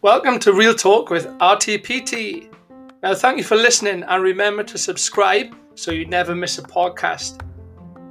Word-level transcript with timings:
Welcome 0.00 0.38
to 0.38 0.52
Real 0.52 0.74
Talk 0.74 1.10
with 1.10 1.26
RTPT. 1.38 2.48
Now, 3.02 3.14
thank 3.14 3.38
you 3.38 3.42
for 3.42 3.56
listening 3.56 4.04
and 4.04 4.22
remember 4.22 4.62
to 4.62 4.78
subscribe 4.78 5.56
so 5.74 5.90
you 5.90 6.06
never 6.06 6.36
miss 6.36 6.58
a 6.58 6.62
podcast. 6.62 7.40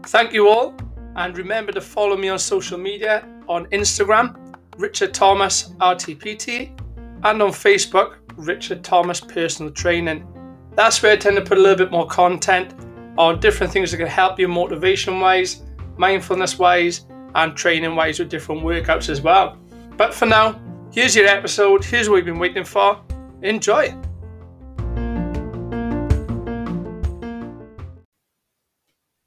Thank 0.07 0.33
you 0.33 0.49
all, 0.49 0.75
and 1.15 1.37
remember 1.37 1.71
to 1.71 1.79
follow 1.79 2.17
me 2.17 2.27
on 2.27 2.39
social 2.39 2.77
media 2.77 3.25
on 3.47 3.65
Instagram, 3.67 4.53
Richard 4.77 5.13
Thomas 5.13 5.69
RTPT, 5.79 6.77
and 7.23 7.41
on 7.41 7.51
Facebook, 7.51 8.17
Richard 8.35 8.83
Thomas 8.83 9.21
Personal 9.21 9.71
Training. 9.71 10.27
That's 10.73 11.01
where 11.01 11.13
I 11.13 11.15
tend 11.15 11.37
to 11.37 11.41
put 11.41 11.57
a 11.57 11.61
little 11.61 11.77
bit 11.77 11.91
more 11.91 12.07
content 12.07 12.75
on 13.17 13.39
different 13.39 13.71
things 13.71 13.91
that 13.91 13.97
can 13.97 14.07
help 14.07 14.37
you 14.37 14.49
motivation 14.49 15.21
wise, 15.21 15.61
mindfulness 15.97 16.59
wise, 16.59 17.05
and 17.35 17.55
training 17.55 17.95
wise 17.95 18.19
with 18.19 18.29
different 18.29 18.61
workouts 18.61 19.09
as 19.09 19.21
well. 19.21 19.57
But 19.97 20.13
for 20.13 20.25
now, 20.25 20.59
here's 20.91 21.15
your 21.15 21.27
episode. 21.27 21.83
Here's 21.83 22.09
what 22.09 22.15
we've 22.15 22.25
been 22.25 22.39
waiting 22.39 22.63
for. 22.63 23.01
Enjoy. 23.41 23.93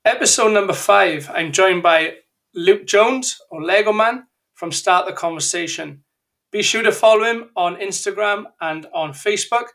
Episode 0.05 0.53
number 0.53 0.73
five, 0.73 1.31
I'm 1.35 1.53
joined 1.53 1.83
by 1.83 2.15
Luke 2.55 2.87
Jones 2.87 3.39
or 3.51 3.63
Lego 3.63 3.93
Man 3.93 4.27
from 4.55 4.73
Start 4.73 5.07
the 5.07 5.13
Conversation. 5.13 6.03
Be 6.51 6.63
sure 6.63 6.83
to 6.83 6.93
follow 6.93 7.25
him 7.25 7.51
on 7.57 7.77
Instagram 7.77 8.45
and 8.61 8.87
on 8.95 9.13
Facebook. 9.13 9.67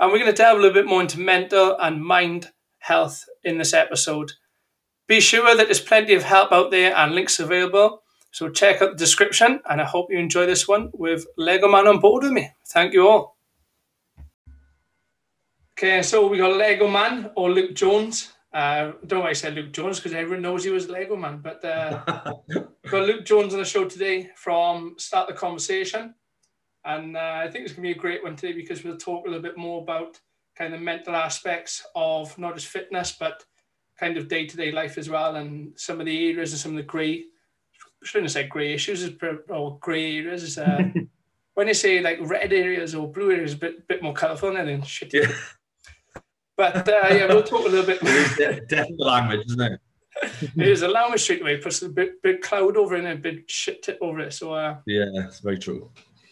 And 0.00 0.10
we're 0.10 0.18
going 0.18 0.30
to 0.30 0.36
delve 0.36 0.58
a 0.58 0.62
little 0.62 0.74
bit 0.74 0.86
more 0.86 1.02
into 1.02 1.20
mental 1.20 1.76
and 1.78 2.02
mind 2.02 2.52
health 2.78 3.24
in 3.44 3.58
this 3.58 3.74
episode. 3.74 4.32
Be 5.06 5.20
sure 5.20 5.56
that 5.56 5.66
there's 5.66 5.80
plenty 5.80 6.14
of 6.14 6.24
help 6.24 6.52
out 6.52 6.70
there 6.70 6.94
and 6.96 7.14
links 7.14 7.38
available. 7.38 8.02
So 8.30 8.48
check 8.48 8.82
out 8.82 8.90
the 8.90 8.96
description 8.96 9.60
and 9.68 9.80
I 9.80 9.84
hope 9.84 10.08
you 10.10 10.18
enjoy 10.18 10.46
this 10.46 10.66
one 10.66 10.90
with 10.92 11.26
Lego 11.38 11.68
Man 11.68 11.86
on 11.86 12.00
board 12.00 12.24
with 12.24 12.32
me. 12.32 12.50
Thank 12.66 12.92
you 12.92 13.08
all. 13.08 13.36
Okay, 15.78 16.02
so 16.02 16.26
we 16.26 16.38
got 16.38 16.56
Lego 16.56 16.88
Man 16.88 17.30
or 17.36 17.50
Luke 17.50 17.74
Jones. 17.74 18.32
Uh, 18.52 18.56
I 18.56 18.82
don't 19.06 19.18
know 19.18 19.20
why 19.20 19.30
I 19.30 19.34
said 19.34 19.54
Luke 19.54 19.72
Jones 19.72 19.98
because 19.98 20.14
everyone 20.14 20.42
knows 20.42 20.64
he 20.64 20.70
was 20.70 20.88
Lego 20.88 21.16
Man. 21.16 21.40
But 21.42 21.64
uh, 21.64 22.02
got 22.90 23.06
Luke 23.06 23.24
Jones 23.24 23.52
on 23.52 23.60
the 23.60 23.64
show 23.64 23.84
today 23.84 24.30
from 24.36 24.94
Start 24.98 25.28
the 25.28 25.34
Conversation. 25.34 26.14
And 26.84 27.16
uh, 27.16 27.40
I 27.44 27.50
think 27.50 27.64
it's 27.64 27.74
going 27.74 27.88
to 27.88 27.94
be 27.94 27.98
a 27.98 28.00
great 28.00 28.22
one 28.22 28.36
today 28.36 28.54
because 28.54 28.84
we'll 28.84 28.96
talk 28.96 29.26
a 29.26 29.28
little 29.28 29.42
bit 29.42 29.58
more 29.58 29.82
about 29.82 30.20
kind 30.56 30.72
of 30.72 30.80
mental 30.80 31.14
aspects 31.14 31.84
of 31.94 32.36
not 32.38 32.54
just 32.54 32.68
fitness, 32.68 33.12
but 33.12 33.44
kind 33.98 34.16
of 34.16 34.28
day 34.28 34.46
to 34.46 34.56
day 34.56 34.72
life 34.72 34.98
as 34.98 35.08
well. 35.08 35.36
And 35.36 35.72
some 35.78 36.00
of 36.00 36.06
the 36.06 36.28
areas 36.30 36.52
and 36.52 36.60
some 36.60 36.72
of 36.72 36.76
the 36.76 36.82
grey, 36.82 37.24
shouldn't 38.02 38.30
say 38.30 38.46
grey 38.46 38.74
issues 38.74 39.08
or 39.48 39.78
grey 39.80 40.18
areas. 40.18 40.58
Uh, 40.58 40.90
when 41.54 41.68
you 41.68 41.74
say 41.74 42.00
like 42.00 42.18
red 42.20 42.52
areas 42.52 42.94
or 42.94 43.10
blue 43.10 43.32
areas, 43.32 43.54
a 43.54 43.58
bit, 43.58 43.88
bit 43.88 44.02
more 44.02 44.14
colourful 44.14 44.52
than 44.52 44.66
then 44.66 44.82
shit. 44.82 45.12
Yeah. 45.12 45.32
But 46.56 46.88
uh, 46.88 47.08
yeah, 47.10 47.26
we'll 47.26 47.42
talk 47.42 47.66
a 47.66 47.68
little 47.68 47.84
bit. 47.84 48.00
Definitely 48.68 48.96
language, 48.98 49.46
isn't 49.46 49.60
it? 49.60 49.80
it 50.56 50.68
is 50.68 50.82
a 50.82 50.88
language 50.88 51.22
straight 51.22 51.42
away, 51.42 51.58
plus 51.58 51.82
a 51.82 51.88
big, 51.88 52.22
big 52.22 52.40
cloud 52.40 52.76
over 52.76 52.94
and 52.94 53.06
a 53.06 53.16
big 53.16 53.48
shit 53.50 53.82
tip 53.82 53.98
over 54.00 54.20
it. 54.20 54.32
So 54.32 54.54
uh, 54.54 54.78
yeah, 54.86 55.04
it's 55.14 55.40
very 55.40 55.58
true. 55.58 55.90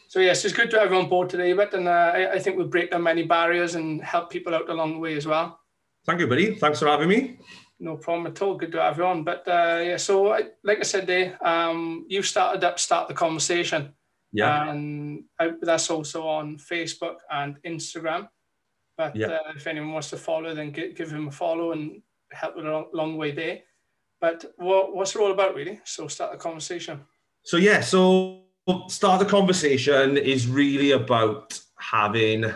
So 0.08 0.20
yes, 0.20 0.44
it's 0.44 0.54
good 0.54 0.70
to 0.70 0.78
have 0.78 0.90
you 0.90 0.96
on 0.96 1.08
board 1.08 1.28
today, 1.28 1.52
but 1.52 1.74
and 1.74 1.88
uh, 1.88 2.12
I, 2.14 2.32
I, 2.34 2.38
think 2.38 2.56
we'll 2.56 2.68
break 2.68 2.92
down 2.92 3.02
many 3.02 3.24
barriers 3.24 3.74
and 3.74 4.00
help 4.02 4.30
people 4.30 4.54
out 4.54 4.70
along 4.70 4.92
the 4.92 4.98
way 4.98 5.16
as 5.16 5.26
well. 5.26 5.58
Thank 6.06 6.20
you, 6.20 6.26
buddy. 6.26 6.54
Thanks 6.56 6.78
for 6.78 6.86
having 6.86 7.08
me. 7.08 7.38
No 7.80 7.96
problem 7.96 8.26
at 8.26 8.40
all. 8.42 8.56
Good 8.56 8.72
to 8.72 8.82
have 8.82 8.98
you 8.98 9.04
on. 9.04 9.24
But 9.24 9.46
uh, 9.48 9.82
yeah, 9.82 9.96
so 9.96 10.32
I, 10.32 10.44
like 10.62 10.78
I 10.78 10.82
said, 10.82 11.06
there, 11.06 11.38
um, 11.46 12.06
you 12.08 12.22
started 12.22 12.62
up 12.64 12.78
start 12.78 13.08
the 13.08 13.14
conversation. 13.14 13.92
Yeah. 14.32 14.70
And 14.70 15.24
I, 15.38 15.52
that's 15.60 15.90
also 15.90 16.26
on 16.26 16.58
Facebook 16.58 17.16
and 17.30 17.56
Instagram. 17.62 18.28
But 18.96 19.16
yeah. 19.16 19.26
uh, 19.26 19.52
if 19.56 19.66
anyone 19.66 19.92
wants 19.92 20.10
to 20.10 20.16
follow, 20.16 20.54
then 20.54 20.70
give, 20.70 20.94
give 20.94 21.10
him 21.10 21.28
a 21.28 21.32
follow 21.32 21.72
and 21.72 22.02
help 22.30 22.56
with 22.56 22.66
a 22.66 22.86
long 22.92 23.16
way 23.16 23.32
there. 23.32 23.60
But 24.20 24.44
what, 24.56 24.94
what's 24.94 25.14
it 25.14 25.20
all 25.20 25.32
about, 25.32 25.54
really? 25.54 25.80
So 25.84 26.08
start 26.08 26.32
the 26.32 26.38
conversation. 26.38 27.00
So 27.42 27.56
yeah, 27.56 27.80
so 27.80 28.44
start 28.88 29.20
the 29.20 29.26
conversation 29.26 30.16
is 30.16 30.46
really 30.46 30.92
about 30.92 31.60
having 31.78 32.46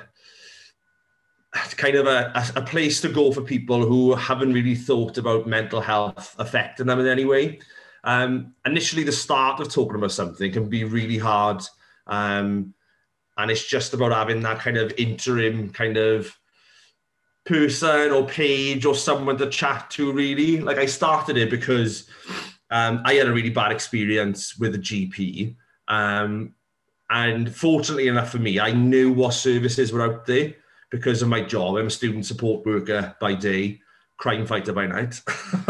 kind 1.76 1.96
of 1.96 2.06
a, 2.06 2.32
a, 2.56 2.62
place 2.62 3.00
to 3.00 3.08
go 3.08 3.32
for 3.32 3.40
people 3.42 3.84
who 3.84 4.14
haven't 4.14 4.52
really 4.52 4.74
thought 4.74 5.18
about 5.18 5.46
mental 5.46 5.80
health 5.80 6.34
affecting 6.38 6.86
them 6.86 7.00
in 7.00 7.06
any 7.06 7.24
way. 7.24 7.60
Um, 8.04 8.54
initially, 8.64 9.04
the 9.04 9.12
start 9.12 9.60
of 9.60 9.72
talking 9.72 9.96
about 9.96 10.12
something 10.12 10.52
can 10.52 10.68
be 10.68 10.84
really 10.84 11.18
hard. 11.18 11.62
Um, 12.06 12.74
and 13.38 13.50
it's 13.50 13.66
just 13.66 13.94
about 13.94 14.12
having 14.12 14.42
that 14.42 14.58
kind 14.58 14.76
of 14.76 14.92
interim 14.98 15.70
kind 15.70 15.96
of 15.96 16.36
person 17.46 18.10
or 18.10 18.26
page 18.26 18.84
or 18.84 18.94
someone 18.94 19.38
to 19.38 19.48
chat 19.48 19.88
to 19.88 20.12
really 20.12 20.60
like 20.60 20.76
i 20.76 20.84
started 20.84 21.38
it 21.38 21.48
because 21.48 22.06
um, 22.70 23.00
i 23.06 23.14
had 23.14 23.26
a 23.26 23.32
really 23.32 23.48
bad 23.48 23.72
experience 23.72 24.58
with 24.58 24.74
a 24.74 24.78
gp 24.78 25.56
um, 25.88 26.52
and 27.08 27.54
fortunately 27.54 28.08
enough 28.08 28.30
for 28.30 28.38
me 28.38 28.60
i 28.60 28.70
knew 28.70 29.10
what 29.10 29.32
services 29.32 29.92
were 29.92 30.02
out 30.02 30.26
there 30.26 30.54
because 30.90 31.22
of 31.22 31.28
my 31.28 31.40
job 31.40 31.76
i'm 31.76 31.86
a 31.86 31.90
student 31.90 32.26
support 32.26 32.64
worker 32.66 33.14
by 33.20 33.34
day 33.34 33.80
crime 34.16 34.46
fighter 34.46 34.72
by 34.72 34.86
night 34.86 35.20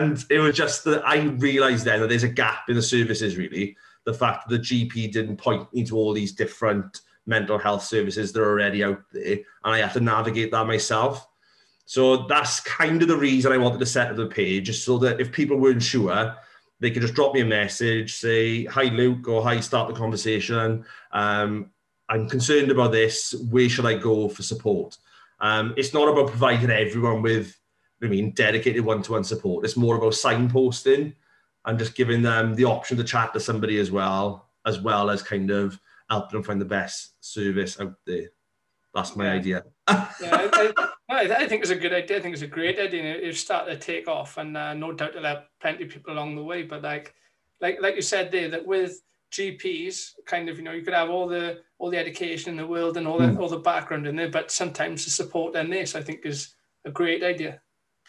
and 0.00 0.24
it 0.30 0.38
was 0.38 0.56
just 0.56 0.84
that 0.84 1.02
i 1.04 1.22
realized 1.38 1.84
then 1.84 2.00
that 2.00 2.08
there's 2.08 2.22
a 2.22 2.28
gap 2.28 2.68
in 2.68 2.74
the 2.74 2.82
services 2.82 3.36
really 3.36 3.76
the 4.04 4.14
fact 4.14 4.48
that 4.48 4.56
the 4.56 4.62
GP 4.62 5.12
didn't 5.12 5.36
point 5.36 5.72
me 5.72 5.84
to 5.84 5.96
all 5.96 6.12
these 6.12 6.32
different 6.32 7.02
mental 7.26 7.58
health 7.58 7.84
services 7.84 8.32
that 8.32 8.40
are 8.40 8.50
already 8.50 8.82
out 8.82 9.00
there, 9.12 9.38
and 9.64 9.74
I 9.74 9.78
have 9.78 9.92
to 9.94 10.00
navigate 10.00 10.50
that 10.50 10.66
myself. 10.66 11.26
So 11.84 12.26
that's 12.26 12.60
kind 12.60 13.02
of 13.02 13.08
the 13.08 13.16
reason 13.16 13.52
I 13.52 13.58
wanted 13.58 13.80
to 13.80 13.86
set 13.86 14.10
up 14.10 14.16
the 14.16 14.26
page, 14.26 14.66
just 14.66 14.84
so 14.84 14.98
that 14.98 15.20
if 15.20 15.32
people 15.32 15.56
weren't 15.56 15.82
sure, 15.82 16.34
they 16.80 16.90
could 16.90 17.02
just 17.02 17.14
drop 17.14 17.34
me 17.34 17.40
a 17.40 17.44
message, 17.44 18.14
say, 18.14 18.64
Hi, 18.64 18.84
Luke, 18.84 19.28
or 19.28 19.42
Hi, 19.42 19.60
start 19.60 19.88
the 19.88 19.94
conversation. 19.94 20.84
Um, 21.12 21.70
I'm 22.12 22.28
concerned 22.28 22.70
about 22.70 22.92
this. 22.92 23.34
Where 23.50 23.70
should 23.70 23.86
I 23.86 23.94
go 23.94 24.28
for 24.28 24.42
support? 24.42 24.98
Um, 25.40 25.72
it's 25.78 25.94
not 25.94 26.08
about 26.08 26.28
providing 26.28 26.68
everyone 26.68 27.22
with, 27.22 27.58
I 28.02 28.06
mean, 28.06 28.32
dedicated 28.32 28.84
one 28.84 29.00
to 29.02 29.12
one 29.12 29.24
support. 29.24 29.64
It's 29.64 29.78
more 29.78 29.96
about 29.96 30.12
signposting 30.12 31.14
and 31.64 31.78
just 31.78 31.94
giving 31.94 32.20
them 32.20 32.54
the 32.54 32.66
option 32.66 32.98
to 32.98 33.04
chat 33.04 33.32
to 33.32 33.40
somebody 33.40 33.78
as 33.78 33.90
well, 33.90 34.50
as 34.66 34.78
well 34.78 35.08
as 35.08 35.22
kind 35.22 35.50
of 35.50 35.80
helping 36.10 36.36
them 36.36 36.42
find 36.42 36.60
the 36.60 36.66
best 36.66 37.14
service 37.20 37.80
out 37.80 37.94
there. 38.06 38.28
That's 38.94 39.16
my 39.16 39.30
idea. 39.30 39.64
yeah, 39.88 40.06
I, 40.20 40.72
I, 41.08 41.20
I, 41.22 41.46
think 41.48 41.62
it's 41.62 41.70
a 41.70 41.76
good 41.76 41.94
idea. 41.94 42.18
I 42.18 42.20
think 42.20 42.34
it's 42.34 42.42
a 42.42 42.46
great 42.46 42.78
idea. 42.78 43.04
It 43.04 43.36
started 43.36 43.80
to 43.80 43.86
take 43.86 44.06
off, 44.06 44.36
and 44.36 44.54
uh, 44.54 44.74
no 44.74 44.92
doubt 44.92 45.16
it'll 45.16 45.24
have 45.24 45.44
plenty 45.62 45.84
of 45.84 45.90
people 45.90 46.12
along 46.12 46.36
the 46.36 46.44
way. 46.44 46.62
But 46.62 46.82
like, 46.82 47.14
like, 47.62 47.80
like 47.80 47.96
you 47.96 48.02
said 48.02 48.30
there, 48.30 48.50
that 48.50 48.66
with 48.66 49.00
GPs, 49.32 50.12
kind 50.26 50.48
of, 50.48 50.58
you 50.58 50.64
know, 50.64 50.72
you 50.72 50.82
could 50.82 50.94
have 50.94 51.10
all 51.10 51.26
the 51.26 51.60
all 51.78 51.90
the 51.90 51.98
education 51.98 52.50
in 52.50 52.56
the 52.56 52.66
world 52.66 52.96
and 52.96 53.08
all 53.08 53.18
the 53.18 53.26
mm. 53.26 53.38
all 53.38 53.48
the 53.48 53.58
background 53.58 54.06
in 54.06 54.16
there, 54.16 54.30
but 54.30 54.50
sometimes 54.50 55.04
the 55.04 55.10
support 55.10 55.56
in 55.56 55.70
this, 55.70 55.94
I 55.94 56.02
think, 56.02 56.20
is 56.24 56.54
a 56.84 56.90
great 56.90 57.22
idea. 57.22 57.60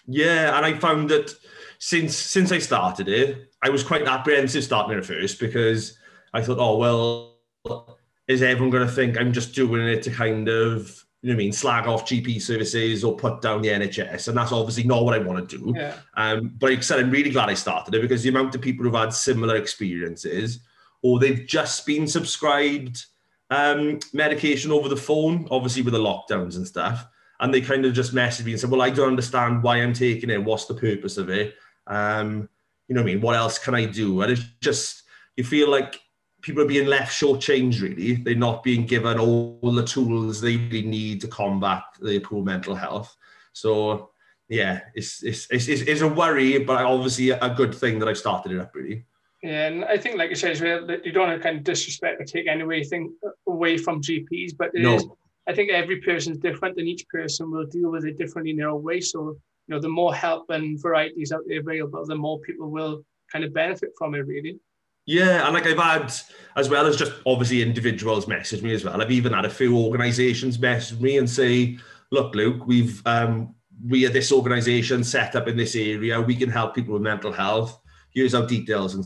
Yeah, 0.05 0.55
and 0.55 0.65
I 0.65 0.73
found 0.73 1.09
that 1.09 1.33
since 1.79 2.15
since 2.15 2.51
I 2.51 2.59
started 2.59 3.07
it, 3.07 3.51
I 3.61 3.69
was 3.69 3.83
quite 3.83 4.07
apprehensive 4.07 4.63
starting 4.63 4.97
it 4.97 4.99
at 4.99 5.05
first 5.05 5.39
because 5.39 5.97
I 6.33 6.41
thought, 6.41 6.59
oh 6.59 6.77
well, 6.77 7.97
is 8.27 8.41
everyone 8.41 8.69
going 8.69 8.87
to 8.87 8.93
think 8.93 9.17
I'm 9.17 9.33
just 9.33 9.55
doing 9.55 9.87
it 9.87 10.03
to 10.03 10.11
kind 10.11 10.49
of 10.49 11.03
you 11.21 11.29
know 11.29 11.35
what 11.35 11.41
I 11.41 11.43
mean 11.45 11.53
slag 11.53 11.87
off 11.87 12.05
GP 12.05 12.41
services 12.41 13.03
or 13.03 13.15
put 13.15 13.41
down 13.41 13.61
the 13.61 13.69
NHS, 13.69 14.27
and 14.27 14.37
that's 14.37 14.51
obviously 14.51 14.83
not 14.83 15.05
what 15.05 15.13
I 15.13 15.19
want 15.19 15.49
to 15.49 15.57
do. 15.57 15.73
Yeah. 15.73 15.95
Um, 16.15 16.53
but 16.59 16.69
like 16.69 16.79
I 16.79 16.81
said, 16.81 16.99
I'm 16.99 17.11
really 17.11 17.29
glad 17.29 17.49
I 17.49 17.53
started 17.53 17.95
it 17.95 18.01
because 18.01 18.23
the 18.23 18.29
amount 18.29 18.53
of 18.55 18.61
people 18.61 18.83
who've 18.83 18.93
had 18.93 19.13
similar 19.13 19.55
experiences, 19.55 20.59
or 21.03 21.19
they've 21.19 21.45
just 21.45 21.85
been 21.85 22.07
subscribed 22.07 23.05
um, 23.51 23.99
medication 24.13 24.71
over 24.71 24.89
the 24.89 24.97
phone, 24.97 25.47
obviously 25.51 25.83
with 25.83 25.93
the 25.93 25.99
lockdowns 25.99 26.55
and 26.55 26.65
stuff, 26.65 27.05
and 27.39 27.53
they 27.53 27.61
kind 27.61 27.85
of 27.85 27.93
just 27.93 28.15
messaged 28.15 28.45
me 28.45 28.51
and 28.51 28.59
said, 28.59 28.71
"Well, 28.71 28.81
I 28.81 28.89
don't 28.89 29.09
understand 29.09 29.61
why 29.61 29.77
I'm 29.77 29.93
taking 29.93 30.31
it. 30.31 30.43
What's 30.43 30.65
the 30.65 30.73
purpose 30.73 31.17
of 31.17 31.29
it?" 31.29 31.55
Um, 31.85 32.49
you 32.87 32.95
know 32.95 33.01
what 33.01 33.09
I 33.09 33.13
mean? 33.13 33.21
What 33.21 33.35
else 33.35 33.57
can 33.57 33.75
I 33.75 33.85
do? 33.85 34.21
And 34.21 34.31
it's 34.31 34.43
just, 34.61 35.03
you 35.35 35.43
feel 35.43 35.69
like 35.69 35.99
people 36.41 36.61
are 36.61 36.67
being 36.67 36.87
left 36.87 37.19
shortchanged, 37.19 37.81
really. 37.81 38.15
They're 38.15 38.35
not 38.35 38.63
being 38.63 38.85
given 38.85 39.19
all 39.19 39.59
the 39.61 39.85
tools 39.85 40.41
they 40.41 40.57
really 40.57 40.83
need 40.83 41.21
to 41.21 41.27
combat 41.27 41.83
their 42.01 42.19
poor 42.19 42.43
mental 42.43 42.75
health. 42.75 43.15
So, 43.53 44.11
yeah, 44.49 44.81
it's, 44.93 45.23
it's, 45.23 45.47
it's, 45.49 45.67
it's 45.67 46.01
a 46.01 46.07
worry, 46.07 46.59
but 46.59 46.83
obviously 46.83 47.29
a 47.29 47.53
good 47.55 47.73
thing 47.73 47.99
that 47.99 48.09
I've 48.09 48.17
started 48.17 48.51
it 48.51 48.59
up, 48.59 48.75
really. 48.75 49.05
Yeah, 49.43 49.67
and 49.67 49.85
I 49.85 49.97
think, 49.97 50.17
like 50.17 50.29
you 50.29 50.37
said, 50.37 50.57
you 51.03 51.11
don't 51.11 51.27
want 51.27 51.37
to 51.37 51.43
kind 51.43 51.57
of 51.57 51.65
disrespect 51.65 52.21
or 52.21 52.23
take 52.23 52.47
anything 52.47 53.13
away 53.45 53.77
from 53.77 54.01
GPs, 54.01 54.53
but 54.57 54.69
it 54.73 54.81
no. 54.81 54.95
is, 54.95 55.05
I 55.47 55.53
think 55.53 55.69
every 55.69 55.99
person's 55.99 56.37
different 56.37 56.77
and 56.77 56.87
each 56.87 57.05
person 57.09 57.51
will 57.51 57.65
deal 57.65 57.91
with 57.91 58.05
it 58.05 58.17
differently 58.17 58.51
in 58.51 58.57
their 58.57 58.69
own 58.69 58.81
way. 58.81 59.01
So 59.01 59.35
you 59.67 59.75
know, 59.75 59.81
the 59.81 59.89
more 59.89 60.15
help 60.15 60.49
and 60.49 60.81
varieties 60.81 61.33
out 61.33 61.41
there 61.45 61.59
available, 61.59 62.05
the 62.05 62.15
more 62.15 62.39
people 62.39 62.69
will 62.69 63.03
kind 63.31 63.43
of 63.43 63.53
benefit 63.53 63.89
from 63.97 64.15
it, 64.15 64.25
really. 64.25 64.59
Yeah, 65.05 65.45
and 65.45 65.53
like 65.53 65.67
I've 65.67 65.77
had, 65.77 66.13
as 66.55 66.69
well 66.69 66.85
as 66.85 66.95
just 66.95 67.11
obviously 67.25 67.61
individuals 67.61 68.29
message 68.29 68.61
me 68.61 68.73
as 68.73 68.85
well. 68.85 69.01
I've 69.01 69.11
even 69.11 69.33
had 69.33 69.43
a 69.43 69.49
few 69.49 69.77
organisations 69.77 70.57
message 70.57 71.01
me 71.01 71.17
and 71.17 71.29
say, 71.29 71.77
"Look, 72.11 72.33
Luke, 72.33 72.65
we've 72.65 73.05
um, 73.05 73.55
we 73.85 74.05
are 74.05 74.09
this 74.09 74.31
organisation 74.31 75.03
set 75.03 75.35
up 75.35 75.49
in 75.49 75.57
this 75.57 75.75
area. 75.75 76.21
We 76.21 76.37
can 76.37 76.49
help 76.49 76.73
people 76.75 76.93
with 76.93 77.01
mental 77.01 77.33
health. 77.33 77.77
Here's 78.11 78.33
our 78.33 78.47
details 78.47 78.95
and 78.95 79.05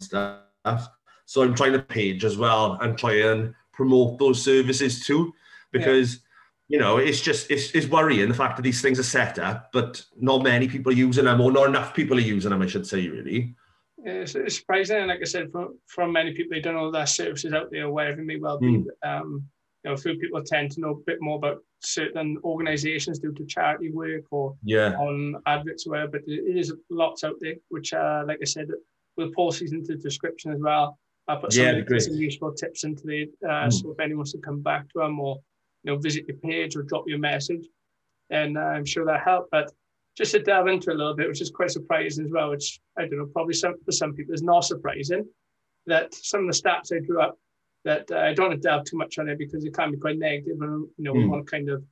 stuff." 0.00 0.88
So 1.26 1.42
I'm 1.42 1.54
trying 1.54 1.72
to 1.72 1.82
page 1.82 2.24
as 2.24 2.36
well 2.36 2.78
and 2.80 2.96
try 2.96 3.14
and 3.14 3.54
promote 3.72 4.18
those 4.18 4.42
services 4.42 5.04
too, 5.04 5.32
because. 5.72 6.14
Yeah 6.14 6.20
you 6.68 6.78
know, 6.78 6.96
it's 6.96 7.20
just 7.20 7.50
it's, 7.50 7.70
it's 7.72 7.86
worrying 7.86 8.28
the 8.28 8.34
fact 8.34 8.56
that 8.56 8.62
these 8.62 8.82
things 8.82 8.98
are 8.98 9.04
set 9.04 9.38
up, 9.38 9.70
but 9.72 10.04
not 10.18 10.42
many 10.42 10.66
people 10.66 10.90
are 10.90 10.96
using 10.96 11.24
them, 11.24 11.40
or 11.40 11.52
not 11.52 11.68
enough 11.68 11.94
people 11.94 12.16
are 12.16 12.20
using 12.20 12.50
them, 12.50 12.62
I 12.62 12.66
should 12.66 12.86
say, 12.86 13.06
really. 13.08 13.54
It's, 13.98 14.34
it's 14.34 14.58
surprising, 14.58 14.96
and 14.96 15.08
like 15.08 15.20
I 15.20 15.24
said, 15.24 15.52
from, 15.52 15.78
from 15.86 16.12
many 16.12 16.32
people, 16.32 16.54
they 16.54 16.60
don't 16.60 16.74
know 16.74 16.90
their 16.90 17.06
services 17.06 17.52
out 17.52 17.70
there, 17.70 17.90
wherever 17.90 18.20
it 18.20 18.24
may 18.24 18.38
well 18.38 18.58
be. 18.58 18.66
Mm. 18.66 18.86
Um, 19.04 19.44
you 19.84 19.90
know, 19.90 19.94
a 19.94 19.96
few 19.96 20.16
people 20.18 20.42
tend 20.42 20.72
to 20.72 20.80
know 20.80 20.90
a 20.90 21.04
bit 21.06 21.18
more 21.20 21.36
about 21.36 21.58
certain 21.80 22.38
organisations 22.42 23.20
due 23.20 23.32
to 23.34 23.46
charity 23.46 23.92
work 23.92 24.24
or 24.32 24.56
yeah. 24.64 24.94
on 24.94 25.36
adverts 25.46 25.86
or 25.86 25.90
whatever, 25.90 26.12
but 26.12 26.22
it 26.26 26.56
is 26.56 26.74
lots 26.90 27.22
out 27.22 27.36
there, 27.40 27.54
which, 27.68 27.92
uh, 27.92 28.24
like 28.26 28.38
I 28.42 28.44
said, 28.44 28.68
we'll 29.16 29.32
post 29.32 29.60
these 29.60 29.72
into 29.72 29.96
the 29.96 30.02
description 30.02 30.52
as 30.52 30.60
well. 30.60 30.98
I'll 31.28 31.38
put 31.38 31.52
some, 31.52 31.64
yeah, 31.64 31.98
some 31.98 32.14
useful 32.14 32.52
tips 32.52 32.84
into 32.84 33.04
the, 33.04 33.28
uh, 33.44 33.66
mm. 33.66 33.72
so 33.72 33.90
if 33.90 34.00
anyone 34.00 34.18
wants 34.18 34.32
to 34.32 34.38
come 34.38 34.60
back 34.62 34.88
to 34.90 35.00
them 35.00 35.18
or 35.18 35.40
you 35.82 35.92
know, 35.92 35.98
visit 35.98 36.26
your 36.26 36.36
page 36.38 36.76
or 36.76 36.82
drop 36.82 37.04
you 37.06 37.16
a 37.16 37.18
message, 37.18 37.66
and 38.30 38.58
uh, 38.58 38.60
I'm 38.60 38.84
sure 38.84 39.04
that 39.06 39.22
helped. 39.22 39.50
But 39.50 39.70
just 40.16 40.32
to 40.32 40.40
delve 40.40 40.66
into 40.66 40.90
a 40.90 40.94
little 40.94 41.14
bit, 41.14 41.28
which 41.28 41.40
is 41.40 41.50
quite 41.50 41.70
surprising 41.70 42.24
as 42.24 42.32
well, 42.32 42.50
which 42.50 42.80
I 42.98 43.02
don't 43.02 43.18
know, 43.18 43.26
probably 43.26 43.54
some, 43.54 43.74
for 43.84 43.92
some 43.92 44.12
people 44.12 44.34
is 44.34 44.42
not 44.42 44.64
surprising, 44.64 45.24
that 45.86 46.12
some 46.14 46.48
of 46.48 46.54
the 46.54 46.60
stats 46.60 46.92
I 46.92 47.04
drew 47.04 47.20
up, 47.20 47.38
that 47.84 48.10
uh, 48.10 48.18
I 48.18 48.34
don't 48.34 48.48
want 48.48 48.60
to 48.60 48.68
delve 48.68 48.84
too 48.84 48.96
much 48.96 49.18
on 49.18 49.28
it 49.28 49.38
because 49.38 49.64
it 49.64 49.74
can 49.74 49.92
be 49.92 49.96
quite 49.96 50.18
negative, 50.18 50.60
and 50.60 50.88
you 50.96 51.04
know, 51.04 51.12
mm. 51.12 51.18
we 51.18 51.28
want 51.28 51.46
to 51.46 51.50
kind 51.50 51.70
of 51.70 51.84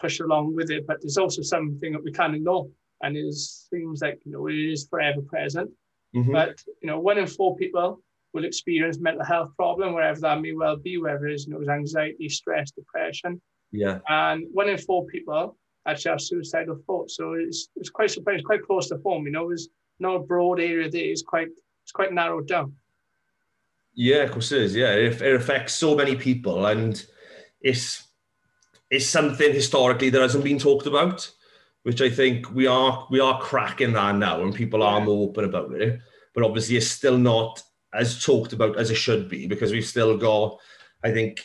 push 0.00 0.20
along 0.20 0.54
with 0.54 0.70
it. 0.70 0.86
But 0.86 1.00
there's 1.00 1.18
also 1.18 1.42
something 1.42 1.92
that 1.92 2.02
we 2.02 2.10
can't 2.10 2.34
ignore, 2.34 2.68
and 3.02 3.16
it 3.16 3.32
seems 3.34 4.02
like 4.02 4.20
you 4.24 4.32
know 4.32 4.48
it 4.48 4.56
is 4.56 4.88
forever 4.88 5.22
present. 5.22 5.70
Mm-hmm. 6.14 6.32
But 6.32 6.62
you 6.82 6.88
know, 6.88 7.00
one 7.00 7.18
in 7.18 7.26
four 7.26 7.56
people 7.56 8.02
will 8.32 8.44
experience 8.44 8.98
mental 8.98 9.24
health 9.24 9.50
problem, 9.56 9.94
wherever 9.94 10.20
that 10.20 10.40
may 10.40 10.52
well 10.52 10.76
be, 10.76 10.98
whether 10.98 11.26
it's 11.26 11.46
you 11.46 11.58
know, 11.58 11.72
anxiety, 11.72 12.28
stress, 12.28 12.70
depression. 12.70 13.40
Yeah. 13.72 13.98
And 14.08 14.44
one 14.52 14.68
in 14.68 14.78
four 14.78 15.06
people 15.06 15.56
actually 15.86 16.10
have 16.10 16.20
suicidal 16.20 16.78
thoughts. 16.86 17.16
So 17.16 17.34
it's, 17.34 17.68
it's 17.76 17.90
quite 17.90 18.10
surprising, 18.10 18.40
it's 18.40 18.46
quite 18.46 18.62
close 18.62 18.88
to 18.88 18.98
home. 19.04 19.26
You 19.26 19.32
know, 19.32 19.50
it's 19.50 19.68
not 19.98 20.16
a 20.16 20.20
broad 20.20 20.60
area 20.60 20.90
there. 20.90 21.04
It's 21.04 21.22
quite 21.22 21.48
it's 21.82 21.92
quite 21.92 22.12
narrowed 22.12 22.48
down. 22.48 22.74
Yeah, 23.94 24.24
of 24.24 24.32
course 24.32 24.52
it 24.52 24.62
is. 24.62 24.76
Yeah, 24.76 24.92
it, 24.92 25.20
it 25.20 25.34
affects 25.34 25.74
so 25.74 25.96
many 25.96 26.14
people, 26.14 26.66
and 26.66 27.04
it's 27.60 28.06
it's 28.90 29.06
something 29.06 29.52
historically 29.52 30.10
that 30.10 30.20
hasn't 30.20 30.44
been 30.44 30.58
talked 30.58 30.86
about, 30.86 31.30
which 31.82 32.02
I 32.02 32.10
think 32.10 32.52
we 32.52 32.66
are 32.66 33.06
we 33.10 33.20
are 33.20 33.40
cracking 33.40 33.92
that 33.94 34.16
now, 34.16 34.42
and 34.42 34.54
people 34.54 34.82
are 34.82 35.00
more 35.00 35.28
open 35.28 35.44
about 35.44 35.72
it. 35.72 36.00
But 36.34 36.44
obviously, 36.44 36.76
it's 36.76 36.88
still 36.88 37.18
not 37.18 37.62
as 37.92 38.22
talked 38.22 38.52
about 38.52 38.78
as 38.78 38.90
it 38.90 38.96
should 38.96 39.28
be 39.28 39.46
because 39.46 39.72
we've 39.72 39.86
still 39.86 40.16
got, 40.16 40.58
I 41.02 41.10
think, 41.10 41.44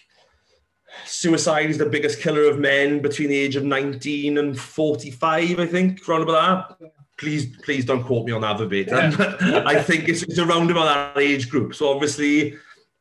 suicide 1.05 1.69
is 1.69 1.77
the 1.77 1.85
biggest 1.85 2.19
killer 2.19 2.43
of 2.43 2.59
men 2.59 3.01
between 3.01 3.29
the 3.29 3.37
age 3.37 3.55
of 3.55 3.63
19 3.63 4.37
and 4.37 4.59
45, 4.59 5.59
I 5.59 5.65
think, 5.65 6.07
around 6.07 6.23
about 6.23 6.77
that. 6.79 6.91
Please, 7.17 7.55
please 7.57 7.85
don't 7.85 8.03
quote 8.03 8.25
me 8.25 8.33
on 8.33 8.41
that 8.41 8.57
verbatim. 8.57 9.11
Yeah. 9.11 9.63
I 9.65 9.81
think 9.81 10.09
it's, 10.09 10.23
it's 10.23 10.39
around 10.39 10.71
about 10.71 11.15
that 11.15 11.21
age 11.21 11.49
group. 11.49 11.73
So 11.75 11.89
obviously, 11.89 12.55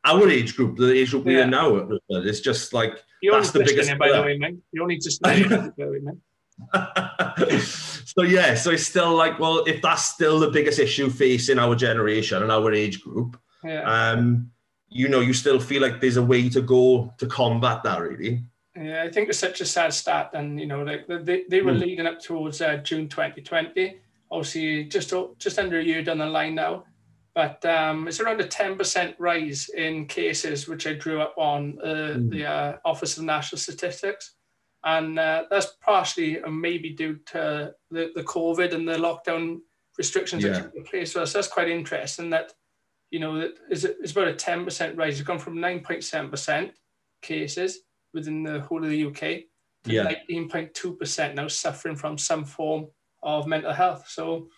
our 0.05 0.29
age 0.29 0.57
group, 0.57 0.77
the 0.77 0.93
age 0.93 1.11
group 1.11 1.27
yeah. 1.27 1.33
we 1.33 1.41
are 1.41 1.47
now, 1.47 1.89
it's 2.09 2.41
just 2.41 2.73
like 2.73 3.03
you 3.23 3.33
that's 3.33 3.53
the 3.53 3.61
biggest. 3.61 3.91
It, 3.91 3.99
by 4.01 4.13
the 4.13 4.23
way. 4.23 4.57
You 4.73 4.83
only 4.83 4.99
just 4.99 5.23
by 6.73 6.89
the 7.37 7.45
way, 7.47 7.53
man. 7.53 7.61
so 7.61 8.23
yeah, 8.23 8.55
so 8.55 8.71
it's 8.71 8.87
still 8.87 9.15
like, 9.15 9.39
well, 9.39 9.65
if 9.65 9.83
that's 9.83 10.05
still 10.05 10.39
the 10.39 10.51
biggest 10.51 10.79
issue 10.79 11.11
facing 11.11 11.59
our 11.59 11.75
generation 11.75 12.43
and 12.43 12.53
our 12.53 12.73
age 12.73 13.03
group, 13.03 13.39
yeah. 13.65 13.83
um, 13.83 14.51
you 14.89 15.09
know, 15.09 15.21
you 15.21 15.33
still 15.33 15.59
feel 15.59 15.83
like 15.83 16.01
there's 16.01 16.17
a 16.17 16.23
way 16.23 16.49
to 16.49 16.61
go 16.61 17.13
to 17.19 17.27
combat 17.27 17.83
that, 17.83 18.01
really. 18.01 18.43
Yeah, 18.77 19.03
I 19.03 19.11
think 19.11 19.29
it's 19.29 19.39
such 19.39 19.61
a 19.61 19.67
sad 19.67 19.93
stat, 19.93 20.31
and 20.35 20.59
you 20.59 20.67
know, 20.67 20.83
like 20.83 21.07
they, 21.07 21.45
they 21.49 21.61
were 21.61 21.73
mm. 21.73 21.81
leading 21.81 22.07
up 22.07 22.21
towards 22.21 22.61
uh, 22.63 22.79
June 22.79 23.09
2020. 23.09 23.97
Obviously, 24.31 24.85
just 24.85 25.13
just 25.39 25.59
under 25.59 25.79
a 25.79 25.85
year 25.85 26.03
down 26.03 26.19
the 26.19 26.27
line 26.27 26.55
now, 26.55 26.85
but 27.35 27.65
um, 27.65 28.09
it's 28.09 28.21
around 28.21 28.41
a 28.41 28.45
10% 28.45 29.15
rise 29.19 29.69
in 29.71 30.07
cases, 30.07 30.69
which 30.69 30.87
I 30.87 30.95
drew 30.95 31.21
up 31.21 31.35
on 31.37 31.79
uh, 31.83 31.87
mm. 32.17 32.31
the 32.31 32.47
uh, 32.47 32.77
Office 32.85 33.17
of 33.17 33.25
National 33.25 33.59
Statistics 33.59 34.35
and 34.85 35.19
uh, 35.19 35.45
that's 35.51 35.75
partially 35.81 36.43
uh, 36.43 36.51
maybe 36.51 36.91
due 36.91 37.19
to 37.27 37.75
the, 37.91 38.13
the 38.15 38.23
COVID 38.25 38.75
and 38.75 38.89
the 38.89 38.97
lockdown 38.97 39.61
restrictions 39.99 40.43
yeah. 40.43 40.53
that 40.53 40.75
took 40.75 40.87
place. 40.87 41.13
So 41.13 41.25
that's 41.25 41.49
quite 41.49 41.69
interesting. 41.69 42.31
That 42.31 42.53
you 43.11 43.21
know 43.21 43.39
that 43.39 43.55
is 43.71 43.85
it's 43.85 44.13
about 44.13 44.29
a 44.29 44.35
ten 44.35 44.65
percent 44.65 44.97
rise. 44.97 45.19
It's 45.19 45.27
gone 45.27 45.39
from 45.39 45.61
nine 45.61 45.81
point 45.81 46.05
seven 46.05 46.31
percent 46.31 46.73
cases 47.21 47.81
within 48.13 48.43
the 48.43 48.61
whole 48.61 48.83
of 48.83 48.91
the 48.91 49.05
UK 49.07 49.45
to 49.85 50.05
nineteen 50.05 50.49
point 50.49 50.75
two 50.75 50.95
percent 50.95 51.37
now 51.37 51.49
suffering 51.49 51.97
from 51.97 52.19
some 52.19 52.45
form 52.45 52.87
of 53.23 53.47
mental 53.47 53.73
health. 53.73 54.09
So 54.09 54.49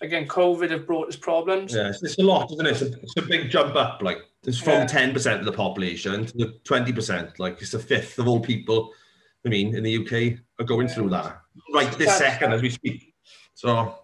again, 0.00 0.26
COVID 0.26 0.70
have 0.70 0.86
brought 0.86 1.08
us 1.08 1.16
problems. 1.16 1.74
Yeah, 1.74 1.88
it's, 1.88 2.02
it's 2.02 2.18
a 2.18 2.22
lot, 2.22 2.50
isn't 2.52 2.66
it? 2.66 2.70
It's 2.70 2.82
a, 2.82 3.00
it's 3.00 3.16
a, 3.18 3.22
big 3.22 3.50
jump 3.50 3.76
up. 3.76 4.00
Like 4.00 4.18
it's 4.44 4.58
from 4.58 4.86
ten 4.86 5.08
yeah. 5.08 5.14
percent 5.14 5.40
of 5.40 5.46
the 5.46 5.52
population 5.52 6.24
to 6.24 6.54
twenty 6.64 6.92
percent. 6.92 7.38
Like 7.38 7.60
it's 7.60 7.74
a 7.74 7.78
fifth 7.78 8.18
of 8.18 8.28
all 8.28 8.40
people 8.40 8.94
I 9.44 9.48
mean, 9.48 9.74
in 9.76 9.82
the 9.82 9.98
UK 9.98 10.38
are 10.58 10.64
going 10.64 10.88
through 10.88 11.10
that 11.10 11.40
right 11.72 11.90
this 11.98 12.06
That's 12.06 12.18
second 12.18 12.52
as 12.52 12.62
we 12.62 12.70
speak. 12.70 13.14
So. 13.54 13.94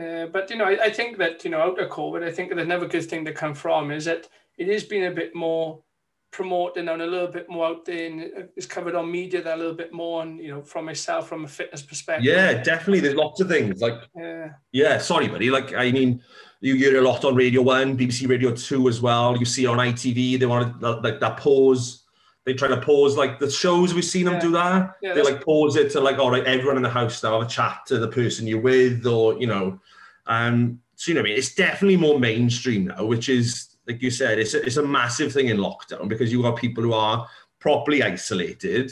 Uh, 0.00 0.26
but 0.26 0.48
you 0.48 0.56
know, 0.56 0.64
I, 0.64 0.84
I, 0.84 0.90
think 0.90 1.18
that 1.18 1.44
you 1.44 1.50
know, 1.50 1.60
out 1.60 1.78
of 1.78 1.90
COVID, 1.90 2.22
I 2.22 2.30
think 2.30 2.48
that 2.48 2.58
another 2.58 2.86
good 2.86 3.04
thing 3.04 3.24
to 3.26 3.32
come 3.32 3.54
from 3.54 3.90
is 3.90 4.06
that 4.06 4.26
it 4.56 4.68
has 4.68 4.84
been 4.84 5.04
a 5.04 5.10
bit 5.10 5.34
more 5.34 5.82
promoted 6.30 6.88
and 6.88 7.02
a 7.02 7.06
little 7.06 7.28
bit 7.28 7.48
more 7.50 7.66
out 7.66 7.84
there, 7.84 8.06
and 8.06 8.48
it's 8.56 8.64
covered 8.64 8.94
on 8.94 9.10
media 9.10 9.42
that 9.42 9.54
a 9.54 9.58
little 9.58 9.74
bit 9.74 9.92
more, 9.92 10.22
and 10.22 10.38
you 10.38 10.48
know, 10.48 10.62
from 10.62 10.86
myself 10.86 11.28
from 11.28 11.44
a 11.44 11.48
fitness 11.48 11.82
perspective. 11.82 12.24
Yeah, 12.24 12.62
definitely. 12.62 13.00
There's 13.00 13.14
lots 13.14 13.40
of 13.42 13.48
things 13.48 13.82
like. 13.82 14.00
Yeah. 14.16 14.48
Yeah, 14.72 14.96
sorry, 14.96 15.28
buddy. 15.28 15.50
Like, 15.50 15.74
I 15.74 15.92
mean, 15.92 16.22
you 16.60 16.74
hear 16.76 16.98
a 16.98 17.02
lot 17.02 17.26
on 17.26 17.34
Radio 17.34 17.60
One, 17.60 17.98
BBC 17.98 18.26
Radio 18.28 18.54
Two 18.54 18.88
as 18.88 19.02
well. 19.02 19.36
You 19.36 19.44
see 19.44 19.66
on 19.66 19.76
ITV, 19.76 20.38
they 20.38 20.46
want 20.46 20.80
like 20.80 21.20
that 21.20 21.36
pause 21.36 22.01
they 22.44 22.54
try 22.54 22.68
to 22.68 22.80
pause 22.80 23.16
like 23.16 23.38
the 23.38 23.50
shows 23.50 23.94
we've 23.94 24.04
seen 24.04 24.24
them 24.24 24.34
yeah. 24.34 24.40
do 24.40 24.50
that. 24.52 24.96
Yeah, 25.02 25.14
they 25.14 25.22
like 25.22 25.44
pause 25.44 25.76
it 25.76 25.90
to 25.92 26.00
like, 26.00 26.18
all 26.18 26.30
right, 26.30 26.44
everyone 26.44 26.76
in 26.76 26.82
the 26.82 26.90
house 26.90 27.22
now 27.22 27.38
have 27.38 27.48
a 27.48 27.50
chat 27.50 27.82
to 27.86 27.98
the 27.98 28.08
person 28.08 28.46
you're 28.46 28.60
with, 28.60 29.06
or 29.06 29.38
you 29.38 29.46
know, 29.46 29.80
um, 30.26 30.80
so 30.96 31.10
you 31.10 31.14
know, 31.14 31.20
I 31.20 31.24
mean, 31.24 31.38
it's 31.38 31.54
definitely 31.54 31.96
more 31.96 32.18
mainstream 32.18 32.86
now, 32.86 33.04
which 33.04 33.28
is 33.28 33.76
like 33.86 34.02
you 34.02 34.10
said, 34.10 34.38
it's 34.38 34.54
a, 34.54 34.64
it's 34.64 34.76
a 34.76 34.82
massive 34.82 35.32
thing 35.32 35.48
in 35.48 35.58
lockdown 35.58 36.08
because 36.08 36.32
you've 36.32 36.42
got 36.42 36.56
people 36.56 36.82
who 36.82 36.92
are 36.92 37.28
properly 37.58 38.02
isolated. 38.02 38.90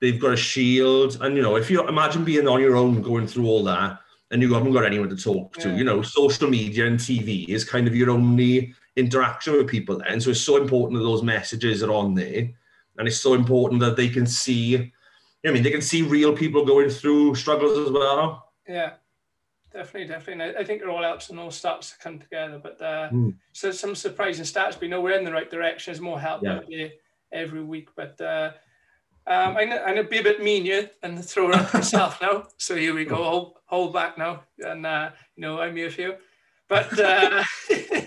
They've 0.00 0.20
got 0.20 0.32
a 0.32 0.36
shield, 0.36 1.18
and 1.20 1.36
you 1.36 1.42
know, 1.42 1.56
if 1.56 1.70
you 1.70 1.86
imagine 1.88 2.24
being 2.24 2.48
on 2.48 2.60
your 2.60 2.76
own 2.76 3.00
going 3.02 3.26
through 3.26 3.46
all 3.46 3.64
that, 3.64 4.00
and 4.30 4.42
you 4.42 4.52
haven't 4.52 4.72
got 4.72 4.84
anyone 4.84 5.10
to 5.10 5.16
talk 5.16 5.54
to, 5.58 5.68
yeah. 5.68 5.76
you 5.76 5.84
know, 5.84 6.02
social 6.02 6.48
media 6.48 6.86
and 6.86 6.98
TV 6.98 7.48
is 7.48 7.64
kind 7.64 7.86
of 7.86 7.94
your 7.94 8.10
only 8.10 8.74
interaction 8.96 9.54
with 9.54 9.68
people 9.68 9.98
then. 9.98 10.20
So 10.20 10.30
it's 10.30 10.40
so 10.40 10.56
important 10.56 10.98
that 10.98 11.04
those 11.04 11.22
messages 11.22 11.82
are 11.82 11.92
on 11.92 12.14
there 12.14 12.50
and 13.02 13.08
it's 13.08 13.18
so 13.18 13.34
important 13.34 13.80
that 13.80 13.96
they 13.96 14.08
can 14.08 14.28
see. 14.28 14.92
I 15.44 15.50
mean, 15.50 15.64
they 15.64 15.72
can 15.72 15.82
see 15.82 16.02
real 16.02 16.32
people 16.32 16.64
going 16.64 16.88
through 16.88 17.34
struggles 17.34 17.76
as 17.76 17.90
well. 17.90 18.52
Yeah, 18.68 18.92
definitely, 19.72 20.06
definitely. 20.06 20.44
And 20.44 20.56
I 20.56 20.62
think 20.62 20.82
it 20.82 20.88
all 20.88 21.02
helps 21.02 21.28
and 21.28 21.40
all 21.40 21.50
starts 21.50 21.90
to 21.90 21.98
come 21.98 22.20
together. 22.20 22.60
But 22.62 22.80
uh, 22.80 23.08
mm. 23.10 23.34
so 23.52 23.72
some 23.72 23.96
surprising 23.96 24.44
stats. 24.44 24.80
We 24.80 24.86
know 24.86 25.00
we're 25.00 25.18
in 25.18 25.24
the 25.24 25.32
right 25.32 25.50
direction. 25.50 25.92
There's 25.92 26.00
more 26.00 26.20
help 26.20 26.44
yeah. 26.44 26.60
every 27.32 27.64
week. 27.64 27.88
But 27.96 28.20
uh, 28.20 28.52
um, 29.26 29.56
I'm, 29.56 29.72
I'm 29.72 29.96
gonna 29.96 30.04
be 30.04 30.20
a 30.20 30.22
bit 30.22 30.40
mean 30.40 30.62
here 30.62 30.88
and 31.02 31.24
throw 31.24 31.50
it 31.50 31.56
up 31.56 31.74
myself 31.74 32.18
now. 32.22 32.46
So 32.56 32.76
here 32.76 32.94
we 32.94 33.04
go. 33.04 33.16
Hold, 33.16 33.56
hold 33.66 33.92
back 33.92 34.16
now, 34.16 34.44
and 34.60 34.86
uh, 34.86 35.10
you 35.34 35.40
know 35.40 35.60
I'm 35.60 35.74
here 35.74 35.90
for 35.90 36.02
you. 36.02 36.14
But 36.68 36.96
uh, 37.00 37.42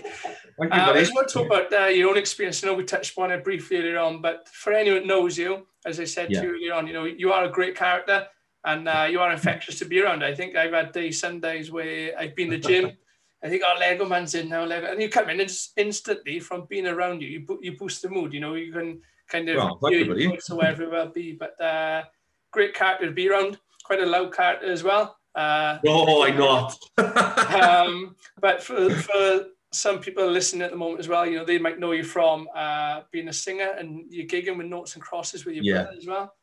Thank 0.58 0.74
you, 0.74 0.80
uh, 0.80 0.92
I 0.92 1.00
just 1.00 1.14
want 1.14 1.28
to 1.28 1.34
talk 1.34 1.46
about 1.46 1.72
uh, 1.72 1.86
your 1.86 2.10
own 2.10 2.16
experience. 2.16 2.64
I 2.64 2.68
know 2.68 2.74
we 2.74 2.84
touched 2.84 3.18
on 3.18 3.30
it 3.30 3.44
briefly 3.44 3.76
earlier 3.76 3.98
on, 3.98 4.22
but 4.22 4.48
for 4.48 4.72
anyone 4.72 5.00
that 5.00 5.06
knows 5.06 5.36
you, 5.36 5.66
as 5.84 6.00
I 6.00 6.04
said 6.04 6.30
yeah. 6.30 6.40
to 6.40 6.46
you 6.46 6.54
earlier 6.54 6.74
on, 6.74 6.86
you 6.86 6.94
know, 6.94 7.04
you 7.04 7.32
are 7.32 7.44
a 7.44 7.50
great 7.50 7.76
character 7.76 8.26
and 8.64 8.88
uh, 8.88 9.06
you 9.08 9.20
are 9.20 9.32
infectious 9.32 9.78
to 9.78 9.84
be 9.84 10.00
around. 10.00 10.24
I 10.24 10.34
think 10.34 10.56
I've 10.56 10.72
had 10.72 10.92
days, 10.92 11.20
Sundays 11.20 11.70
where 11.70 12.18
I've 12.18 12.34
been 12.34 12.50
to 12.50 12.56
the 12.56 12.62
gym. 12.62 12.92
I 13.44 13.48
think 13.48 13.62
our 13.62 13.76
oh, 13.76 13.78
Lego 13.78 14.06
man's 14.06 14.34
in 14.34 14.48
now, 14.48 14.64
Lego, 14.64 14.90
and 14.90 15.00
you 15.00 15.10
come 15.10 15.28
in 15.28 15.38
and 15.38 15.48
just 15.48 15.72
instantly 15.76 16.40
from 16.40 16.66
being 16.68 16.86
around 16.86 17.20
you, 17.20 17.28
you, 17.28 17.58
you 17.60 17.76
boost 17.76 18.02
the 18.02 18.08
mood. 18.08 18.32
You 18.32 18.40
know, 18.40 18.54
you 18.54 18.72
can 18.72 19.00
kind 19.28 19.48
of 19.50 19.56
well, 19.56 19.78
wherever 19.80 20.82
it 20.84 20.90
will 20.90 21.08
be. 21.08 21.32
But 21.32 21.60
uh, 21.60 22.04
great 22.50 22.74
character 22.74 23.06
to 23.06 23.12
be 23.12 23.28
around, 23.28 23.58
quite 23.84 24.00
a 24.00 24.06
loud 24.06 24.34
character 24.34 24.72
as 24.72 24.82
well. 24.82 25.18
Uh, 25.34 25.78
oh, 25.86 26.24
I 26.24 26.30
not. 26.30 26.78
um, 27.62 28.16
but 28.40 28.62
for, 28.62 28.88
for 28.90 29.46
some 29.76 30.00
people 30.00 30.30
listening 30.30 30.62
at 30.62 30.70
the 30.70 30.76
moment 30.76 31.00
as 31.00 31.08
well, 31.08 31.26
you 31.26 31.36
know, 31.38 31.44
they 31.44 31.58
might 31.58 31.78
know 31.78 31.92
you 31.92 32.04
from 32.04 32.48
uh, 32.54 33.02
being 33.12 33.28
a 33.28 33.32
singer 33.32 33.70
and 33.78 34.12
you're 34.12 34.26
gigging 34.26 34.56
with 34.58 34.66
Notes 34.66 34.94
and 34.94 35.02
Crosses 35.02 35.44
with 35.44 35.54
your 35.54 35.64
Yeah. 35.64 35.84
brother 35.84 35.92
as 35.98 36.06
well. 36.06 36.34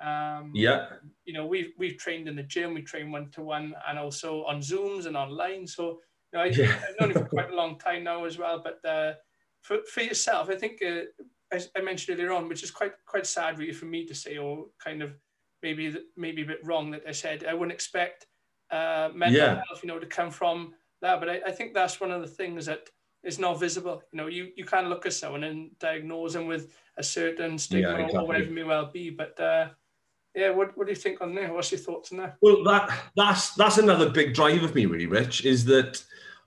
Um, 0.00 0.62
yeah, 0.62 0.96
you 1.24 1.32
know, 1.32 1.46
we've 1.46 1.72
we've 1.78 1.96
trained 1.98 2.28
in 2.28 2.36
the 2.36 2.42
gym, 2.42 2.74
we 2.74 2.82
train 2.82 3.12
one 3.12 3.30
to 3.32 3.42
one, 3.42 3.74
and 3.88 3.98
also 3.98 4.44
on 4.44 4.60
Zooms 4.60 5.06
and 5.06 5.16
online. 5.16 5.66
So, 5.66 6.00
you 6.32 6.38
know, 6.38 6.40
I, 6.40 6.46
Yeah. 6.50 6.82
I've 6.88 6.96
known 6.98 7.10
you 7.10 7.16
for 7.16 7.28
quite 7.28 7.50
a 7.52 7.56
long 7.56 7.78
time 7.78 8.04
now 8.04 8.24
as 8.24 8.38
well. 8.38 8.62
But 8.62 8.84
uh, 8.88 9.14
for 9.62 9.78
for 9.84 10.02
yourself, 10.02 10.48
I 10.50 10.56
think 10.56 10.82
uh, 10.82 11.02
as 11.50 11.70
I 11.76 11.80
mentioned 11.82 12.18
earlier 12.18 12.32
on, 12.32 12.48
which 12.48 12.62
is 12.62 12.70
quite 12.70 12.94
quite 13.06 13.26
sad 13.26 13.58
really 13.58 13.72
for 13.72 13.86
me 13.86 14.06
to 14.06 14.14
say, 14.14 14.38
or 14.38 14.68
kind 14.78 15.02
of 15.02 15.18
maybe 15.62 15.94
maybe 16.16 16.42
a 16.42 16.46
bit 16.46 16.64
wrong 16.64 16.90
that 16.92 17.02
I 17.06 17.12
said 17.12 17.44
I 17.44 17.54
wouldn't 17.54 17.72
expect 17.72 18.26
uh, 18.70 19.10
mental 19.14 19.48
Yeah. 19.48 19.62
health, 19.68 19.82
you 19.82 19.88
know, 19.88 19.98
to 19.98 20.06
come 20.06 20.30
from 20.30 20.74
that. 21.02 21.20
But 21.20 21.28
I, 21.28 21.40
I 21.46 21.50
think 21.52 21.74
that's 21.74 22.00
one 22.00 22.10
of 22.10 22.22
the 22.22 22.26
things 22.26 22.66
that 22.66 22.88
is 23.22 23.38
not 23.38 23.60
visible. 23.60 24.02
You 24.12 24.16
know, 24.16 24.26
you 24.28 24.50
you 24.56 24.64
can 24.64 24.88
look 24.88 25.06
at 25.06 25.12
someone 25.12 25.44
and 25.44 25.70
diagnose 25.78 26.32
them 26.32 26.46
with 26.46 26.72
a 26.96 27.02
certain 27.02 27.58
stigma 27.58 28.08
Yeah, 28.10 28.18
or 28.18 28.26
whatever 28.26 28.46
it 28.46 28.52
may 28.52 28.64
well 28.64 28.86
be, 28.86 29.10
but. 29.10 29.38
Uh, 29.38 29.68
yeah, 30.34 30.48
what, 30.48 30.74
what 30.78 30.86
do 30.86 30.92
you 30.92 30.96
think 30.96 31.20
on 31.20 31.34
there? 31.34 31.52
What's 31.52 31.70
your 31.70 31.78
thoughts 31.78 32.10
on 32.10 32.16
that? 32.16 32.36
Well, 32.40 32.64
that 32.64 32.90
that's 33.14 33.54
that's 33.54 33.76
another 33.76 34.08
big 34.08 34.32
drive 34.32 34.62
of 34.62 34.74
me, 34.74 34.86
really, 34.86 35.04
Rich, 35.04 35.44
is 35.44 35.62
that 35.66 36.02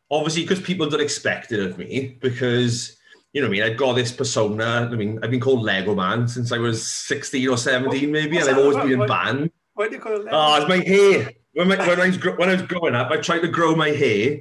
obviously 0.09 0.41
because 0.41 0.59
people 0.59 0.89
don't 0.89 1.01
expect 1.01 1.51
it 1.51 1.59
of 1.59 1.77
me 1.77 2.17
because 2.19 2.97
you 3.33 3.41
know, 3.41 3.47
what 3.47 3.57
I 3.59 3.62
mean, 3.62 3.71
I've 3.71 3.77
got 3.77 3.93
this 3.93 4.12
persona. 4.12 4.89
I 4.91 4.95
mean, 4.95 5.19
I've 5.21 5.29
been 5.29 5.39
called 5.39 5.62
Lego 5.62 5.93
Man 5.93 6.27
since 6.27 6.51
I 6.51 6.57
was 6.57 6.89
sixteen 6.89 7.47
or 7.47 7.59
seventeen, 7.59 8.12
maybe, 8.12 8.38
What's 8.38 8.47
and 8.47 8.55
I've 8.55 8.62
always 8.63 8.75
about? 8.77 8.85
been 8.85 8.93
in 8.93 9.00
What- 9.00 9.07
band. 9.09 9.51
Why 9.75 9.88
do 9.88 9.93
you 9.95 10.01
call 10.01 10.13
it 10.13 10.27
Oh, 10.31 10.55
it's 10.55 10.67
my 10.67 10.77
hair. 10.77 11.31
When, 11.55 11.69
my, 11.69 11.77
when, 11.88 12.01
I 12.01 12.07
was, 12.07 12.24
when 12.24 12.50
I 12.50 12.53
was 12.53 12.62
growing 12.63 12.95
up, 12.95 13.12
I 13.12 13.17
tried 13.17 13.39
to 13.39 13.47
grow 13.47 13.75
my 13.75 13.89
hair, 13.89 14.39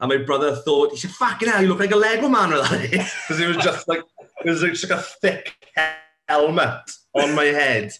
and 0.00 0.08
my 0.08 0.16
brother 0.16 0.56
thought, 0.56 0.92
he 0.92 0.96
said, 0.96 1.10
fucking 1.10 1.48
hell, 1.48 1.60
you 1.60 1.68
look 1.68 1.80
like 1.80 1.90
a 1.90 1.96
Lego 1.96 2.28
man 2.28 2.50
with 2.50 2.68
that. 2.68 2.90
Because 2.90 3.40
it 3.40 3.48
was 3.48 3.56
just 3.58 3.88
like, 3.88 4.02
it 4.44 4.50
was 4.50 4.60
just 4.60 4.88
like 4.88 4.98
a 4.98 5.02
thick 5.02 5.54
helmet 6.28 6.90
on 7.14 7.34
my 7.34 7.44
head. 7.44 7.92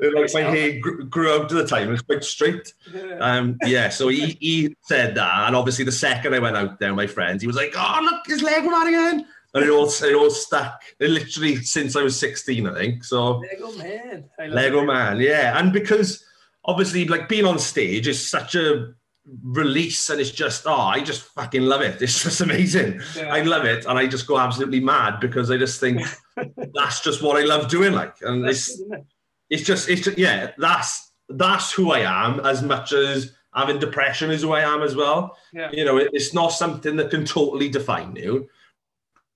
Like 0.00 0.32
my 0.32 0.42
hair 0.42 0.80
grew 0.80 1.32
out 1.32 1.48
to 1.48 1.56
the 1.56 1.66
time, 1.66 1.88
it 1.88 1.92
was 1.92 2.02
quite 2.02 2.22
straight. 2.22 2.72
Yeah. 2.94 3.18
Um, 3.20 3.58
yeah, 3.64 3.88
so 3.88 4.08
he, 4.08 4.38
he 4.40 4.76
said 4.82 5.16
that, 5.16 5.46
and 5.46 5.56
obviously 5.56 5.84
the 5.84 5.92
second 5.92 6.34
I 6.34 6.38
went 6.38 6.56
out 6.56 6.78
there 6.78 6.94
with 6.94 6.96
my 6.96 7.06
friends, 7.08 7.42
he 7.42 7.48
was 7.48 7.56
like, 7.56 7.74
"Oh, 7.76 7.98
look, 8.02 8.22
it's 8.28 8.42
Lego 8.42 8.70
Man 8.70 8.86
again," 8.86 9.26
and 9.54 9.64
it 9.64 9.70
all 9.70 9.88
it 9.88 10.14
all 10.14 10.30
stuck. 10.30 10.82
It 11.00 11.10
literally 11.10 11.56
since 11.56 11.96
I 11.96 12.02
was 12.02 12.16
sixteen, 12.16 12.68
I 12.68 12.74
think. 12.74 13.02
So 13.02 13.38
Lego 13.38 13.72
man. 13.76 14.24
Lego. 14.50 14.84
Man, 14.84 15.18
yeah, 15.18 15.58
and 15.58 15.72
because 15.72 16.24
obviously, 16.68 17.06
like 17.06 17.28
being 17.28 17.44
on 17.46 17.58
stage 17.58 18.06
is 18.06 18.30
such 18.30 18.54
a 18.54 18.92
release, 19.42 20.08
and 20.10 20.20
it's 20.20 20.30
just 20.30 20.66
oh, 20.66 20.72
I 20.96 21.00
just 21.00 21.22
fucking 21.22 21.62
love 21.62 21.80
it. 21.80 22.00
It's 22.02 22.22
just 22.22 22.40
amazing. 22.40 23.00
Yeah. 23.16 23.34
I 23.34 23.42
love 23.42 23.64
it, 23.64 23.86
and 23.86 23.98
I 23.98 24.06
just 24.06 24.28
go 24.28 24.38
absolutely 24.38 24.80
mad 24.80 25.18
because 25.20 25.50
I 25.50 25.56
just 25.56 25.80
think 25.80 26.02
that's 26.74 27.00
just 27.00 27.22
what 27.22 27.36
I 27.36 27.44
love 27.44 27.68
doing. 27.68 27.92
Like, 27.94 28.14
and 28.22 28.44
That's 28.44 28.70
it's 28.70 28.80
it? 28.80 29.04
it's 29.50 29.62
just 29.62 29.88
it's 29.88 30.02
just, 30.02 30.18
yeah 30.18 30.50
that's 30.58 31.12
that's 31.30 31.72
who 31.72 31.90
i 31.92 32.00
am 32.00 32.40
as 32.40 32.62
much 32.62 32.92
as 32.92 33.32
having 33.54 33.78
depression 33.78 34.30
is 34.30 34.42
who 34.42 34.52
i 34.52 34.60
am 34.60 34.82
as 34.82 34.94
well 34.94 35.36
Yeah. 35.52 35.70
you 35.72 35.84
know 35.84 35.96
it, 35.96 36.10
it's 36.12 36.34
not 36.34 36.48
something 36.48 36.96
that 36.96 37.10
can 37.10 37.24
totally 37.24 37.68
define 37.68 38.14
you 38.16 38.48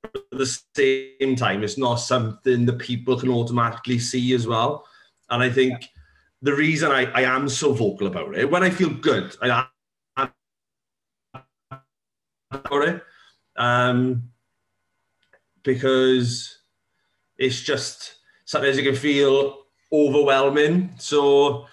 but 0.02 0.16
at 0.32 0.38
the 0.38 0.58
same 0.76 1.36
time 1.36 1.62
it's 1.62 1.78
not 1.78 1.96
something 1.96 2.66
that 2.66 2.78
people 2.78 3.18
can 3.18 3.30
automatically 3.30 3.98
see 3.98 4.34
as 4.34 4.46
well 4.46 4.84
and 5.30 5.42
i 5.42 5.50
think 5.50 5.88
the 6.42 6.54
reason 6.54 6.90
I, 6.90 7.04
I 7.12 7.22
am 7.22 7.48
so 7.48 7.72
vocal 7.72 8.06
about 8.06 8.36
it 8.36 8.50
when 8.50 8.62
i 8.62 8.70
feel 8.70 8.90
good 8.90 9.36
i 9.42 9.66
am 10.16 10.32
about 12.50 12.88
it 12.88 13.02
um 13.56 14.22
because 15.62 16.58
it's 17.38 17.60
just 17.60 18.16
sometimes 18.44 18.76
it 18.78 18.84
can 18.84 18.94
feel 18.94 19.62
overwhelming. 19.92 20.90
So, 20.98 21.66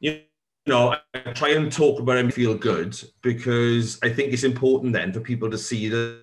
you 0.00 0.22
know, 0.66 0.96
I 1.14 1.18
try 1.32 1.50
and 1.50 1.72
talk 1.72 2.00
about 2.00 2.18
it 2.18 2.24
and 2.24 2.34
feel 2.34 2.54
good 2.54 3.00
because 3.22 3.98
I 4.02 4.10
think 4.10 4.32
it's 4.32 4.44
important 4.44 4.92
then 4.92 5.12
for 5.12 5.20
people 5.20 5.50
to 5.50 5.58
see 5.58 5.88
that, 5.88 6.20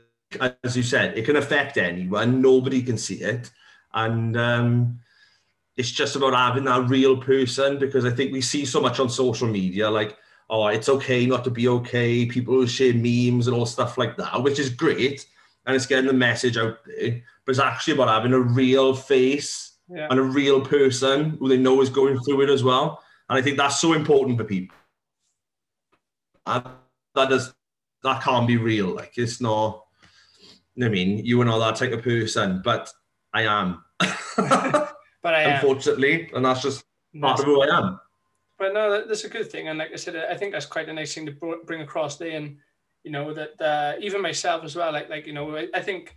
as 0.63 0.77
you 0.77 0.84
said, 0.84 1.18
it 1.18 1.25
can 1.25 1.36
affect 1.36 1.77
anyone. 1.77 2.41
Nobody 2.41 2.82
can 2.82 2.98
see 2.98 3.22
it. 3.22 3.51
And 3.94 4.38
um, 4.38 5.00
it's 5.79 5.89
just 5.91 6.17
about 6.17 6.33
having 6.33 6.65
that 6.65 6.89
real 6.89 7.15
person 7.15 7.79
because 7.79 8.03
I 8.03 8.09
think 8.12 8.33
we 8.33 8.41
see 8.41 8.65
so 8.65 8.81
much 8.81 9.00
on 9.00 9.09
social 9.09 9.48
media 9.48 9.89
like, 9.89 10.17
oh, 10.50 10.67
it's 10.67 10.89
okay 10.89 11.25
not 11.25 11.45
to 11.45 11.50
be 11.50 11.69
okay. 11.69 12.25
People 12.25 12.53
who 12.55 12.67
share 12.67 12.93
memes 12.93 13.48
and 13.48 13.55
all 13.55 13.65
stuff 13.65 13.98
like 13.98 14.17
that, 14.17 14.43
which 14.43 14.59
is 14.59 14.69
great. 14.69 15.25
And 15.65 15.74
it's 15.74 15.86
getting 15.86 16.07
the 16.07 16.12
message 16.13 16.57
out 16.57 16.79
there. 16.86 17.21
But 17.45 17.51
it's 17.51 17.59
actually 17.59 17.93
about 17.93 18.09
having 18.09 18.33
a 18.33 18.39
real 18.41 18.93
face 18.93 19.77
Yeah. 19.88 20.07
and 20.09 20.19
a 20.19 20.24
real 20.24 20.59
person 20.59 21.38
who 21.39 21.48
they 21.48 21.55
know 21.57 21.81
is 21.81 21.89
going 21.89 22.19
through 22.19 22.41
it 22.41 22.50
as 22.50 22.62
well. 22.62 23.01
And 23.29 23.39
I 23.39 23.41
think 23.41 23.55
that's 23.55 23.79
so 23.79 23.93
important 23.93 24.38
for 24.38 24.43
people. 24.43 24.75
And 26.45 26.65
that 27.15 27.29
does 27.29 27.53
that 28.03 28.21
can't 28.21 28.48
be 28.48 28.57
real. 28.57 28.88
Like 28.88 29.13
it's 29.15 29.39
not. 29.39 29.86
I 30.83 30.89
mean, 30.89 31.25
you 31.25 31.39
are 31.41 31.45
not 31.45 31.59
that 31.59 31.77
type 31.77 31.93
of 31.98 32.03
person, 32.03 32.62
but 32.65 32.91
I 33.33 33.43
am, 33.43 33.81
But 35.21 35.33
I 35.33 35.43
am. 35.43 35.55
unfortunately, 35.55 36.29
and 36.33 36.45
that's 36.45 36.61
just 36.61 36.85
part 37.19 37.38
That's- 37.38 37.39
of 37.41 37.45
who 37.45 37.61
I 37.61 37.77
am. 37.77 37.99
But 38.57 38.73
no, 38.73 39.05
that's 39.07 39.23
a 39.23 39.29
good 39.29 39.49
thing. 39.49 39.69
And 39.69 39.79
like 39.79 39.93
I 39.93 39.95
said, 39.95 40.17
I 40.17 40.35
think 40.35 40.51
that's 40.51 40.65
quite 40.65 40.89
a 40.89 40.93
nice 40.93 41.13
thing 41.13 41.25
to 41.25 41.57
bring 41.65 41.79
across 41.79 42.17
there. 42.17 42.35
And, 42.35 42.57
you 43.05 43.11
know, 43.11 43.33
that 43.33 43.61
uh, 43.61 43.93
even 44.01 44.21
myself 44.21 44.65
as 44.65 44.75
well, 44.75 44.91
like, 44.91 45.09
like 45.09 45.25
you 45.25 45.31
know, 45.31 45.55
I, 45.55 45.67
I 45.73 45.81
think 45.81 46.13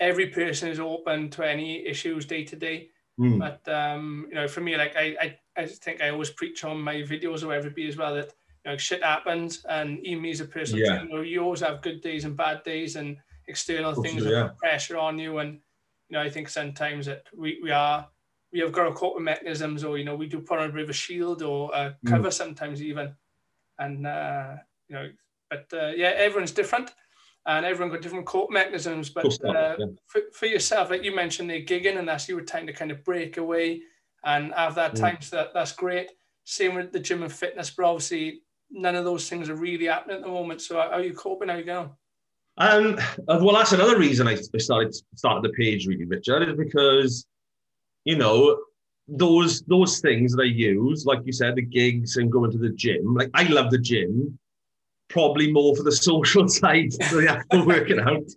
every 0.00 0.26
person 0.26 0.68
is 0.68 0.80
open 0.80 1.30
to 1.30 1.48
any 1.48 1.86
issues 1.86 2.26
day 2.26 2.42
to 2.46 2.56
day. 2.56 2.88
Mm. 3.20 3.38
But, 3.38 3.72
um, 3.72 4.26
you 4.28 4.34
know, 4.34 4.48
for 4.48 4.60
me, 4.60 4.76
like, 4.76 4.96
I, 4.96 5.16
I, 5.20 5.38
I 5.56 5.66
think 5.66 6.02
I 6.02 6.08
always 6.08 6.30
preach 6.30 6.64
on 6.64 6.80
my 6.80 6.96
videos 6.96 7.44
or 7.44 7.70
be 7.70 7.86
as 7.86 7.96
well 7.96 8.16
that, 8.16 8.32
you 8.64 8.72
know, 8.72 8.76
shit 8.76 9.04
happens. 9.04 9.64
And 9.68 10.04
even 10.04 10.22
me 10.22 10.32
as 10.32 10.40
a 10.40 10.46
person, 10.46 10.78
Yeah. 10.78 11.04
you 11.04 11.08
know, 11.08 11.20
you 11.20 11.44
always 11.44 11.60
have 11.60 11.80
good 11.80 12.00
days 12.00 12.24
and 12.24 12.36
bad 12.36 12.64
days 12.64 12.96
and 12.96 13.16
external 13.46 13.94
things 13.94 14.24
that 14.24 14.32
yeah. 14.32 14.48
put 14.48 14.58
pressure 14.58 14.98
on 14.98 15.16
you. 15.20 15.38
And, 15.38 15.60
you 16.08 16.16
know, 16.16 16.22
I 16.22 16.28
think 16.28 16.48
sometimes 16.48 17.06
that 17.06 17.22
we, 17.32 17.60
we 17.62 17.70
are 17.70 18.08
we 18.54 18.60
have 18.60 18.72
got 18.72 18.86
our 18.86 18.94
coping 18.94 19.24
mechanisms, 19.24 19.82
or 19.82 19.98
you 19.98 20.04
know, 20.04 20.14
we 20.14 20.28
do 20.28 20.38
put 20.40 20.60
on 20.60 20.70
a 20.70 20.72
bit 20.72 20.84
of 20.84 20.90
a 20.90 20.94
shield 20.94 21.42
or 21.42 21.70
a 21.74 21.96
Mm. 22.06 22.10
cover 22.10 22.30
sometimes 22.30 22.80
even, 22.80 23.12
and 23.80 24.06
uh, 24.06 24.54
you 24.88 24.94
know, 24.94 25.10
but 25.50 25.66
uh, 25.72 25.88
yeah, 25.96 26.12
everyone's 26.16 26.52
different, 26.52 26.94
and 27.46 27.66
everyone 27.66 27.92
got 27.92 28.00
different 28.00 28.26
coping 28.26 28.54
mechanisms. 28.54 29.10
But 29.10 29.26
not, 29.42 29.56
uh, 29.56 29.76
yeah. 29.80 29.86
for, 30.06 30.20
for 30.32 30.46
yourself, 30.46 30.90
like 30.90 31.02
you 31.02 31.14
mentioned, 31.14 31.50
the 31.50 31.64
gigging, 31.64 31.98
and 31.98 32.08
that's 32.08 32.28
your 32.28 32.42
time 32.42 32.68
to 32.68 32.72
kind 32.72 32.92
of 32.92 33.02
break 33.02 33.36
away 33.38 33.82
and 34.24 34.54
have 34.54 34.76
that 34.76 34.94
Mm. 34.94 35.00
time. 35.00 35.18
So 35.20 35.36
that 35.36 35.52
that's 35.52 35.72
great. 35.72 36.12
Same 36.44 36.76
with 36.76 36.92
the 36.92 37.00
gym 37.00 37.24
and 37.24 37.32
fitness, 37.32 37.70
but 37.70 37.86
obviously 37.86 38.42
none 38.70 38.94
of 38.94 39.04
those 39.04 39.28
things 39.28 39.50
are 39.50 39.56
really 39.56 39.86
happening 39.86 40.16
at 40.18 40.22
the 40.22 40.28
moment. 40.28 40.62
So 40.62 40.76
how 40.76 40.90
are 40.90 41.02
you 41.02 41.12
coping? 41.12 41.48
How 41.48 41.56
are 41.56 41.58
you 41.58 41.64
going? 41.64 41.90
Um, 42.56 42.98
uh, 43.26 43.40
well, 43.42 43.56
that's 43.56 43.72
another 43.72 43.98
reason 43.98 44.28
I 44.28 44.32
I 44.32 44.58
started 44.58 44.94
started 45.16 45.42
the 45.42 45.54
page 45.54 45.88
really, 45.88 46.04
Richard, 46.04 46.48
is 46.48 46.56
because 46.56 47.26
you 48.04 48.16
know 48.16 48.58
those 49.08 49.62
those 49.62 50.00
things 50.00 50.34
that 50.34 50.42
I 50.42 50.46
use, 50.46 51.04
like 51.04 51.20
you 51.24 51.32
said, 51.32 51.56
the 51.56 51.62
gigs 51.62 52.16
and 52.16 52.30
going 52.32 52.50
to 52.52 52.58
the 52.58 52.70
gym. 52.70 53.14
Like 53.14 53.30
I 53.34 53.44
love 53.44 53.70
the 53.70 53.78
gym, 53.78 54.38
probably 55.08 55.52
more 55.52 55.76
for 55.76 55.82
the 55.82 55.92
social 56.10 56.48
side 56.48 56.92
than 57.10 57.24
the 57.24 57.30
actual 57.30 57.66
working 57.74 58.00
out. 58.00 58.28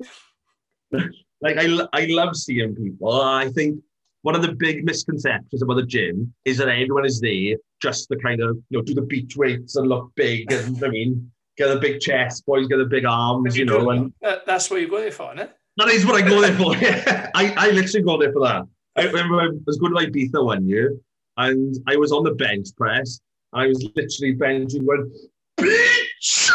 like 1.42 1.58
I, 1.58 1.88
I 1.94 2.06
love 2.06 2.36
seeing 2.36 2.76
people. 2.76 3.12
I 3.22 3.50
think 3.50 3.80
one 4.24 4.36
of 4.36 4.42
the 4.42 4.54
big 4.54 4.84
misconceptions 4.84 5.62
about 5.62 5.76
the 5.76 5.86
gym 5.86 6.34
is 6.46 6.58
that 6.58 6.68
everyone 6.68 7.06
is 7.06 7.22
there 7.22 7.56
just 7.82 8.10
to 8.10 8.18
kind 8.18 8.42
of 8.42 8.58
you 8.70 8.78
know 8.78 8.82
do 8.84 8.94
the 8.94 9.02
beach 9.02 9.38
weights 9.38 9.76
and 9.76 9.88
look 9.88 10.12
big, 10.16 10.52
and 10.52 10.84
I 10.84 10.90
mean 10.90 11.32
get 11.58 11.72
a 11.72 11.80
big 11.80 12.00
chest, 12.00 12.46
boys 12.46 12.68
get 12.68 12.80
a 12.80 12.86
big 12.86 13.06
arms, 13.06 13.58
you 13.58 13.66
know, 13.66 13.90
and 13.90 14.14
That, 14.22 14.46
that's 14.46 14.70
what 14.70 14.80
you 14.80 14.88
go 14.88 15.00
there 15.00 15.12
for, 15.12 15.34
isn't 15.34 15.40
it? 15.40 15.56
that 15.78 15.88
is 15.90 16.06
what 16.06 16.16
I 16.24 16.28
go 16.28 16.40
there 16.42 16.54
for. 16.56 16.76
I, 17.36 17.54
I 17.58 17.72
literally 17.72 18.04
go 18.04 18.18
there 18.20 18.32
for 18.32 18.42
that. 18.48 18.64
I 18.98 19.04
remember 19.06 19.42
I 19.42 19.50
was 19.66 19.78
going 19.78 19.96
to 19.96 20.12
Ibiza 20.12 20.44
one 20.44 20.68
year 20.68 20.98
and 21.38 21.76
I 21.88 21.96
was 21.96 22.12
on 22.12 22.24
the 22.24 22.34
bench 22.34 22.70
press. 22.76 23.22
And 23.54 23.62
I 23.64 23.68
was 23.68 23.88
literally 23.96 24.36
benching 24.36 24.86
going, 24.86 25.12
beach! 25.58 26.52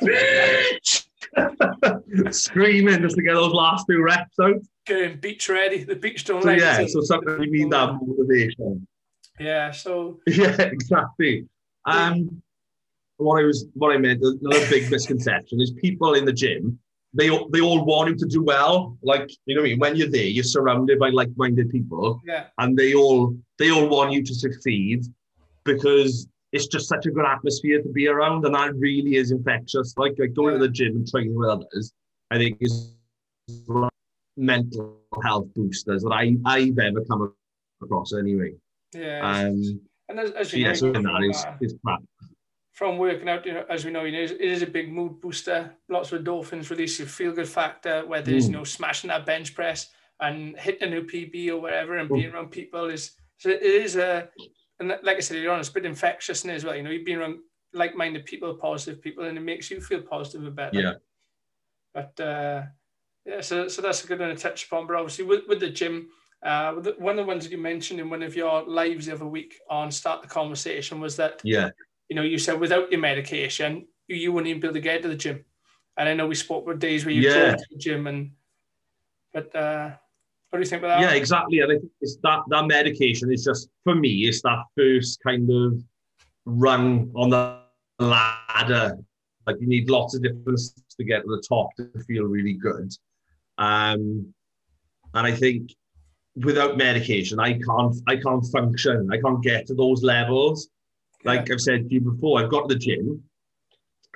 Beach! 0.02 1.08
Screaming 2.30 3.02
just 3.02 3.16
to 3.16 3.22
get 3.22 3.34
those 3.34 3.52
last 3.52 3.86
two 3.90 4.00
reps 4.00 4.38
out. 4.40 4.54
Getting 4.86 5.18
beach 5.18 5.48
ready. 5.48 5.84
The 5.84 5.96
beach 5.96 6.24
don't 6.24 6.42
So 6.42 6.48
like 6.48 6.60
yeah, 6.60 6.86
so 6.86 7.00
something 7.02 7.38
we 7.38 7.46
need 7.46 7.70
that 7.72 7.98
motivation. 8.00 8.86
Yeah, 9.38 9.72
so 9.72 10.20
Yeah, 10.26 10.60
exactly. 10.60 11.46
Um, 11.84 12.42
what 13.16 13.40
I 13.40 13.44
was, 13.44 13.66
what 13.74 13.94
I 13.94 13.98
meant, 13.98 14.22
another 14.22 14.68
big 14.70 14.90
misconception 14.90 15.60
is 15.60 15.72
people 15.72 16.14
in 16.14 16.24
the 16.24 16.32
gym. 16.32 16.78
They 17.14 17.30
all- 17.30 17.48
they 17.48 17.60
all 17.60 17.84
want 17.84 18.10
you 18.10 18.16
to 18.16 18.26
do 18.26 18.42
well. 18.42 18.98
Like 19.02 19.30
you 19.46 19.54
know 19.54 19.62
what 19.62 19.68
I 19.68 19.70
mean. 19.70 19.78
When 19.78 19.96
you're 19.96 20.10
there, 20.10 20.26
you're 20.26 20.44
surrounded 20.44 20.98
by 20.98 21.08
like-minded 21.10 21.70
people, 21.70 22.20
yeah, 22.26 22.46
and 22.58 22.76
they 22.76 22.94
all 22.94 23.34
they 23.58 23.70
all 23.70 23.88
want 23.88 24.12
you 24.12 24.22
to 24.22 24.34
succeed 24.34 25.04
because 25.64 26.28
it's 26.52 26.66
just 26.66 26.88
such 26.88 27.06
a 27.06 27.10
good 27.10 27.24
atmosphere 27.26 27.80
to 27.82 27.88
be 27.88 28.08
around, 28.08 28.44
and 28.46 28.54
that 28.54 28.74
really 28.76 29.16
is 29.16 29.30
infectious. 29.30 29.94
Like, 29.96 30.14
like 30.18 30.34
going 30.34 30.54
Yeah. 30.54 30.60
to 30.60 30.66
the 30.66 30.72
gym 30.72 30.96
and 30.96 31.06
training 31.08 31.34
with 31.34 31.48
others, 31.48 31.92
I 32.30 32.36
think 32.38 32.58
is 32.60 32.94
mental 34.36 34.96
health 35.22 35.48
boosters 35.54 36.02
that 36.02 36.10
I 36.12 36.36
I've 36.44 36.78
ever 36.78 37.04
come 37.04 37.32
across 37.82 38.14
anyway. 38.14 38.52
Yeah. 38.94 39.20
Um, 39.30 39.80
and 40.08 40.20
as, 40.20 40.30
as 40.32 40.52
you 40.52 40.64
yeah, 40.64 40.72
know, 40.72 40.92
that 40.92 41.02
from, 41.02 41.24
is 41.24 41.46
is 41.60 41.74
crap. 41.84 42.02
From 42.78 42.96
working 42.96 43.28
out, 43.28 43.44
you 43.44 43.52
know, 43.52 43.64
as 43.68 43.84
we 43.84 43.90
know, 43.90 44.04
you 44.04 44.12
know, 44.12 44.22
it 44.22 44.40
is 44.40 44.62
a 44.62 44.66
big 44.66 44.92
mood 44.92 45.20
booster. 45.20 45.74
Lots 45.88 46.12
of 46.12 46.22
endorphins 46.22 46.70
release 46.70 47.00
your 47.00 47.08
feel 47.08 47.32
good 47.32 47.48
factor, 47.48 48.06
whether 48.06 48.30
it's, 48.30 48.46
you 48.46 48.52
Mm. 48.52 48.58
know, 48.58 48.64
smashing 48.64 49.08
that 49.08 49.26
bench 49.26 49.52
press 49.52 49.90
and 50.20 50.56
hitting 50.56 50.86
a 50.86 50.90
new 50.90 51.02
PB 51.02 51.48
or 51.48 51.60
whatever 51.60 51.96
and 51.96 52.08
Mm. 52.08 52.14
being 52.14 52.32
around 52.32 52.52
people 52.52 52.84
is, 52.88 53.16
so 53.36 53.50
it 53.50 53.62
is 53.62 53.96
a, 53.96 54.30
and 54.78 54.96
like 55.02 55.16
I 55.16 55.20
said 55.20 55.38
earlier 55.38 55.50
on, 55.50 55.58
it's 55.58 55.70
a 55.70 55.72
bit 55.72 55.86
infectious 55.86 56.44
as 56.44 56.64
well. 56.64 56.76
You 56.76 56.84
know, 56.84 56.90
you've 56.90 57.04
been 57.04 57.18
around 57.18 57.40
like 57.72 57.96
minded 57.96 58.26
people, 58.26 58.54
positive 58.54 59.02
people, 59.02 59.24
and 59.24 59.36
it 59.36 59.40
makes 59.40 59.72
you 59.72 59.80
feel 59.80 60.02
positive 60.02 60.46
and 60.46 60.54
better. 60.54 60.78
Yeah. 60.78 60.94
But 61.92 62.20
uh, 62.20 62.62
yeah, 63.26 63.40
so, 63.40 63.66
so 63.66 63.82
that's 63.82 64.04
a 64.04 64.06
good 64.06 64.20
one 64.20 64.28
to 64.28 64.36
touch 64.36 64.66
upon. 64.66 64.86
But 64.86 64.94
obviously, 64.94 65.24
with, 65.24 65.48
with 65.48 65.58
the 65.58 65.70
gym, 65.70 66.10
uh, 66.44 66.74
one 66.98 67.18
of 67.18 67.26
the 67.26 67.32
ones 67.32 67.42
that 67.42 67.50
you 67.50 67.58
mentioned 67.58 67.98
in 67.98 68.08
one 68.08 68.22
of 68.22 68.36
your 68.36 68.62
lives 68.62 69.06
the 69.06 69.14
other 69.14 69.26
week 69.26 69.58
on 69.68 69.90
Start 69.90 70.22
the 70.22 70.28
Conversation 70.28 71.00
was 71.00 71.16
that 71.16 71.40
Yeah, 71.42 71.70
you 72.08 72.16
know, 72.16 72.22
you 72.22 72.38
said 72.38 72.58
without 72.60 72.90
your 72.90 73.00
medication, 73.00 73.86
you, 74.06 74.32
wouldn't 74.32 74.48
even 74.48 74.60
be 74.60 74.66
able 74.68 74.74
to 74.74 74.80
get 74.80 75.02
to 75.02 75.08
the 75.08 75.14
gym. 75.14 75.44
And 75.96 76.08
I 76.08 76.14
know 76.14 76.26
we 76.26 76.34
spoke 76.34 76.64
about 76.64 76.78
days 76.78 77.04
where 77.04 77.14
you 77.14 77.22
Yeah. 77.22 77.32
drove 77.32 77.56
to 77.58 77.66
the 77.70 77.78
gym 77.78 78.06
and 78.06 78.30
but 79.32 79.54
uh 79.54 79.90
what 80.50 80.58
do 80.58 80.62
you 80.62 80.68
think 80.70 80.82
about 80.82 81.00
that? 81.00 81.12
yeah, 81.12 81.16
exactly. 81.16 81.60
And 81.60 81.72
I 81.72 81.78
think 81.78 81.92
it's 82.00 82.16
that 82.22 82.40
that 82.48 82.66
medication 82.66 83.30
is 83.30 83.44
just 83.44 83.68
for 83.84 83.94
me. 83.94 84.10
It's 84.28 84.40
that 84.42 84.64
first 84.76 85.20
kind 85.22 85.50
of 85.50 85.82
rung 86.46 87.10
on 87.14 87.28
the 87.28 87.58
ladder. 87.98 88.96
Like 89.46 89.60
you 89.60 89.66
need 89.66 89.90
lots 89.90 90.14
of 90.14 90.22
different 90.22 90.58
steps 90.60 90.94
to 90.94 91.04
get 91.04 91.22
to 91.24 91.28
the 91.28 91.42
top 91.46 91.74
to 91.76 91.90
feel 92.06 92.24
really 92.24 92.54
good. 92.54 92.90
Um, 93.58 94.32
and 95.14 95.26
I 95.26 95.32
think 95.32 95.74
without 96.36 96.78
medication, 96.78 97.38
I 97.40 97.54
can't 97.58 97.96
I 98.06 98.16
can't 98.16 98.44
function. 98.46 99.10
I 99.12 99.18
can't 99.18 99.42
get 99.42 99.66
to 99.66 99.74
those 99.74 100.02
levels. 100.02 100.68
Like 101.24 101.50
I've 101.50 101.60
said 101.60 101.88
to 101.88 101.94
you 101.94 102.00
before, 102.00 102.40
I've 102.40 102.50
got 102.50 102.68
the 102.68 102.76
gym. 102.76 103.22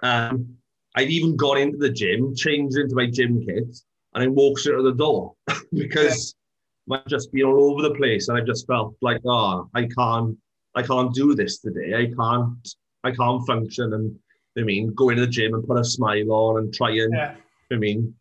Um, 0.03 0.57
I've 0.95 1.11
even 1.11 1.37
got 1.37 1.59
into 1.59 1.79
the 1.79 1.91
gym, 1.91 2.35
changed 2.35 2.77
into 2.77 2.95
my 2.95 3.07
gym 3.07 3.45
kit, 3.45 3.77
and 4.15 4.25
I 4.25 4.27
walked 4.29 4.61
straight 4.61 4.77
to 4.77 4.83
the 4.83 4.95
door 4.95 5.35
because 5.73 6.35
I've 6.91 7.07
just 7.07 7.33
been 7.33 7.45
all 7.45 7.73
over 7.73 7.83
the 7.83 7.95
place, 7.95 8.29
and 8.29 8.39
I 8.39 8.43
just 8.43 8.67
felt 8.67 8.95
like, 9.01 9.21
oh, 9.25 9.69
I 9.75 9.87
can't, 9.87 10.37
I 10.75 10.83
can't 10.83 11.15
do 11.15 11.35
this 11.35 11.59
today. 11.59 11.95
I 11.95 12.07
can't, 12.15 12.69
I 13.05 13.11
can't 13.11 13.47
function. 13.47 13.93
And 13.93 14.15
I 14.59 14.63
mean, 14.63 14.93
go 14.95 15.09
into 15.09 15.23
the 15.23 15.31
gym 15.31 15.55
and 15.55 15.67
put 15.67 15.79
a 15.79 15.85
smile 15.85 16.31
on 16.33 16.59
and 16.59 16.75
try 16.75 16.91
and, 16.91 17.13
yeah. 17.15 17.35
I 17.71 17.77
mean, 17.77 18.15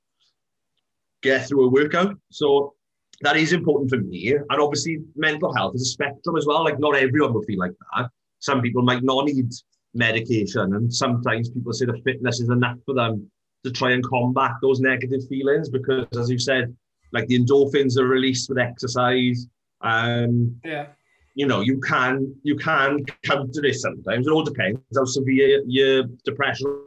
get 1.21 1.47
through 1.47 1.65
a 1.65 1.69
workout. 1.69 2.15
So 2.31 2.73
that 3.21 3.37
is 3.37 3.53
important 3.53 3.89
for 3.89 3.97
me. 3.97 4.33
And 4.33 4.61
obviously, 4.61 4.99
mental 5.15 5.53
health 5.53 5.75
is 5.75 5.81
a 5.81 5.85
spectrum 5.85 6.37
as 6.37 6.45
well. 6.45 6.63
Like, 6.63 6.79
not 6.79 6.95
everyone 6.95 7.33
will 7.33 7.43
feel 7.43 7.59
like 7.59 7.73
that. 7.95 8.09
Some 8.41 8.61
people 8.61 8.81
might 8.81 9.03
not 9.03 9.25
need 9.25 9.49
medication, 9.93 10.73
and 10.75 10.93
sometimes 10.93 11.49
people 11.49 11.73
say 11.73 11.85
the 11.85 12.01
fitness 12.03 12.39
is 12.39 12.49
enough 12.49 12.77
for 12.85 12.93
them 12.95 13.29
to 13.63 13.71
try 13.71 13.91
and 13.91 14.03
combat 14.03 14.53
those 14.61 14.79
negative 14.79 15.21
feelings 15.29 15.69
because, 15.69 16.07
as 16.19 16.29
you 16.29 16.39
said, 16.39 16.75
like 17.11 17.27
the 17.27 17.39
endorphins 17.39 17.97
are 17.97 18.07
released 18.07 18.49
with 18.49 18.57
exercise. 18.57 19.47
Um, 19.81 20.59
Yeah. 20.65 20.87
you 21.35 21.45
know, 21.45 21.61
you 21.61 21.79
can 21.79 22.35
you 22.43 22.55
can 22.57 23.05
counter 23.23 23.61
this 23.61 23.81
sometimes. 23.81 24.27
It 24.27 24.31
all 24.31 24.43
depends 24.43 24.79
how 24.95 25.05
severe 25.05 25.61
your 25.67 26.03
depression 26.25 26.81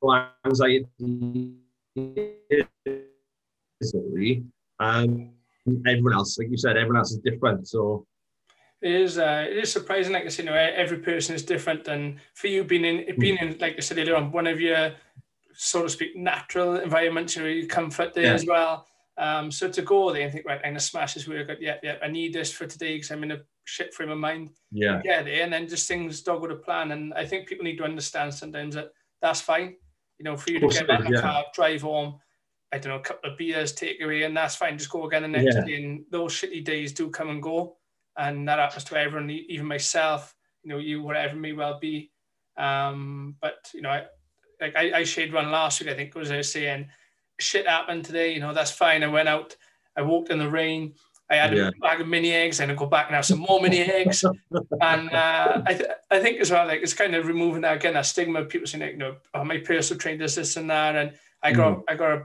or 0.00 0.28
anxiety 0.46 0.86
is. 2.50 2.64
Really. 3.94 4.44
Um, 4.80 5.30
everyone 5.86 6.14
else, 6.14 6.38
like 6.38 6.48
you 6.50 6.56
said, 6.56 6.76
everyone 6.76 6.96
else 6.96 7.12
is 7.12 7.18
different. 7.18 7.68
So 7.68 8.06
It 8.80 8.92
is 8.92 9.18
uh, 9.18 9.46
it 9.50 9.56
is 9.56 9.72
surprising, 9.72 10.12
like 10.12 10.24
I 10.24 10.28
said, 10.28 10.44
you 10.44 10.50
know, 10.52 10.56
every 10.56 10.98
person 10.98 11.34
is 11.34 11.44
different 11.44 11.88
and 11.88 12.18
for 12.34 12.46
you 12.46 12.62
being 12.62 12.84
in 12.84 13.18
being 13.18 13.36
in 13.38 13.58
like 13.58 13.74
I 13.76 13.80
said 13.80 13.98
earlier 13.98 14.14
on, 14.16 14.30
one 14.30 14.46
of 14.46 14.60
your 14.60 14.92
so 15.54 15.82
to 15.82 15.88
speak 15.88 16.14
natural 16.14 16.76
environments, 16.76 17.34
you 17.36 17.42
know, 17.62 17.66
comfort 17.66 18.14
there 18.14 18.26
Yeah. 18.26 18.34
as 18.34 18.46
well. 18.46 18.86
Um, 19.16 19.50
so 19.50 19.68
to 19.68 19.82
go 19.82 20.12
there 20.12 20.22
and 20.22 20.32
think, 20.32 20.46
right, 20.46 20.60
I'm 20.64 20.70
gonna 20.70 20.80
smash 20.80 21.14
this 21.14 21.26
workout. 21.26 21.60
Yeah, 21.60 21.78
yeah, 21.82 21.96
I 22.00 22.06
need 22.06 22.32
this 22.32 22.52
for 22.52 22.66
today 22.66 22.94
because 22.94 23.10
I'm 23.10 23.24
in 23.24 23.32
a 23.32 23.40
shit 23.64 23.92
frame 23.92 24.10
of 24.10 24.18
mind. 24.18 24.50
yeah, 24.70 25.02
Yeah. 25.04 25.22
there 25.24 25.42
and 25.42 25.52
then 25.52 25.66
just 25.66 25.88
things 25.88 26.22
don't 26.22 26.40
go 26.40 26.46
to 26.46 26.54
plan. 26.54 26.92
And 26.92 27.12
I 27.14 27.26
think 27.26 27.48
people 27.48 27.64
need 27.64 27.78
to 27.78 27.84
understand 27.84 28.32
sometimes 28.32 28.76
that 28.76 28.92
that's 29.20 29.40
fine. 29.40 29.74
You 30.18 30.24
know, 30.24 30.36
for 30.36 30.52
you 30.52 30.60
to 30.60 30.68
get 30.68 30.86
back 30.86 31.00
in 31.00 31.12
the 31.12 31.20
car, 31.20 31.44
drive 31.52 31.82
home, 31.82 32.20
I 32.70 32.78
don't 32.78 32.92
know, 32.92 33.00
a 33.00 33.02
couple 33.02 33.30
of 33.32 33.38
beers, 33.38 33.72
take 33.72 34.00
away, 34.00 34.22
and 34.22 34.36
that's 34.36 34.54
fine. 34.54 34.78
Just 34.78 34.90
go 34.90 35.04
again 35.06 35.22
the 35.22 35.28
next 35.28 35.56
Yeah. 35.56 35.64
day. 35.64 35.82
And 35.82 36.04
those 36.10 36.32
shitty 36.32 36.62
days 36.64 36.92
do 36.92 37.10
come 37.10 37.30
and 37.30 37.42
go. 37.42 37.76
And 38.18 38.48
that 38.48 38.58
happens 38.58 38.84
to 38.84 38.98
everyone, 38.98 39.30
even 39.30 39.66
myself, 39.66 40.34
you 40.64 40.70
know, 40.70 40.78
you, 40.78 41.02
whatever 41.02 41.36
may 41.36 41.52
well 41.52 41.78
be. 41.78 42.10
Um, 42.56 43.36
but, 43.40 43.70
you 43.72 43.80
know, 43.80 43.90
I, 43.90 44.06
like 44.60 44.74
I, 44.76 44.98
I 44.98 45.04
shared 45.04 45.32
one 45.32 45.52
last 45.52 45.80
week, 45.80 45.88
I 45.88 45.94
think, 45.94 46.14
was 46.16 46.30
I 46.32 46.38
was 46.38 46.50
saying, 46.50 46.88
shit 47.38 47.68
happened 47.68 48.04
today, 48.04 48.34
you 48.34 48.40
know, 48.40 48.52
that's 48.52 48.72
fine. 48.72 49.04
I 49.04 49.06
went 49.06 49.28
out, 49.28 49.56
I 49.96 50.02
walked 50.02 50.30
in 50.30 50.38
the 50.40 50.50
rain, 50.50 50.94
I 51.30 51.36
had 51.36 51.56
Yeah. 51.56 51.68
a 51.68 51.72
bag 51.80 52.00
of 52.00 52.08
mini 52.08 52.32
eggs, 52.32 52.58
and 52.58 52.72
I 52.72 52.74
go 52.74 52.86
back 52.86 53.06
and 53.06 53.14
have 53.14 53.24
some 53.24 53.38
more 53.38 53.60
mini 53.60 53.80
eggs. 53.80 54.24
And 54.80 55.10
uh, 55.10 55.62
I, 55.66 55.74
th- 55.74 55.90
I 56.10 56.20
think 56.20 56.40
as 56.40 56.50
well, 56.50 56.66
like 56.66 56.82
it's 56.82 56.94
kind 56.94 57.14
of 57.14 57.26
removing 57.26 57.62
that 57.62 57.76
again 57.76 57.94
that 57.94 58.06
stigma 58.06 58.40
of 58.40 58.48
people 58.48 58.66
saying, 58.66 58.82
like, 58.82 58.92
you 58.92 58.98
know, 58.98 59.16
oh, 59.34 59.44
my 59.44 59.58
personal 59.58 59.98
trainer 60.00 60.18
does 60.18 60.36
this 60.36 60.56
and 60.56 60.70
that, 60.70 60.94
and 60.96 61.12
I 61.42 61.52
got 61.52 61.82
I 61.88 61.94
got 61.96 62.08
to 62.14 62.22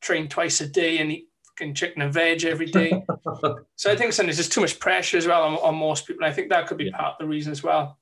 train 0.00 0.28
twice 0.28 0.60
a 0.60 0.68
day 0.68 0.98
and 0.98 1.10
eat 1.12 1.28
fucking 1.56 1.74
chicken 1.74 2.02
and 2.02 2.12
veg 2.12 2.44
every 2.44 2.66
day. 2.66 3.04
so 3.76 3.90
I 3.90 3.96
think 3.96 4.12
sometimes 4.12 4.36
there's 4.36 4.48
too 4.48 4.60
much 4.60 4.78
pressure 4.78 5.16
as 5.16 5.26
well 5.26 5.42
on, 5.42 5.54
on 5.54 5.74
most 5.76 6.06
people. 6.06 6.24
And 6.24 6.32
I 6.32 6.34
think 6.34 6.50
that 6.50 6.66
could 6.66 6.78
be 6.78 6.84
Yeah. 6.86 6.96
part 6.96 7.14
of 7.14 7.18
the 7.20 7.26
reason 7.26 7.52
as 7.52 7.62
well. 7.62 7.98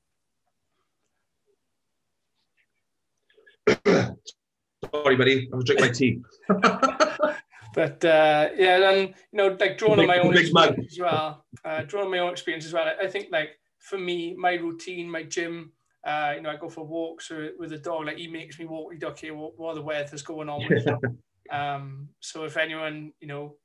sorry, 3.85 5.15
buddy, 5.15 5.49
I 5.51 5.55
was 5.55 5.65
drinking 5.65 5.87
my 5.87 5.91
tea. 5.91 6.21
But 7.73 8.05
uh, 8.05 8.51
yeah, 8.55 8.89
and 8.89 9.09
you 9.09 9.15
know, 9.33 9.57
like 9.59 9.77
drawing 9.77 9.99
on 9.99 10.07
my 10.07 10.19
own 10.19 10.33
mug. 10.33 10.37
experience 10.37 10.93
as 10.93 10.99
well. 11.01 11.43
Uh, 11.65 11.81
drawing 11.81 12.05
on 12.05 12.11
my 12.11 12.19
own 12.19 12.31
experience 12.31 12.65
as 12.65 12.71
well. 12.71 12.87
I, 12.87 13.03
I 13.03 13.07
think 13.09 13.27
like 13.33 13.49
for 13.79 13.97
me, 13.97 14.33
my 14.37 14.53
routine, 14.53 15.11
my 15.11 15.23
gym. 15.23 15.73
Uh, 16.01 16.35
you 16.37 16.41
know, 16.41 16.51
I 16.51 16.55
go 16.55 16.69
for 16.69 16.85
walks 16.85 17.29
with, 17.29 17.51
with 17.59 17.71
the 17.71 17.77
dog. 17.77 18.05
Like 18.05 18.15
he 18.15 18.29
makes 18.29 18.57
me 18.59 18.65
walk. 18.65 18.93
What, 18.97 19.59
what 19.59 19.71
are 19.71 19.75
the 19.75 19.81
weather's 19.81 20.21
going 20.21 20.47
on? 20.47 20.69
Um, 21.51 22.09
so 22.19 22.43
if 22.43 22.57
anyone 22.57 23.13
you 23.19 23.27
know 23.27 23.57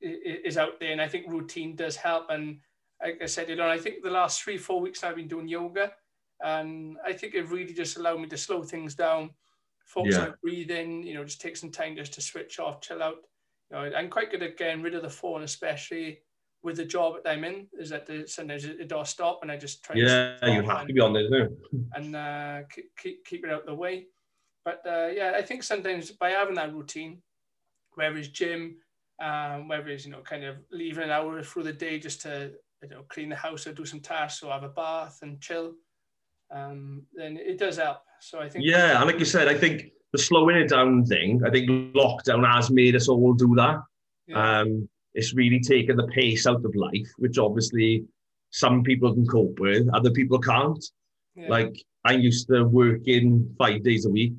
is 0.00 0.58
out 0.58 0.78
there, 0.80 0.92
and 0.92 1.00
I 1.00 1.08
think 1.08 1.26
routine 1.28 1.76
does 1.76 1.96
help. 1.96 2.26
And 2.30 2.60
like 3.02 3.18
I 3.22 3.26
said, 3.26 3.48
you 3.48 3.56
know, 3.56 3.68
I 3.68 3.78
think 3.78 4.02
the 4.02 4.10
last 4.10 4.42
three 4.42 4.58
four 4.58 4.80
weeks 4.80 5.02
I've 5.02 5.16
been 5.16 5.28
doing 5.28 5.48
yoga, 5.48 5.92
and 6.42 6.96
I 7.04 7.12
think 7.12 7.34
it 7.34 7.48
really 7.48 7.72
just 7.72 7.96
allowed 7.96 8.20
me 8.20 8.28
to 8.28 8.36
slow 8.36 8.62
things 8.62 8.94
down, 8.94 9.30
focus 9.86 10.16
Yeah. 10.16 10.26
on 10.26 10.34
breathing. 10.42 11.02
You 11.02 11.14
know, 11.14 11.24
just 11.24 11.40
take 11.40 11.56
some 11.56 11.70
time 11.70 11.96
just 11.96 12.12
to 12.14 12.20
switch 12.20 12.58
off, 12.58 12.80
chill 12.80 13.02
out. 13.02 13.18
You 13.70 13.76
know, 13.76 13.96
I'm 13.96 14.10
quite 14.10 14.30
good 14.30 14.42
at 14.42 14.58
getting 14.58 14.82
rid 14.82 14.94
of 14.94 15.02
the 15.02 15.10
phone, 15.10 15.42
especially 15.42 16.20
with 16.62 16.76
the 16.76 16.84
job 16.84 17.16
that 17.24 17.30
I'm 17.30 17.44
in. 17.44 17.66
Is 17.78 17.90
that 17.90 18.06
the, 18.06 18.26
sometimes 18.26 18.64
it 18.64 18.88
does 18.88 19.10
stop, 19.10 19.40
and 19.42 19.50
I 19.50 19.56
just 19.56 19.82
try. 19.82 19.96
Yeah, 19.96 20.36
you 20.46 20.62
have 20.62 20.86
to 20.86 20.92
be 20.92 21.00
on 21.00 21.12
there, 21.12 21.28
don't 21.30 21.58
and 21.94 22.16
uh, 22.16 22.62
keep, 22.74 22.96
keep, 22.96 23.24
keep 23.24 23.44
it 23.44 23.50
out 23.50 23.66
the 23.66 23.74
way. 23.74 24.06
But 24.64 24.82
uh, 24.86 25.08
yeah, 25.14 25.32
I 25.36 25.42
think 25.42 25.62
sometimes 25.62 26.10
by 26.10 26.30
having 26.30 26.54
that 26.54 26.74
routine, 26.74 27.18
whether 27.94 28.16
it's 28.16 28.28
gym, 28.28 28.76
um, 29.22 29.68
whether 29.68 29.88
it's 29.88 30.04
you 30.06 30.12
know 30.12 30.22
kind 30.22 30.44
of 30.44 30.56
leaving 30.70 31.04
an 31.04 31.10
hour 31.10 31.42
through 31.42 31.64
the 31.64 31.72
day 31.72 31.98
just 31.98 32.22
to 32.22 32.52
you 32.82 32.88
know 32.88 33.02
clean 33.08 33.28
the 33.28 33.36
house 33.36 33.66
or 33.66 33.72
do 33.72 33.84
some 33.84 34.00
tasks 34.00 34.42
or 34.42 34.52
have 34.52 34.62
a 34.62 34.68
bath 34.68 35.18
and 35.22 35.40
chill, 35.40 35.74
um, 36.50 37.02
then 37.14 37.36
it 37.36 37.58
does 37.58 37.76
help. 37.76 37.98
So 38.20 38.40
I 38.40 38.48
think 38.48 38.64
Yeah, 38.64 38.98
and 38.98 39.06
like 39.06 39.18
you 39.18 39.24
said, 39.26 39.48
I 39.48 39.54
think 39.54 39.90
the 40.12 40.18
slowing 40.18 40.56
it 40.56 40.68
down 40.68 41.04
thing, 41.04 41.42
I 41.44 41.50
think 41.50 41.68
lockdown 41.94 42.50
has 42.50 42.70
made 42.70 42.96
us 42.96 43.08
all 43.08 43.34
do 43.34 43.54
that. 43.56 43.82
yeah, 44.26 44.60
Um, 44.60 44.88
it's 45.14 45.34
really 45.34 45.60
taken 45.60 45.96
the 45.96 46.06
pace 46.08 46.46
out 46.46 46.64
of 46.64 46.74
life, 46.74 47.10
which 47.18 47.38
obviously 47.38 48.04
some 48.50 48.82
people 48.82 49.12
can 49.12 49.26
cope 49.26 49.58
with, 49.60 49.88
other 49.92 50.10
people 50.10 50.38
can't. 50.38 50.82
yeah, 51.34 51.48
Like 51.48 51.84
I 52.04 52.12
used 52.12 52.48
to 52.48 52.64
work 52.64 53.06
in 53.06 53.54
five 53.58 53.82
days 53.82 54.06
a 54.06 54.10
week. 54.10 54.34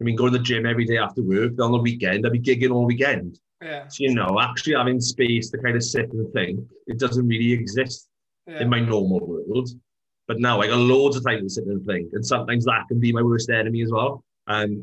I 0.00 0.04
mean, 0.04 0.16
go 0.16 0.26
to 0.26 0.30
the 0.30 0.38
gym 0.38 0.66
every 0.66 0.84
day 0.84 0.96
after 0.96 1.22
work. 1.22 1.60
On 1.60 1.72
the 1.72 1.78
weekend, 1.78 2.26
I'd 2.26 2.32
be 2.32 2.40
gigging 2.40 2.72
all 2.72 2.86
weekend. 2.86 3.38
yeah, 3.62 3.86
So, 3.88 4.04
you 4.04 4.14
know, 4.14 4.38
actually 4.40 4.74
having 4.74 5.00
space 5.00 5.50
to 5.50 5.58
kind 5.58 5.76
of 5.76 5.82
sit 5.82 6.10
and 6.12 6.32
think, 6.32 6.60
it 6.86 6.98
doesn't 6.98 7.28
really 7.28 7.52
exist 7.52 8.08
yeah, 8.46 8.62
in 8.62 8.70
my 8.70 8.80
normal 8.80 9.20
world. 9.20 9.68
But 10.26 10.40
now 10.40 10.60
I 10.60 10.68
got 10.68 10.78
loads 10.78 11.16
of 11.16 11.24
time 11.24 11.42
to 11.42 11.50
sit 11.50 11.66
and 11.66 11.84
think, 11.84 12.12
and 12.12 12.24
sometimes 12.24 12.64
that 12.64 12.86
can 12.88 13.00
be 13.00 13.12
my 13.12 13.22
worst 13.22 13.50
enemy 13.50 13.82
as 13.82 13.90
well. 13.90 14.24
Um, 14.46 14.82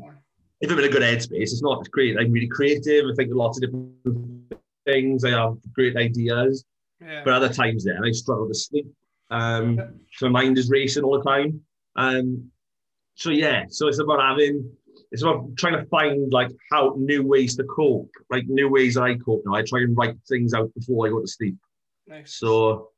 if 0.60 0.70
I'm 0.70 0.78
in 0.78 0.84
a 0.84 0.88
good 0.88 1.02
headspace, 1.02 1.42
it's 1.42 1.62
not 1.62 1.90
great. 1.90 2.18
I'm 2.18 2.32
really 2.32 2.48
creative. 2.48 3.06
I 3.06 3.14
think 3.14 3.30
of 3.30 3.36
lots 3.36 3.58
of 3.58 3.62
different 3.62 4.52
things. 4.84 5.24
I 5.24 5.30
have 5.30 5.56
great 5.72 5.96
ideas. 5.96 6.64
yeah. 7.00 7.22
But 7.24 7.34
other 7.34 7.48
times 7.48 7.84
then 7.84 8.04
I 8.04 8.10
struggle 8.12 8.48
to 8.48 8.54
sleep. 8.54 8.86
Um, 9.30 9.80
so 10.14 10.28
my 10.28 10.42
mind 10.42 10.58
is 10.58 10.70
racing 10.70 11.04
all 11.04 11.18
the 11.18 11.24
time. 11.24 11.60
Um, 11.96 12.50
so 13.14 13.30
yeah, 13.30 13.64
so 13.68 13.88
it's 13.88 13.98
about 13.98 14.20
having, 14.20 14.70
it's 15.10 15.22
about 15.22 15.56
trying 15.56 15.74
to 15.74 15.84
find 15.86 16.32
like 16.32 16.50
how 16.70 16.94
new 16.98 17.26
ways 17.26 17.56
to 17.56 17.64
cope, 17.64 18.10
like 18.30 18.46
new 18.46 18.68
ways 18.68 18.96
I 18.96 19.14
cope 19.16 19.42
now. 19.46 19.54
I 19.54 19.62
try 19.62 19.80
and 19.80 19.96
write 19.96 20.16
things 20.28 20.52
out 20.52 20.72
before 20.74 21.06
I 21.06 21.10
go 21.10 21.20
to 21.20 21.26
sleep. 21.26 21.56
Nice. 22.06 22.34
So 22.34 22.90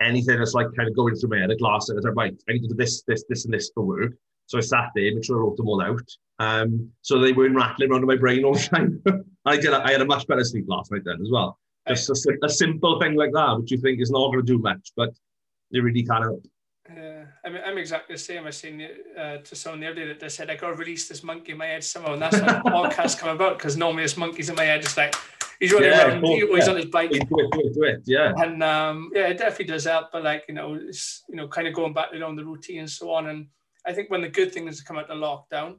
anything 0.00 0.38
that's 0.38 0.54
like 0.54 0.68
kind 0.76 0.88
of 0.88 0.96
going 0.96 1.16
through 1.16 1.30
my 1.30 1.38
head, 1.38 1.50
a 1.50 1.56
glass, 1.56 1.90
I 1.90 1.94
was 1.94 2.04
like, 2.04 2.14
right, 2.14 2.42
I 2.48 2.52
need 2.52 2.62
to 2.62 2.68
do 2.68 2.74
this, 2.74 3.02
this, 3.06 3.24
this, 3.28 3.44
and 3.44 3.54
this 3.54 3.70
for 3.74 3.84
work. 3.84 4.12
So 4.46 4.58
I 4.58 4.60
sat 4.60 4.90
there, 4.94 5.14
make 5.14 5.24
sure 5.24 5.38
I 5.38 5.40
wrote 5.40 5.56
them 5.56 5.68
all 5.68 5.82
out. 5.82 6.08
Um, 6.38 6.90
so 7.02 7.18
they 7.18 7.32
weren't 7.32 7.56
rattling 7.56 7.90
around 7.90 8.00
in 8.02 8.06
my 8.06 8.16
brain 8.16 8.44
all 8.44 8.54
the 8.54 8.60
time. 8.60 9.02
I 9.44 9.56
did. 9.56 9.72
I 9.72 9.90
had 9.90 10.00
a 10.00 10.04
much 10.04 10.26
better 10.26 10.44
sleep 10.44 10.66
last 10.68 10.92
night 10.92 11.02
then 11.04 11.20
as 11.20 11.30
well. 11.30 11.58
Just 11.88 12.08
a, 12.10 12.36
a 12.44 12.48
simple 12.48 13.00
thing 13.00 13.14
like 13.14 13.32
that, 13.32 13.58
which 13.58 13.72
you 13.72 13.78
think 13.78 14.00
is 14.00 14.10
not 14.10 14.30
going 14.30 14.44
to 14.44 14.52
do 14.52 14.58
much, 14.58 14.92
but 14.96 15.10
it 15.72 15.80
really 15.80 16.04
can 16.04 16.22
help. 16.22 16.44
Yeah, 16.92 17.24
I'm, 17.44 17.56
I'm 17.56 17.78
exactly 17.78 18.14
the 18.16 18.18
same. 18.20 18.46
I 18.46 18.50
seen 18.50 18.86
uh, 19.16 19.36
to 19.38 19.54
someone 19.54 19.80
the 19.80 19.86
other 19.86 19.94
day 19.94 20.06
that 20.08 20.18
they 20.20 20.28
said 20.28 20.50
I 20.50 20.56
got 20.56 20.68
to 20.70 20.74
release 20.74 21.08
this 21.08 21.22
monkey 21.22 21.52
in 21.52 21.58
my 21.58 21.66
head 21.66 21.84
somehow, 21.84 22.14
and 22.14 22.22
that's 22.22 22.38
how 22.38 22.60
the 22.62 22.70
podcast 22.70 23.18
come 23.18 23.30
about. 23.36 23.56
Because 23.58 23.76
normally 23.76 24.02
this 24.02 24.16
monkey's 24.16 24.48
in 24.48 24.56
my 24.56 24.64
head, 24.64 24.82
just 24.82 24.96
like 24.96 25.14
he's 25.60 25.72
running 25.72 25.90
Yeah, 25.90 26.08
around, 26.08 26.24
he- 26.24 26.46
he's 26.54 26.66
on 26.68 26.76
his 26.76 26.86
bike, 26.86 27.10
Do 27.10 27.18
it, 27.18 27.28
do 27.28 27.60
it, 27.60 27.74
do 27.74 27.82
it. 27.84 28.02
Yeah. 28.04 28.32
and 28.38 28.62
um, 28.64 29.10
yeah, 29.14 29.28
it 29.28 29.38
definitely 29.38 29.66
does 29.66 29.84
help. 29.84 30.08
But 30.12 30.24
like 30.24 30.44
you 30.48 30.54
know, 30.54 30.74
it's 30.74 31.22
you 31.28 31.36
know, 31.36 31.46
kind 31.46 31.68
of 31.68 31.74
going 31.74 31.92
back 31.92 32.08
you 32.12 32.18
know, 32.18 32.26
on 32.28 32.34
the 32.36 32.44
routine 32.44 32.80
and 32.80 32.90
so 32.90 33.12
on. 33.12 33.28
And 33.28 33.46
I 33.86 33.92
think 33.92 34.10
one 34.10 34.24
of 34.24 34.32
the 34.32 34.34
good 34.40 34.52
things 34.52 34.78
to 34.78 34.84
come 34.84 34.98
out 34.98 35.08
of 35.08 35.18
lockdown 35.18 35.76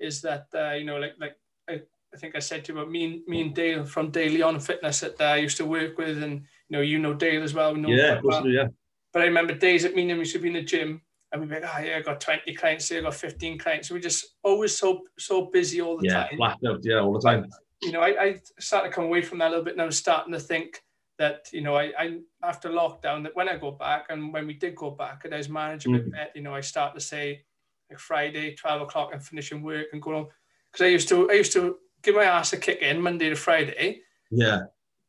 is 0.00 0.22
that 0.22 0.46
uh, 0.54 0.72
you 0.72 0.84
know, 0.86 0.96
like 0.96 1.12
like 1.20 1.36
I, 1.68 1.82
I 2.14 2.16
think 2.16 2.34
I 2.34 2.38
said 2.38 2.64
to 2.64 2.72
you 2.72 2.78
about 2.78 2.90
me 2.90 3.04
and 3.04 3.20
me 3.28 3.42
and 3.42 3.54
Dale 3.54 3.84
from 3.84 4.10
Daily 4.10 4.40
On 4.40 4.58
Fitness 4.58 5.00
that 5.00 5.20
uh, 5.20 5.24
I 5.24 5.36
used 5.36 5.58
to 5.58 5.66
work 5.66 5.98
with, 5.98 6.22
and 6.22 6.40
you 6.70 6.76
know, 6.76 6.80
you 6.80 6.98
know 6.98 7.12
Dale 7.12 7.42
as 7.42 7.52
well. 7.52 7.74
We 7.74 7.80
know 7.80 7.90
Yeah, 7.90 8.14
of 8.14 8.22
course, 8.22 8.36
well. 8.36 8.48
Yeah. 8.48 8.68
But 9.16 9.22
I 9.22 9.28
remember 9.28 9.54
days 9.54 9.86
at 9.86 9.94
me 9.94 10.02
and 10.10 10.18
used 10.18 10.34
to 10.34 10.38
be 10.38 10.48
in 10.48 10.52
the 10.52 10.62
gym 10.62 11.00
and 11.32 11.40
we'd 11.40 11.48
be 11.48 11.54
like, 11.58 11.64
oh 11.64 11.80
yeah, 11.82 11.96
I 11.96 12.02
got 12.02 12.20
20 12.20 12.52
clients 12.52 12.86
here, 12.86 12.98
I 12.98 13.04
got 13.04 13.14
15 13.14 13.58
clients. 13.58 13.88
So 13.88 13.94
We're 13.94 14.00
just 14.02 14.34
always 14.42 14.76
so 14.76 15.04
so 15.18 15.46
busy 15.46 15.80
all 15.80 15.96
the 15.96 16.04
Yeah, 16.04 16.28
time. 16.28 16.42
out, 16.42 16.84
yeah, 16.84 17.00
all 17.00 17.14
the 17.14 17.20
time. 17.26 17.48
You 17.80 17.92
know, 17.92 18.02
I, 18.02 18.22
I 18.22 18.40
started 18.58 18.90
to 18.90 18.94
come 18.94 19.04
away 19.04 19.22
from 19.22 19.38
that 19.38 19.46
a 19.46 19.56
little 19.56 19.64
bit 19.64 19.78
was 19.78 19.96
starting 19.96 20.34
to 20.34 20.38
think 20.38 20.82
that, 21.18 21.46
you 21.50 21.62
know, 21.62 21.76
I, 21.76 21.94
I 21.98 22.18
after 22.42 22.68
lockdown, 22.68 23.22
that 23.22 23.34
when 23.34 23.48
I 23.48 23.56
go 23.56 23.70
back 23.70 24.08
and 24.10 24.34
when 24.34 24.46
we 24.46 24.52
did 24.52 24.76
go 24.76 24.90
back 24.90 25.24
and 25.24 25.32
I 25.32 25.38
was 25.38 25.48
managing 25.48 25.94
a 25.94 25.98
Mhm. 26.00 26.10
bit, 26.10 26.32
you 26.34 26.42
know, 26.42 26.54
I 26.54 26.60
start 26.60 26.94
to 26.94 27.00
say 27.00 27.42
like 27.88 27.98
Friday, 27.98 28.54
12 28.54 28.82
o'clock 28.82 29.14
and 29.14 29.24
finishing 29.24 29.62
work 29.62 29.86
and 29.94 30.02
going 30.02 30.18
on. 30.18 30.28
Because 30.70 30.84
I 30.84 30.88
used 30.88 31.08
to 31.08 31.30
I 31.30 31.36
used 31.36 31.54
to 31.54 31.78
give 32.02 32.16
my 32.16 32.24
ass 32.24 32.52
a 32.52 32.58
kick 32.58 32.82
in 32.82 33.00
Monday 33.00 33.30
to 33.30 33.36
Friday 33.36 34.02
Yeah, 34.30 34.64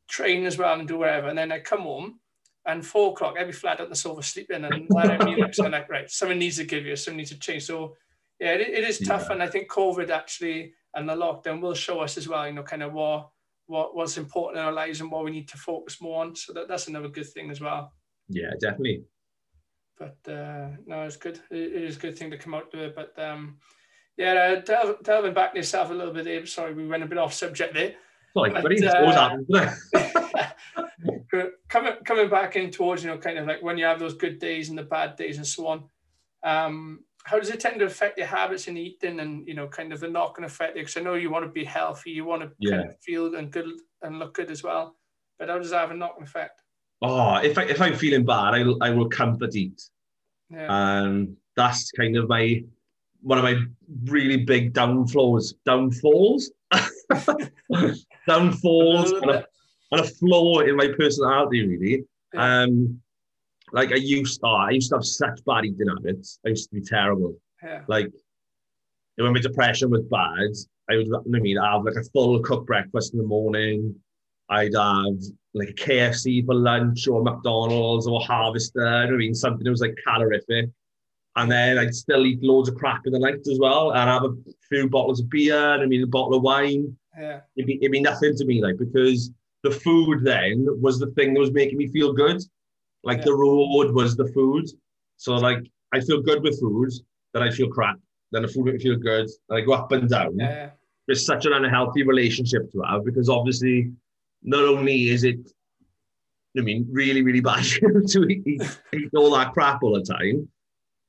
train 0.08 0.46
as 0.46 0.58
well 0.58 0.80
and 0.80 0.88
do 0.88 0.98
whatever. 0.98 1.28
And 1.28 1.38
then 1.38 1.52
I 1.52 1.60
come 1.60 1.82
home 1.82 2.22
and 2.68 2.86
four 2.86 3.12
o'clock, 3.12 3.36
be 3.36 3.52
flat 3.52 3.80
on 3.80 3.90
the 3.90 3.96
sofa 3.96 4.22
sleeping. 4.22 4.58
And 4.58 4.66
then 4.66 4.88
I'm 4.96 5.38
like, 5.40 5.54
so 5.54 5.68
like, 5.68 5.90
right, 5.90 6.10
someone 6.12 6.40
needs 6.40 6.58
to 6.58 6.66
give 6.66 6.86
you, 6.86 6.96
someone 6.96 7.18
needs 7.18 7.32
to 7.32 7.40
change. 7.40 7.66
So 7.66 7.96
yeah, 8.40 8.54
it, 8.54 8.62
it 8.62 8.84
is 8.84 9.00
tough. 9.00 9.26
Yeah. 9.28 9.34
And 9.34 9.44
I 9.44 9.48
think 9.48 9.72
COVID 9.72 10.10
actually 10.10 10.74
and 10.94 11.08
the 11.08 11.16
lockdown 11.16 11.62
will 11.62 11.74
show 11.74 12.02
us 12.02 12.18
as 12.18 12.28
well, 12.28 12.46
you 12.46 12.54
know, 12.54 12.64
kind 12.64 12.84
of 12.84 12.94
what, 12.94 13.30
what 13.68 13.96
what's 13.96 14.18
important 14.18 14.60
in 14.60 14.66
our 14.66 14.72
lives 14.72 15.02
and 15.02 15.12
what 15.12 15.24
we 15.24 15.32
need 15.32 15.48
to 15.48 15.58
focus 15.58 16.02
more 16.02 16.24
on. 16.24 16.36
So 16.36 16.54
that, 16.54 16.68
that's 16.68 16.88
another 16.88 17.10
good 17.10 17.28
thing 17.28 17.50
as 17.50 17.62
well. 17.62 17.94
yeah, 18.30 18.52
definitely. 18.60 19.06
But 19.98 20.18
uh, 20.32 20.70
no, 20.86 21.04
it's 21.04 21.18
good. 21.18 21.40
It, 21.50 21.74
it 21.74 21.84
is 21.84 21.98
a 21.98 22.00
good 22.00 22.18
thing 22.18 22.30
to 22.32 22.38
come 22.38 22.54
out 22.54 22.70
to 22.72 22.84
it. 22.84 22.96
But 22.96 23.18
um, 23.18 23.58
yeah, 24.18 24.62
uh, 24.68 24.94
delving 25.04 25.34
back 25.34 25.54
to 25.54 25.58
yourself 25.58 25.90
a 25.90 25.94
little 25.94 26.14
bit, 26.14 26.28
Abe. 26.28 26.48
Sorry, 26.48 26.74
we 26.74 26.88
went 26.88 27.04
a 27.04 27.08
bit 27.08 27.18
off 27.18 27.34
subject 27.34 27.74
there. 27.74 27.96
Sorry, 28.36 28.52
But, 28.52 28.64
buddy. 28.64 28.86
Uh, 28.86 29.38
always 31.34 31.44
happens, 31.44 31.48
doesn't 31.48 31.48
it? 31.48 31.70
coming 31.70 31.94
coming 32.06 32.30
back 32.30 32.56
in 32.56 32.72
towards 32.72 33.04
you 33.04 33.10
know 33.10 33.18
kind 33.18 33.38
of 33.38 33.48
like 33.48 33.62
when 33.64 33.78
you 33.78 33.86
have 33.86 34.00
those 34.00 34.14
good 34.14 34.40
days 34.40 34.70
and 34.70 34.78
the 34.78 34.84
bad 34.84 35.16
days 35.16 35.38
and 35.38 35.48
so 35.48 35.68
on 35.68 35.84
um 36.44 37.00
how 37.24 37.38
does 37.38 37.50
it 37.50 37.60
tend 37.60 37.80
to 37.80 37.86
affect 37.86 38.18
your 38.18 38.28
habits 38.28 38.68
in 38.68 38.78
eating 38.78 39.20
and 39.20 39.48
you 39.48 39.54
know 39.54 39.68
kind 39.68 39.92
of 39.92 40.00
the 40.00 40.08
knock-on 40.08 40.46
effect 40.46 40.76
because 40.76 40.98
i 40.98 41.02
know 41.02 41.16
you 41.16 41.30
want 41.30 41.46
to 41.46 41.52
be 41.52 41.64
healthy 41.64 42.12
you 42.12 42.24
want 42.24 42.42
to 42.42 42.70
kind 42.70 42.90
of 42.90 42.96
feel 43.02 43.36
and 43.36 43.52
good 43.52 43.66
and 44.02 44.20
look 44.20 44.34
good 44.34 44.50
as 44.52 44.64
well 44.64 44.98
but 45.40 45.50
how 45.50 45.58
does 45.58 45.70
that 45.70 45.82
have 45.82 45.92
a 45.92 45.94
knock-on 45.94 46.24
effect? 46.24 46.62
Oh, 47.02 47.36
if 47.36 47.58
I 47.58 47.64
if 47.64 47.82
I'm 47.82 47.96
feeling 47.96 48.26
bad, 48.26 48.54
I 48.56 48.64
I 48.82 48.90
will 48.90 49.10
comfort 49.10 49.56
eat. 49.56 49.82
yeah. 50.50 50.68
And 50.70 51.38
that's 51.56 51.92
kind 51.92 52.18
of 52.18 52.28
my 52.28 52.64
one 53.22 53.38
of 53.38 53.44
my 53.44 53.60
really 54.06 54.38
big 54.38 54.74
downflows 54.74 55.54
downfalls? 55.66 56.52
Downfalls 58.28 59.14
And 59.92 60.00
a, 60.00 60.04
bit. 60.04 60.12
and 60.12 60.12
a 60.12 60.16
flaw 60.16 60.60
in 60.60 60.76
my 60.76 60.90
personality 60.98 61.66
really 61.66 62.04
um 62.36 63.00
like 63.74 63.92
I 63.92 63.96
used 63.96 64.40
oh, 64.44 64.56
I 64.56 64.72
used 64.72 64.90
to 64.90 64.98
have 64.98 65.06
such 65.06 65.44
bad 65.46 65.66
eating 65.66 65.88
habits 65.88 66.40
I 66.46 66.50
used 66.50 66.70
to 66.70 66.76
be 66.76 66.82
terrible 66.82 67.36
yeah 67.64 67.82
like 67.88 68.12
when 69.16 69.34
my 69.34 69.40
depression 69.40 69.90
was 69.90 70.04
bad 70.04 70.52
I 70.90 70.98
would 70.98 71.08
I 71.14 71.40
mean 71.40 71.58
I'd 71.58 71.74
have 71.74 71.84
like 71.84 71.96
a 71.96 72.04
full 72.14 72.40
cooked 72.42 72.68
breakfast 72.68 73.14
in 73.14 73.20
the 73.20 73.26
morning 73.26 73.96
I'd 74.50 74.76
have 74.76 75.20
like 75.54 75.70
a 75.70 75.74
KFC 75.74 76.46
for 76.46 76.56
lunch 76.56 77.08
or 77.08 77.22
McDonald's 77.22 78.08
or 78.08 78.22
Harvester. 78.22 78.86
I 78.88 79.10
mean 79.10 79.34
something 79.34 79.64
that 79.64 79.70
was 79.70 79.82
like 79.82 79.98
calorific. 80.06 80.70
And 81.36 81.52
then 81.52 81.78
I'd 81.78 81.94
still 81.94 82.26
eat 82.26 82.42
loads 82.42 82.68
of 82.68 82.76
crap 82.76 83.06
in 83.06 83.14
the 83.14 83.20
night 83.20 83.46
as 83.52 83.60
well, 83.60 83.92
and 83.92 84.10
have 84.10 84.24
a 84.24 84.34
few 84.70 84.90
bottles 84.90 85.20
of 85.20 85.30
beer, 85.30 85.74
and 85.74 85.84
I 85.84 85.86
mean 85.86 86.02
a 86.02 86.08
bottle 86.08 86.34
of 86.34 86.42
wine. 86.42 86.98
yeah 87.18 87.42
It'd 87.56 87.68
be, 87.68 87.76
it'd 87.76 87.92
be 87.92 88.02
nothing 88.02 88.36
to 88.36 88.46
me, 88.46 88.64
like 88.64 88.78
because 88.78 89.32
the 89.64 89.72
food 89.72 90.24
then 90.24 90.66
was 90.82 91.00
the 91.00 91.08
thing 91.12 91.34
that 91.34 91.40
was 91.40 91.52
making 91.52 91.78
me 91.78 91.88
feel 91.88 92.14
good. 92.14 92.42
Like 93.04 93.20
Yeah. 93.20 93.26
the 93.26 93.34
reward 93.36 93.94
was 93.94 94.16
the 94.16 94.28
food. 94.28 94.66
So 95.18 95.36
like 95.36 95.60
I 95.94 96.00
feel 96.02 96.22
good 96.22 96.44
with 96.44 96.60
food, 96.60 96.92
then 97.34 97.44
I 97.44 97.50
feel 97.52 97.70
crap. 97.70 97.98
Then 98.32 98.42
the 98.44 98.48
food 98.48 98.66
make 98.66 98.76
me 98.76 98.80
feel 98.82 98.98
good. 98.98 99.28
And 99.50 99.58
I 99.58 99.62
go 99.62 99.74
up 99.74 99.92
and 99.92 100.10
down 100.10 100.38
yeah 100.38 100.72
it's 101.10 101.26
such 101.26 101.46
an 101.46 101.54
unhealthy 101.54 102.04
relationship 102.04 102.70
to 102.72 102.82
have 102.82 103.06
because 103.06 103.30
obviously 103.30 103.92
not 104.44 104.64
only 104.66 105.08
is 105.10 105.24
it 105.24 105.40
I 106.58 106.62
mean 106.62 106.86
really 106.92 107.22
really 107.22 107.40
bad 107.40 107.64
to 108.10 108.24
eat, 108.28 108.62
eat 108.94 109.10
all 109.16 109.32
that 109.36 109.54
crap 109.54 109.84
all 109.84 109.94
the 109.94 110.02
time 110.04 110.50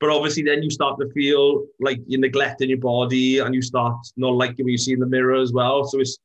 but 0.01 0.11
obviously 0.11 0.45
then 0.45 0.63
you 0.63 0.71
start 0.71 1.01
to 1.01 1.09
feel 1.11 1.65
like 1.81 1.99
you're 2.07 2.21
neglecting 2.21 2.69
your 2.69 2.79
body 2.79 3.41
and 3.41 3.55
you 3.57 3.61
start 3.63 3.97
not 4.17 4.35
liking 4.35 4.65
what 4.67 4.71
you 4.71 4.79
see 4.79 4.93
in 4.93 5.01
the 5.01 5.07
mirror 5.07 5.35
as 5.35 5.53
well 5.53 5.83
so 5.85 5.99
it's 5.99 6.17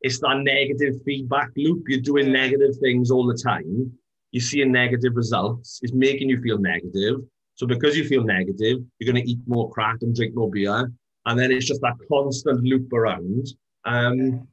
it's 0.00 0.20
that 0.20 0.40
negative 0.42 1.02
feedback 1.04 1.50
loop. 1.56 1.84
You're 1.88 2.00
doing 2.00 2.32
negative 2.32 2.76
things 2.80 3.10
all 3.10 3.26
the 3.26 3.34
time. 3.36 3.92
You're 4.32 4.42
seeing 4.42 4.72
negative 4.72 5.16
results. 5.16 5.80
It's 5.82 5.92
making 5.92 6.28
you 6.28 6.40
feel 6.40 6.58
negative. 6.58 7.20
So 7.54 7.66
because 7.66 7.96
you 7.96 8.04
feel 8.04 8.22
negative 8.22 8.80
you're 8.98 9.12
going 9.12 9.24
to 9.24 9.30
eat 9.30 9.38
more 9.46 9.70
crap 9.70 10.02
and 10.02 10.14
drink 10.14 10.34
more 10.34 10.50
beer. 10.50 10.92
And 11.24 11.38
then 11.38 11.50
it's 11.50 11.66
just 11.66 11.80
that 11.80 11.94
constant 12.08 12.62
loop 12.62 12.92
around 12.92 13.48
um, 13.86 14.46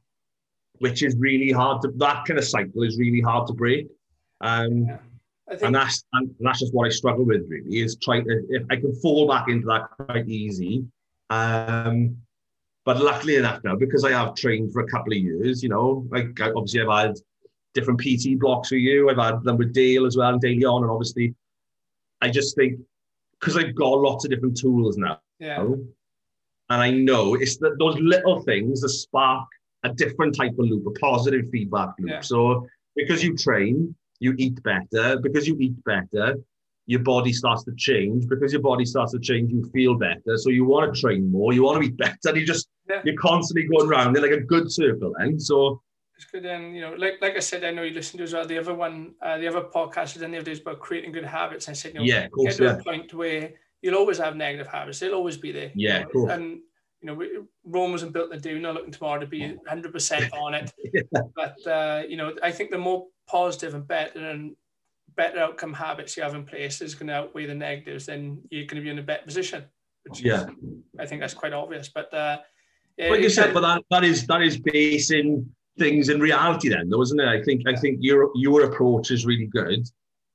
which 0.79 1.03
is 1.03 1.15
really 1.17 1.51
hard 1.51 1.81
to 1.81 1.91
that 1.97 2.25
kind 2.25 2.37
of 2.37 2.45
cycle 2.45 2.83
is 2.83 2.97
really 2.97 3.21
hard 3.21 3.47
to 3.47 3.53
break. 3.53 3.87
Um, 4.41 4.85
Yeah. 4.85 4.97
Think 5.49 5.63
and 5.63 5.75
that's 5.75 6.05
and 6.13 6.33
that's 6.39 6.61
just 6.61 6.73
what 6.73 6.87
I 6.87 6.89
struggle 6.89 7.25
with 7.25 7.43
really 7.49 7.79
is 7.79 7.97
trying 8.01 8.23
to 8.25 8.45
if 8.49 8.63
I 8.71 8.77
can 8.77 8.95
fall 9.01 9.27
back 9.27 9.49
into 9.49 9.67
that 9.67 9.89
quite 9.99 10.27
easy. 10.27 10.85
Um, 11.29 12.17
but 12.85 13.01
luckily 13.01 13.35
enough 13.35 13.63
now 13.63 13.75
because 13.75 14.03
I 14.03 14.11
have 14.11 14.35
trained 14.35 14.73
for 14.73 14.81
a 14.81 14.87
couple 14.87 15.13
of 15.13 15.19
years 15.19 15.63
you 15.63 15.69
know 15.69 16.05
like 16.11 16.39
I- 16.41 16.51
obviously 16.51 16.81
I've 16.81 17.07
had 17.07 17.15
different 17.73 17.99
PT 17.99 18.39
blocks 18.39 18.71
with 18.71 18.81
you 18.81 19.09
I've 19.09 19.17
had 19.17 19.43
them 19.43 19.57
with 19.57 19.73
Dale 19.73 20.05
as 20.05 20.17
well 20.17 20.29
and 20.33 20.41
Daily 20.41 20.65
On 20.65 20.83
and 20.83 20.91
obviously 20.91 21.33
I 22.21 22.29
just 22.29 22.55
think 22.55 22.79
because 23.39 23.57
I've 23.57 23.75
got 23.75 23.99
lots 23.99 24.25
of 24.25 24.31
different 24.31 24.57
tools 24.57 24.97
now 24.97 25.19
yeah 25.39 25.63
and 26.69 26.81
I 26.81 26.89
know 26.91 27.35
it's 27.35 27.57
the, 27.57 27.75
those 27.77 27.99
little 27.99 28.41
things 28.41 28.81
that 28.81 28.89
spark 28.89 29.47
a 29.83 29.89
different 29.89 30.35
type 30.35 30.53
of 30.53 30.65
loop, 30.65 30.85
a 30.87 30.91
positive 30.91 31.49
feedback 31.51 31.89
loop. 31.99 32.09
Yeah. 32.09 32.21
So 32.21 32.65
because 32.95 33.23
you 33.23 33.35
train, 33.35 33.93
you 34.19 34.33
eat 34.37 34.61
better. 34.63 35.19
Because 35.19 35.47
you 35.47 35.57
eat 35.59 35.75
better, 35.83 36.37
your 36.85 37.01
body 37.01 37.33
starts 37.33 37.63
to 37.65 37.73
change. 37.75 38.27
Because 38.27 38.53
your 38.53 38.61
body 38.61 38.85
starts 38.85 39.11
to 39.11 39.19
change, 39.19 39.51
you 39.51 39.69
feel 39.73 39.95
better. 39.95 40.37
So 40.37 40.49
you 40.49 40.65
want 40.65 40.93
to 40.93 40.99
train 40.99 41.31
more, 41.31 41.53
you 41.53 41.63
want 41.63 41.81
to 41.81 41.87
eat 41.89 41.97
better. 41.97 42.17
And 42.25 42.37
you 42.37 42.45
just 42.45 42.67
Yeah. 42.89 43.01
you're 43.05 43.15
constantly 43.15 43.67
going 43.67 43.87
around. 43.87 44.13
They're 44.13 44.21
like 44.23 44.31
a 44.31 44.41
good 44.41 44.71
circle, 44.71 45.13
and 45.17 45.41
so 45.41 45.81
It's 46.15 46.25
good, 46.25 46.45
and 46.45 46.75
you 46.75 46.81
know, 46.81 46.93
like 46.93 47.15
like 47.21 47.35
I 47.35 47.39
said, 47.39 47.63
I 47.63 47.71
know 47.71 47.83
you 47.83 47.93
listened 47.93 48.17
to 48.19 48.23
as 48.25 48.33
well. 48.33 48.45
The 48.45 48.57
other 48.59 48.73
one, 48.73 49.13
uh, 49.21 49.37
the 49.37 49.47
other 49.47 49.61
podcast 49.61 50.17
I 50.17 50.19
did 50.21 50.31
the 50.31 50.37
other 50.37 50.45
day 50.45 50.51
is 50.51 50.59
about 50.59 50.79
creating 50.79 51.11
good 51.13 51.25
habits. 51.25 51.67
And 51.67 51.75
I 51.75 51.77
said, 51.77 51.93
you 51.93 51.99
know, 51.99 52.05
yeah, 52.05 52.17
of 52.17 52.23
get 52.23 52.31
course, 52.31 52.57
to 52.57 52.63
yeah, 52.65 52.77
a 52.77 52.83
point 52.83 53.13
where 53.13 53.53
you'll 53.81 53.95
always 53.95 54.17
have 54.17 54.35
negative 54.35 54.67
habits. 54.67 54.99
They'll 54.99 55.13
always 55.13 55.37
be 55.37 55.51
there. 55.51 55.71
Yeah, 55.75 56.05
You 56.13 56.25
know. 56.25 56.29
And 56.33 56.45
you 57.01 57.07
know, 57.07 57.13
we- 57.15 57.39
Rome 57.65 57.91
wasn't 57.91 58.13
built 58.13 58.31
in 58.31 58.37
a 58.37 58.41
day. 58.41 58.53
We're 58.53 58.61
not 58.61 58.75
looking 58.75 58.91
tomorrow 58.91 59.19
to 59.19 59.27
be 59.27 59.41
100 59.55 59.91
percent 59.91 60.31
on 60.33 60.53
it. 60.53 60.71
Yeah. 60.93 61.21
But 61.35 61.57
uh, 61.67 62.03
you 62.07 62.17
know, 62.17 62.33
I 62.43 62.51
think 62.51 62.71
the 62.71 62.77
more 62.77 63.07
positive 63.27 63.73
and 63.73 63.87
better 63.87 64.19
and 64.29 64.55
better 65.15 65.39
outcome 65.39 65.73
habits 65.73 66.15
you 66.17 66.23
have 66.23 66.35
in 66.35 66.45
place 66.45 66.81
is 66.81 66.95
going 66.95 67.07
to 67.07 67.13
outweigh 67.15 67.45
the 67.45 67.55
negatives. 67.55 68.05
Then 68.05 68.41
you're 68.51 68.65
going 68.65 68.81
to 68.81 68.85
be 68.85 68.89
in 68.89 68.99
a 68.99 69.03
better 69.03 69.23
position. 69.25 69.63
Which 70.03 70.19
is- 70.19 70.25
yeah. 70.25 70.45
I 70.99 71.05
think 71.05 71.21
that's 71.21 71.33
quite 71.33 71.53
obvious. 71.53 71.89
But 71.89 72.13
uh, 72.13 72.37
Like 72.99 73.21
you 73.21 73.29
said, 73.29 73.53
but 73.53 73.61
that, 73.61 73.83
that 73.89 74.03
is 74.03 74.27
that 74.27 74.41
is 74.41 74.59
basing 74.59 75.49
things 75.79 76.09
in 76.09 76.19
reality 76.19 76.69
then, 76.69 76.89
though, 76.89 77.01
isn't 77.01 77.19
it? 77.19 77.27
I 77.27 77.41
think 77.43 77.63
I 77.67 77.75
think 77.75 77.97
your 78.01 78.29
your 78.35 78.65
approach 78.65 79.11
is 79.11 79.25
really 79.25 79.47
good. 79.47 79.87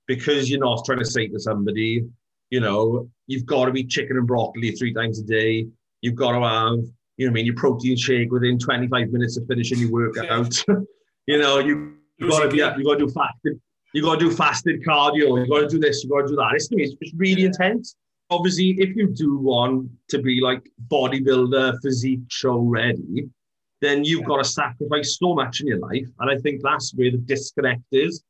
because 0.09 0.51
you're 0.51 0.59
not 0.59 0.85
trying 0.85 0.99
to 0.99 1.05
say 1.05 1.29
to 1.29 1.39
somebody, 1.39 2.05
you 2.51 2.61
know, 2.61 3.09
you've 3.29 3.47
got 3.47 3.67
to 3.67 3.71
be 3.71 3.85
chicken 3.85 4.17
and 4.17 4.27
broccoli 4.27 4.73
three 4.73 4.93
times 4.93 5.21
a 5.21 5.23
day. 5.23 5.69
You've 6.01 6.17
got 6.17 6.33
to 6.33 6.41
have, 6.41 6.79
you 7.19 7.27
know, 7.27 7.31
I 7.31 7.35
mean, 7.35 7.47
your 7.47 7.55
protein 7.55 7.97
shake 7.97 8.33
within 8.33 8.59
25 8.59 9.11
minutes 9.11 9.37
of 9.37 9.47
finishing 9.47 9.79
your 9.79 9.93
workout. 9.93 10.65
you 11.27 11.39
know, 11.39 11.59
you 11.59 11.95
you 12.17 12.29
got 12.29 12.43
to 12.43 12.49
be, 12.49 12.57
you 12.57 12.85
got 12.85 12.99
to 12.99 13.07
do 13.07 13.09
fasted, 13.09 13.61
you 13.95 14.03
got 14.03 14.19
to 14.19 14.29
do 14.29 14.35
fasted 14.35 14.83
cardio. 14.83 15.45
You 15.45 15.49
got 15.49 15.61
to 15.61 15.69
do 15.69 15.79
this. 15.79 16.03
You 16.03 16.11
got 16.11 16.23
to 16.23 16.29
do 16.29 16.37
that. 16.37 16.53
It's, 16.55 16.69
it's 16.73 17.13
really 17.15 17.45
intense. 17.45 17.95
Obviously, 18.31 18.77
if 18.79 18.95
you 18.95 19.09
do 19.09 19.39
want 19.39 19.91
to 20.09 20.21
be 20.21 20.41
like 20.41 20.71
bodybuilder, 20.89 21.79
physique 21.83 22.21
show 22.29 22.59
ready, 22.59 23.29
then 23.81 24.05
you've 24.05 24.25
got 24.25 24.39
to 24.39 24.45
sacrifice 24.45 25.17
so 25.19 25.35
much 25.35 25.61
in 25.61 25.67
your 25.67 25.79
life. 25.79 26.07
And 26.21 26.31
I 26.31 26.37
think 26.37 26.61
that's 26.63 26.93
where 26.95 27.11
the 27.11 27.19
disconnect 27.19 27.85
is 27.93 28.23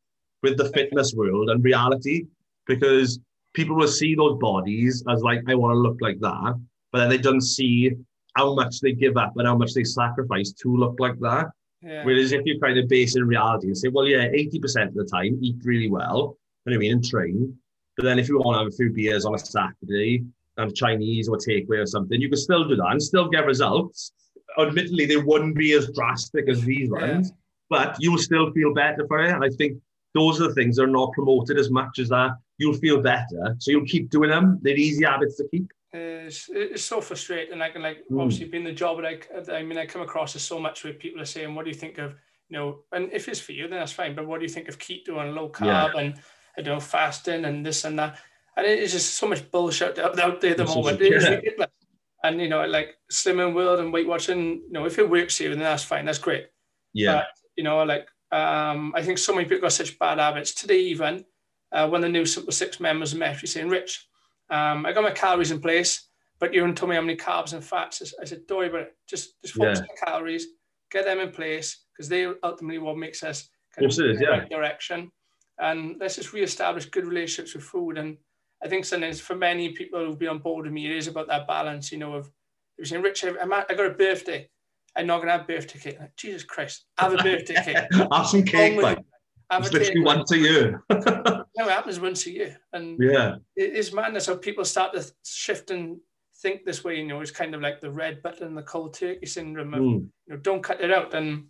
with 0.42 0.56
the 0.56 0.68
fitness 0.70 1.14
world 1.14 1.50
and 1.50 1.64
reality, 1.64 2.26
because 2.66 3.18
people 3.54 3.74
will 3.74 3.88
see 3.88 4.14
those 4.14 4.38
bodies 4.38 5.02
as 5.08 5.22
like, 5.22 5.40
I 5.48 5.54
want 5.54 5.74
to 5.74 5.78
look 5.78 5.98
like 6.00 6.20
that, 6.20 6.60
but 6.92 6.98
then 6.98 7.08
they 7.08 7.18
don't 7.18 7.40
see 7.40 7.92
how 8.36 8.54
much 8.54 8.80
they 8.80 8.92
give 8.92 9.16
up 9.16 9.32
and 9.36 9.48
how 9.48 9.56
much 9.56 9.72
they 9.74 9.84
sacrifice 9.84 10.52
to 10.52 10.76
look 10.76 10.96
like 11.00 11.18
that. 11.20 11.46
Yeah. 11.82 12.04
Whereas 12.04 12.32
if 12.32 12.42
you 12.44 12.60
kind 12.60 12.78
of 12.78 12.88
base 12.88 13.16
in 13.16 13.26
reality 13.26 13.68
and 13.68 13.76
say, 13.76 13.88
well, 13.88 14.06
yeah, 14.06 14.28
80% 14.28 14.88
of 14.88 14.94
the 14.94 15.08
time, 15.10 15.38
eat 15.40 15.56
really 15.64 15.90
well, 15.90 16.36
you 16.66 16.70
know 16.70 16.76
I 16.76 16.78
mean, 16.78 16.92
and 16.92 17.04
train. 17.04 17.56
But 17.98 18.04
then 18.04 18.20
if 18.20 18.28
you 18.28 18.38
want 18.38 18.54
to 18.54 18.58
have 18.60 18.68
a 18.68 18.76
few 18.76 18.90
beers 18.90 19.24
on 19.24 19.34
a 19.34 19.38
Saturday 19.38 20.24
and 20.56 20.74
Chinese 20.74 21.28
or 21.28 21.36
takeaway 21.36 21.82
or 21.82 21.86
something, 21.86 22.20
you 22.20 22.28
can 22.28 22.38
still 22.38 22.66
do 22.66 22.76
that 22.76 22.92
and 22.92 23.02
still 23.02 23.28
get 23.28 23.44
results. 23.44 24.12
Admittedly, 24.56 25.04
they 25.04 25.16
wouldn't 25.16 25.56
be 25.56 25.72
as 25.72 25.90
drastic 25.90 26.48
as 26.48 26.62
these 26.62 26.88
ones, 26.90 27.32
but 27.68 27.96
you'll 27.98 28.16
still 28.16 28.52
feel 28.52 28.72
better 28.72 29.04
for 29.08 29.20
it. 29.24 29.32
And 29.32 29.44
I 29.44 29.48
think 29.48 29.82
those 30.14 30.40
are 30.40 30.46
the 30.46 30.54
things 30.54 30.76
that 30.76 30.84
are 30.84 30.86
not 30.86 31.10
promoted 31.12 31.58
as 31.58 31.72
much 31.72 31.98
as 31.98 32.08
that. 32.10 32.36
You'll 32.58 32.74
feel 32.74 33.02
better. 33.02 33.56
So 33.58 33.72
you'll 33.72 33.84
keep 33.84 34.10
doing 34.10 34.30
them. 34.30 34.60
They're 34.62 34.76
easy 34.76 35.04
habits 35.04 35.36
to 35.38 35.48
keep. 35.50 35.72
It's, 35.92 36.48
it's 36.52 36.84
so 36.84 37.00
frustrating. 37.00 37.60
I 37.60 37.70
can 37.70 37.82
like 37.82 38.04
mm. 38.08 38.20
obviously 38.20 38.46
being 38.46 38.64
the 38.64 38.72
job 38.72 39.00
that 39.02 39.50
I, 39.50 39.56
I 39.56 39.62
mean 39.64 39.78
I 39.78 39.86
come 39.86 40.02
across 40.02 40.36
as 40.36 40.42
so 40.42 40.60
much 40.60 40.84
where 40.84 40.92
people 40.92 41.20
are 41.20 41.24
saying, 41.24 41.52
"What 41.54 41.64
do 41.64 41.70
you 41.70 41.76
think 41.76 41.98
of 41.98 42.14
you 42.48 42.58
know?" 42.58 42.80
And 42.92 43.10
if 43.12 43.26
it's 43.26 43.40
for 43.40 43.52
you, 43.52 43.66
then 43.68 43.78
that's 43.78 43.92
fine. 43.92 44.14
But 44.14 44.26
what 44.26 44.38
do 44.38 44.44
you 44.44 44.52
think 44.52 44.68
of 44.68 44.78
keto 44.78 45.18
and 45.18 45.34
low 45.34 45.48
carb 45.48 45.94
yeah. 45.94 46.00
and 46.00 46.14
I 46.58 46.62
don't 46.62 46.74
know 46.74 46.80
fasting 46.80 47.44
and 47.44 47.64
this 47.64 47.84
and 47.84 47.98
that? 47.98 48.18
And 48.56 48.66
it's 48.66 48.92
just 48.92 49.14
so 49.14 49.28
much 49.28 49.48
bullshit 49.50 49.98
out, 49.98 50.18
out 50.18 50.40
there 50.40 50.50
at 50.50 50.56
the 50.56 50.64
moment. 50.64 51.00
Is, 51.00 51.24
yeah. 51.58 51.66
And 52.24 52.40
you 52.40 52.48
know, 52.48 52.66
like 52.66 52.96
Slimming 53.12 53.54
World 53.54 53.78
and 53.78 53.92
Weight 53.92 54.08
Watching, 54.08 54.56
you 54.56 54.72
know, 54.72 54.84
if 54.84 54.98
it 54.98 55.08
works 55.08 55.36
for 55.36 55.44
you, 55.44 55.50
then 55.50 55.60
that's 55.60 55.84
fine. 55.84 56.04
That's 56.04 56.18
great. 56.18 56.48
Yeah. 56.92 57.14
But, 57.14 57.26
you 57.56 57.62
know, 57.62 57.82
like 57.84 58.08
um, 58.32 58.92
I 58.94 59.02
think 59.02 59.18
so 59.18 59.34
many 59.34 59.44
people 59.44 59.62
got 59.62 59.72
such 59.72 59.98
bad 59.98 60.18
habits. 60.18 60.52
Today, 60.52 60.80
even 60.80 61.24
uh, 61.72 61.88
when 61.88 62.00
the 62.00 62.08
new 62.08 62.26
Simple 62.26 62.52
Six 62.52 62.80
members 62.80 63.14
met, 63.14 63.40
we 63.40 63.48
saying, 63.48 63.68
Rich, 63.68 64.06
um, 64.50 64.84
I 64.84 64.92
got 64.92 65.04
my 65.04 65.10
calories 65.10 65.50
in 65.50 65.60
place, 65.60 66.08
but 66.38 66.52
you 66.52 66.60
haven't 66.60 66.76
told 66.76 66.90
me 66.90 66.96
how 66.96 67.02
many 67.02 67.16
carbs 67.16 67.52
and 67.52 67.64
fats. 67.64 68.12
I 68.20 68.24
said, 68.24 68.46
don't 68.46 68.58
worry 68.58 68.68
about 68.68 68.82
it. 68.82 68.96
Just, 69.08 69.40
just 69.42 69.54
focus 69.54 69.78
yeah. 69.78 69.82
on 69.82 69.88
the 69.88 70.06
calories, 70.06 70.46
get 70.90 71.04
them 71.04 71.20
in 71.20 71.30
place, 71.30 71.84
because 71.92 72.08
they 72.08 72.26
ultimately 72.42 72.78
what 72.78 72.98
makes 72.98 73.22
us 73.22 73.48
kind 73.74 73.90
of 73.90 73.98
in 73.98 74.16
the 74.16 74.22
yeah. 74.22 74.28
right 74.28 74.50
direction. 74.50 75.10
And 75.60 75.96
let's 75.98 76.16
just 76.16 76.32
re-establish 76.32 76.86
good 76.86 77.06
relationships 77.06 77.54
with 77.54 77.64
food. 77.64 77.98
And 77.98 78.16
I 78.62 78.68
think 78.68 78.84
sometimes 78.84 79.20
for 79.20 79.34
many 79.34 79.70
people 79.70 80.04
who've 80.04 80.18
been 80.18 80.28
on 80.28 80.38
board 80.38 80.64
with 80.64 80.72
me, 80.72 80.86
it 80.86 80.96
is 80.96 81.08
about 81.08 81.28
that 81.28 81.46
balance, 81.46 81.90
you 81.92 81.98
know, 81.98 82.14
of 82.14 82.30
you're 82.76 82.84
saying, 82.84 83.02
Rich, 83.02 83.24
I'm 83.24 83.52
at, 83.52 83.66
I 83.68 83.74
got 83.74 83.86
a 83.86 83.90
birthday. 83.90 84.48
I'm 84.96 85.06
not 85.06 85.16
going 85.16 85.28
to 85.28 85.32
have 85.32 85.46
birthday 85.46 85.78
cake. 85.78 86.00
Like, 86.00 86.16
Jesus 86.16 86.44
Christ, 86.44 86.86
have 86.96 87.12
a 87.12 87.16
birthday 87.16 87.54
cake. 87.64 88.08
have 88.12 88.26
some 88.26 88.44
cake, 88.44 88.80
like. 88.80 88.98
It's 89.50 89.72
literally 89.72 90.02
once 90.02 90.30
a 90.32 90.38
year. 90.38 90.82
no, 90.90 91.44
it 91.66 91.70
happens 91.70 91.98
once 91.98 92.26
a 92.26 92.30
year. 92.30 92.58
And 92.74 92.98
yeah, 93.00 93.36
it 93.56 93.72
is 93.72 93.94
madness 93.94 94.26
how 94.26 94.36
people 94.36 94.64
start 94.64 94.92
to 94.92 95.10
shift 95.24 95.70
and 95.70 95.98
think 96.42 96.64
this 96.64 96.84
way. 96.84 96.96
You 96.96 97.06
know, 97.06 97.22
it's 97.22 97.30
kind 97.30 97.54
of 97.54 97.62
like 97.62 97.80
the 97.80 97.90
red 97.90 98.22
button, 98.22 98.54
the 98.54 98.62
cold 98.62 98.92
turkey 98.92 99.24
syndrome. 99.24 99.72
Of, 99.72 99.80
mm. 99.80 100.08
You 100.26 100.34
know, 100.34 100.36
don't 100.36 100.62
cut 100.62 100.82
it 100.82 100.92
out. 100.92 101.14
And 101.14 101.46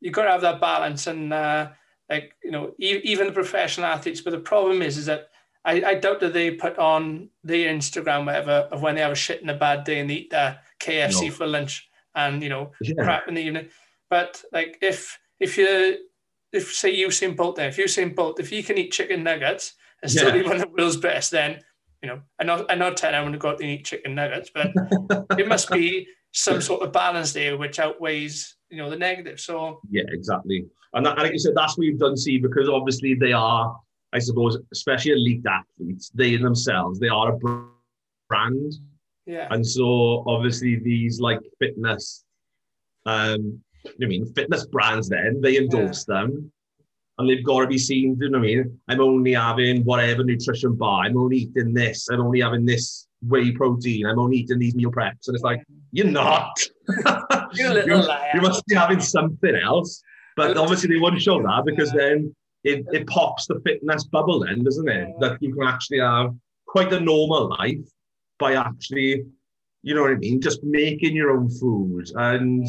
you've 0.00 0.12
got 0.12 0.24
to 0.24 0.30
have 0.30 0.42
that 0.42 0.60
balance. 0.60 1.06
And 1.06 1.32
uh, 1.32 1.70
like 2.08 2.34
you 2.42 2.50
know, 2.50 2.72
e- 2.78 3.00
even 3.04 3.26
the 3.26 3.32
professional 3.32 3.86
athletes. 3.86 4.20
But 4.20 4.30
the 4.30 4.38
problem 4.38 4.82
is, 4.82 4.96
is 4.96 5.06
that 5.06 5.28
I, 5.64 5.82
I 5.84 5.94
doubt 5.94 6.20
that 6.20 6.32
they 6.32 6.52
put 6.52 6.78
on 6.78 7.28
their 7.44 7.72
Instagram 7.72 8.26
whatever 8.26 8.68
of 8.70 8.82
when 8.82 8.94
they 8.94 9.00
have 9.02 9.12
a 9.12 9.16
shit 9.16 9.42
and 9.42 9.50
a 9.50 9.54
bad 9.54 9.84
day 9.84 10.00
and 10.00 10.10
eat 10.10 10.30
their 10.30 10.60
KFC 10.80 11.26
no. 11.26 11.30
for 11.30 11.46
lunch 11.46 11.88
and 12.14 12.42
you 12.42 12.48
know 12.48 12.72
yeah. 12.80 12.94
crap 13.02 13.28
in 13.28 13.34
the 13.34 13.42
evening. 13.42 13.68
But 14.10 14.42
like 14.52 14.78
if 14.80 15.18
if 15.40 15.58
you 15.58 15.98
if 16.52 16.72
say 16.72 16.96
Usain 16.96 17.36
Bolt 17.36 17.56
there, 17.56 17.68
if 17.68 17.76
Usain 17.76 18.14
Bolt, 18.14 18.40
if 18.40 18.50
you 18.52 18.62
can 18.62 18.78
eat 18.78 18.92
chicken 18.92 19.22
nuggets 19.22 19.74
and 20.02 20.10
still 20.10 20.34
yeah. 20.34 20.42
be 20.42 20.48
one 20.48 20.56
of 20.56 20.62
the 20.62 20.68
world's 20.68 20.96
best, 20.96 21.30
then 21.30 21.60
you 22.02 22.08
know, 22.08 22.20
I'm 22.38 22.46
not 22.46 22.70
I'm 22.70 22.78
not 22.78 22.96
telling 22.96 23.16
everyone 23.16 23.32
to 23.32 23.38
go 23.38 23.50
out 23.50 23.60
and 23.60 23.70
eat 23.70 23.84
chicken 23.84 24.14
nuggets, 24.14 24.50
but 24.54 24.70
it 25.38 25.48
must 25.48 25.70
be 25.70 26.06
some 26.32 26.60
sort 26.60 26.82
of 26.82 26.92
balance 26.92 27.32
there 27.32 27.56
which 27.56 27.78
outweighs 27.78 28.56
you 28.70 28.78
know 28.78 28.90
the 28.90 28.96
negative. 28.96 29.40
So 29.40 29.80
yeah, 29.90 30.04
exactly. 30.08 30.66
And, 30.94 31.04
that, 31.04 31.12
and 31.12 31.22
like 31.22 31.32
you 31.32 31.38
said, 31.38 31.52
that's 31.54 31.76
what 31.76 31.86
you've 31.86 31.98
done, 31.98 32.16
see, 32.16 32.38
because 32.38 32.68
obviously 32.68 33.14
they 33.14 33.32
are, 33.32 33.78
I 34.12 34.18
suppose, 34.18 34.56
especially 34.72 35.12
elite 35.12 35.44
athletes, 35.46 36.10
they 36.14 36.36
themselves, 36.36 36.98
they 36.98 37.08
are 37.08 37.34
a 37.34 37.38
brand. 38.28 38.72
Yeah. 39.26 39.48
And 39.50 39.66
so 39.66 40.24
obviously 40.26 40.76
these 40.76 41.20
like 41.20 41.40
fitness 41.58 42.24
um 43.06 43.60
I 44.02 44.06
mean, 44.06 44.26
fitness 44.34 44.66
brands 44.66 45.08
then, 45.08 45.40
they 45.40 45.56
endorse 45.56 46.04
yeah. 46.08 46.20
them 46.20 46.52
and 47.18 47.28
they've 47.28 47.44
got 47.44 47.60
to 47.60 47.66
be 47.66 47.78
seen, 47.78 48.14
do 48.14 48.26
you 48.26 48.30
know 48.30 48.38
what 48.38 48.44
I 48.44 48.54
mean? 48.54 48.80
I'm 48.88 49.00
only 49.00 49.34
having 49.34 49.84
whatever 49.84 50.24
nutrition 50.24 50.74
bar, 50.74 51.04
I'm 51.04 51.16
only 51.16 51.38
eating 51.38 51.74
this, 51.74 52.08
I'm 52.08 52.20
only 52.20 52.40
having 52.40 52.64
this 52.64 53.07
whey 53.22 53.52
protein, 53.52 54.06
I'm 54.06 54.18
only 54.18 54.38
eating 54.38 54.58
these 54.58 54.74
meal 54.74 54.90
preps. 54.90 55.26
And 55.26 55.34
it's 55.34 55.44
like, 55.44 55.62
you're 55.92 56.06
not. 56.06 56.58
you're 57.54 57.70
a 57.70 57.74
little 57.74 58.06
liar. 58.06 58.30
You 58.34 58.40
must 58.40 58.66
be 58.66 58.74
having 58.74 59.00
something 59.00 59.54
else. 59.56 60.02
But 60.36 60.56
obviously 60.56 60.94
they 60.94 61.00
wouldn't 61.00 61.22
show 61.22 61.42
that 61.42 61.62
because 61.66 61.90
then 61.92 62.34
it, 62.62 62.84
it 62.92 63.06
pops 63.08 63.46
the 63.46 63.60
fitness 63.64 64.04
bubble 64.04 64.40
then, 64.40 64.62
doesn't 64.62 64.88
it? 64.88 65.08
That 65.20 65.42
you 65.42 65.52
can 65.54 65.66
actually 65.66 65.98
have 65.98 66.34
quite 66.66 66.92
a 66.92 67.00
normal 67.00 67.48
life 67.58 67.88
by 68.38 68.54
actually, 68.54 69.24
you 69.82 69.94
know 69.94 70.02
what 70.02 70.12
I 70.12 70.16
mean, 70.16 70.40
just 70.40 70.62
making 70.62 71.16
your 71.16 71.32
own 71.32 71.48
food 71.48 72.10
and 72.14 72.66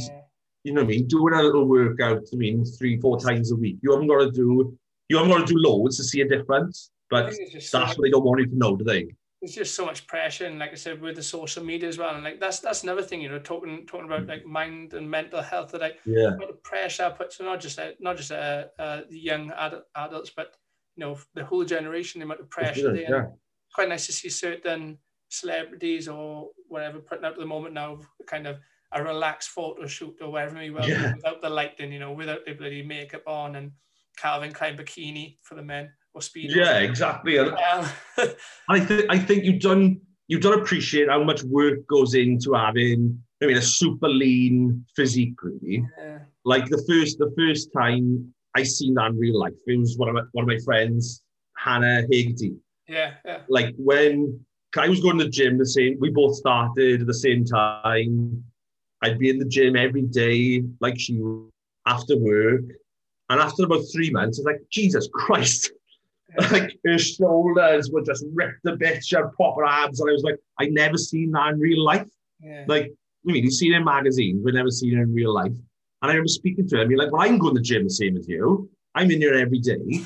you 0.64 0.74
know 0.74 0.82
what 0.82 0.88
I 0.88 0.98
mean, 0.98 1.08
doing 1.08 1.34
a 1.34 1.44
little 1.44 1.66
workout, 1.66 2.24
I 2.34 2.36
mean, 2.36 2.66
three, 2.66 3.00
four 3.00 3.20
times 3.20 3.52
a 3.52 3.56
week. 3.56 3.78
You 3.82 3.92
haven't 3.92 4.08
got 4.08 4.20
to 4.20 4.32
do, 4.32 4.78
you 5.08 5.18
haven't 5.18 5.32
got 5.32 5.48
to 5.48 5.54
do 5.54 5.60
loads 5.60 5.98
to 5.98 6.04
see 6.04 6.22
a 6.22 6.28
difference, 6.28 6.92
but 7.10 7.34
that's 7.54 7.74
what 7.74 7.98
they 8.02 8.10
don't 8.10 8.24
want 8.24 8.42
you 8.42 8.48
to 8.48 8.58
know, 8.58 8.76
do 8.76 8.84
they? 8.84 9.08
There's 9.42 9.56
just 9.56 9.76
so 9.76 9.86
much 9.86 10.06
pressure, 10.06 10.46
and 10.46 10.60
like 10.60 10.72
I 10.72 10.76
said, 10.76 11.02
with 11.02 11.16
the 11.16 11.24
social 11.24 11.64
media 11.64 11.88
as 11.88 11.98
well, 11.98 12.14
and 12.14 12.24
like 12.24 12.42
that's 12.42 12.60
that's 12.60 12.84
another 12.84 13.02
thing, 13.02 13.22
you 13.22 13.30
know, 13.30 13.40
talking 13.40 13.86
talking 13.86 14.08
about 14.08 14.28
like 14.28 14.46
mind 14.46 14.94
and 14.94 15.10
mental 15.10 15.42
health 15.42 15.72
that 15.72 15.82
I 15.82 15.94
yeah, 16.06 16.32
the 16.38 16.58
pressure 16.62 17.14
puts 17.18 17.40
not 17.40 17.62
just 17.62 17.80
uh, 17.80 17.92
not 18.02 18.18
just 18.18 18.32
uh, 18.32 18.66
uh, 18.78 19.02
the 19.10 19.18
young 19.18 19.52
ad- 19.52 19.82
adults, 19.96 20.32
but 20.36 20.58
you 20.98 21.06
know 21.06 21.18
the 21.36 21.46
whole 21.46 21.64
generation, 21.64 22.20
the 22.20 22.26
amount 22.26 22.42
of 22.42 22.50
pressure. 22.50 22.92
Good, 22.92 23.06
yeah. 23.08 23.28
Quite 23.74 23.90
nice 23.90 24.08
to 24.08 24.14
see 24.14 24.30
certain 24.30 24.98
celebrities 25.30 26.10
or 26.10 26.50
whatever 26.68 27.00
putting 27.00 27.24
out 27.24 27.34
at 27.34 27.40
the 27.40 27.46
moment 27.46 27.74
now, 27.74 28.00
kind 28.28 28.46
of 28.46 28.58
a 28.92 29.04
relaxed 29.04 29.50
photo 29.50 29.86
shoot 29.86 30.16
or 30.22 30.32
whatever 30.32 30.62
you 30.62 30.74
will 30.74 30.88
yeah. 30.88 31.14
without 31.16 31.42
the 31.42 31.50
lighting, 31.50 31.94
you 31.94 32.00
know, 32.00 32.12
without 32.12 32.46
the 32.46 32.54
bloody 32.54 32.84
makeup 32.84 33.24
on 33.28 33.56
and 33.56 33.72
Calvin 34.18 34.52
Klein 34.52 34.76
bikini 34.76 35.38
for 35.44 35.56
the 35.56 35.62
men 35.62 35.92
or 36.14 36.22
speed. 36.22 36.52
Yeah, 36.54 36.80
exactly. 36.80 37.38
And 37.38 37.52
I 38.70 38.80
think 38.80 39.06
I 39.10 39.18
think 39.18 39.46
you've 39.46 39.62
done 39.62 40.02
you've 40.28 40.42
done 40.42 40.60
appreciate 40.60 41.10
how 41.10 41.24
much 41.24 41.44
work 41.44 41.86
goes 41.88 42.14
into 42.14 42.54
having 42.54 43.22
I 43.42 43.48
mean 43.48 43.58
a 43.58 43.62
super 43.62 44.10
lean 44.10 44.86
physique 44.96 45.42
really. 45.42 45.86
Yeah. 45.98 46.20
Like 46.46 46.66
the 46.66 46.84
first 46.88 47.18
the 47.20 47.34
first 47.38 47.70
time 47.76 48.34
I 48.56 48.64
seen 48.64 48.96
that 48.96 49.08
in 49.08 49.18
real 49.18 49.40
life, 49.40 49.54
it 49.68 49.80
was 49.80 49.98
one 49.98 50.10
of 50.10 50.16
my 50.16 50.24
one 50.32 50.44
of 50.44 50.48
my 50.48 50.60
friends, 50.64 51.24
Hannah 51.58 52.02
Haggerty. 52.12 52.56
Yeah, 52.88 53.14
yeah. 53.26 53.42
Like 53.48 53.76
when 53.78 54.40
I 54.78 54.88
was 54.88 55.02
going 55.02 55.18
to 55.18 55.26
the 55.26 55.30
gym 55.30 55.58
the 55.58 55.66
same 55.66 55.98
we 56.00 56.10
both 56.10 56.36
started 56.36 57.02
at 57.02 57.08
the 57.08 57.14
same 57.14 57.46
time 57.46 58.44
I'd 59.02 59.20
be 59.20 59.30
in 59.30 59.40
the 59.40 59.46
gym 59.46 59.76
every 59.76 60.04
day, 60.04 60.64
like 60.82 61.00
she 61.00 61.22
after 61.86 62.18
work. 62.18 62.62
And 63.30 63.40
after 63.40 63.64
about 63.64 63.84
three 63.94 64.10
months, 64.10 64.40
I 64.40 64.42
was 64.42 64.46
like, 64.46 64.62
Jesus 64.72 65.08
Christ. 65.14 65.72
like 66.52 66.78
her 66.86 66.98
shoulders 66.98 67.90
were 67.92 68.04
just 68.04 68.26
ripped 68.34 68.66
a 68.66 68.76
bit, 68.76 69.04
she 69.04 69.16
had 69.16 69.32
proper 69.34 69.66
abs. 69.66 70.00
And 70.00 70.10
I 70.10 70.14
was 70.14 70.24
like, 70.24 70.38
I 70.60 70.66
never 70.68 70.98
seen 70.98 71.32
that 71.32 71.54
in 71.54 71.60
real 71.60 71.84
life. 71.84 72.08
Yeah. 72.40 72.66
Like, 72.68 72.86
I 72.86 73.32
mean, 73.32 73.44
you 73.44 73.52
see 73.52 73.72
it 73.72 73.76
in 73.76 73.84
magazines, 73.84 74.42
but 74.44 74.54
never 74.54 74.70
seen 74.70 74.98
it 74.98 75.02
in 75.02 75.14
real 75.14 75.34
life. 75.34 75.52
And 76.02 76.10
I 76.10 76.14
remember 76.14 76.28
speaking 76.28 76.68
to 76.70 76.76
her 76.76 76.82
and 76.84 76.90
be 76.90 76.96
like, 76.96 77.12
Well, 77.12 77.22
I'm 77.22 77.38
going 77.38 77.56
to 77.56 77.60
the 77.60 77.66
gym 77.66 77.84
the 77.84 77.90
same 77.90 78.16
as 78.18 78.28
you. 78.28 78.70
I'm 78.96 79.12
in 79.12 79.22
here 79.22 79.34
every 79.34 79.60
day. 79.60 80.06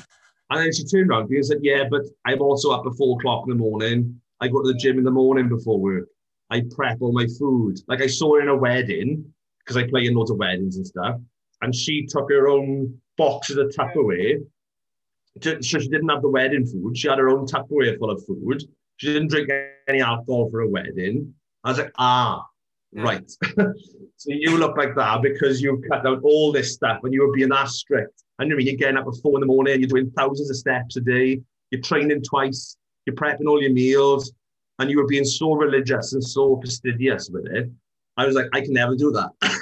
And 0.50 0.60
then 0.60 0.72
she 0.72 0.84
turned 0.84 1.10
around 1.10 1.24
to 1.24 1.30
me 1.30 1.36
and 1.36 1.46
said, 1.46 1.58
Yeah, 1.62 1.84
but 1.90 2.02
I'm 2.24 2.40
also 2.40 2.70
up 2.70 2.86
at 2.86 2.96
four 2.96 3.18
o'clock 3.18 3.44
in 3.46 3.50
the 3.50 3.62
morning. 3.62 4.20
I 4.40 4.48
go 4.48 4.62
to 4.62 4.72
the 4.72 4.78
gym 4.78 4.98
in 4.98 5.04
the 5.04 5.10
morning 5.10 5.48
before 5.48 5.78
work. 5.78 6.08
I 6.50 6.62
prep 6.70 6.98
all 7.00 7.12
my 7.12 7.26
food. 7.38 7.78
Like 7.88 8.02
I 8.02 8.06
saw 8.06 8.34
her 8.34 8.42
in 8.42 8.48
a 8.48 8.56
wedding 8.56 9.32
because 9.60 9.76
I 9.76 9.88
play 9.88 10.06
in 10.06 10.14
loads 10.14 10.30
of 10.30 10.36
weddings 10.36 10.76
and 10.76 10.86
stuff, 10.86 11.16
and 11.62 11.74
she 11.74 12.06
took 12.06 12.30
her 12.30 12.48
own 12.48 13.00
boxes 13.16 13.56
of 13.56 13.68
Tupperware 13.68 14.44
so 15.42 15.58
she 15.60 15.88
didn't 15.88 16.08
have 16.08 16.22
the 16.22 16.28
wedding 16.28 16.66
food. 16.66 16.96
She 16.96 17.08
had 17.08 17.18
her 17.18 17.28
own 17.28 17.46
Tupperware 17.46 17.98
full 17.98 18.10
of 18.10 18.24
food. 18.24 18.62
She 18.96 19.12
didn't 19.12 19.28
drink 19.28 19.50
any 19.88 20.00
alcohol 20.00 20.48
for 20.50 20.60
a 20.60 20.68
wedding. 20.68 21.34
I 21.64 21.70
was 21.70 21.78
like, 21.78 21.92
ah, 21.98 22.44
right. 22.92 23.28
so 23.58 24.26
you 24.26 24.56
look 24.58 24.76
like 24.76 24.94
that 24.94 25.22
because 25.22 25.60
you've 25.60 25.82
cut 25.90 26.06
out 26.06 26.20
all 26.22 26.52
this 26.52 26.74
stuff 26.74 27.00
and 27.02 27.12
you 27.12 27.26
were 27.26 27.32
being 27.32 27.48
that 27.48 27.68
strict. 27.68 28.22
And 28.38 28.50
you're 28.50 28.76
getting 28.76 28.96
up 28.96 29.06
at 29.06 29.14
four 29.22 29.36
in 29.36 29.40
the 29.40 29.46
morning, 29.46 29.78
you're 29.80 29.88
doing 29.88 30.10
thousands 30.16 30.50
of 30.50 30.56
steps 30.56 30.96
a 30.96 31.00
day, 31.00 31.40
you're 31.70 31.80
training 31.80 32.22
twice, 32.22 32.76
you're 33.06 33.14
prepping 33.14 33.46
all 33.46 33.62
your 33.62 33.70
meals, 33.72 34.32
and 34.78 34.90
you 34.90 34.98
were 34.98 35.06
being 35.06 35.24
so 35.24 35.54
religious 35.54 36.14
and 36.14 36.24
so 36.24 36.60
fastidious 36.60 37.30
with 37.30 37.46
it. 37.46 37.70
I 38.16 38.26
was 38.26 38.34
like, 38.34 38.46
I 38.52 38.60
can 38.60 38.72
never 38.72 38.96
do 38.96 39.12
that. 39.12 39.30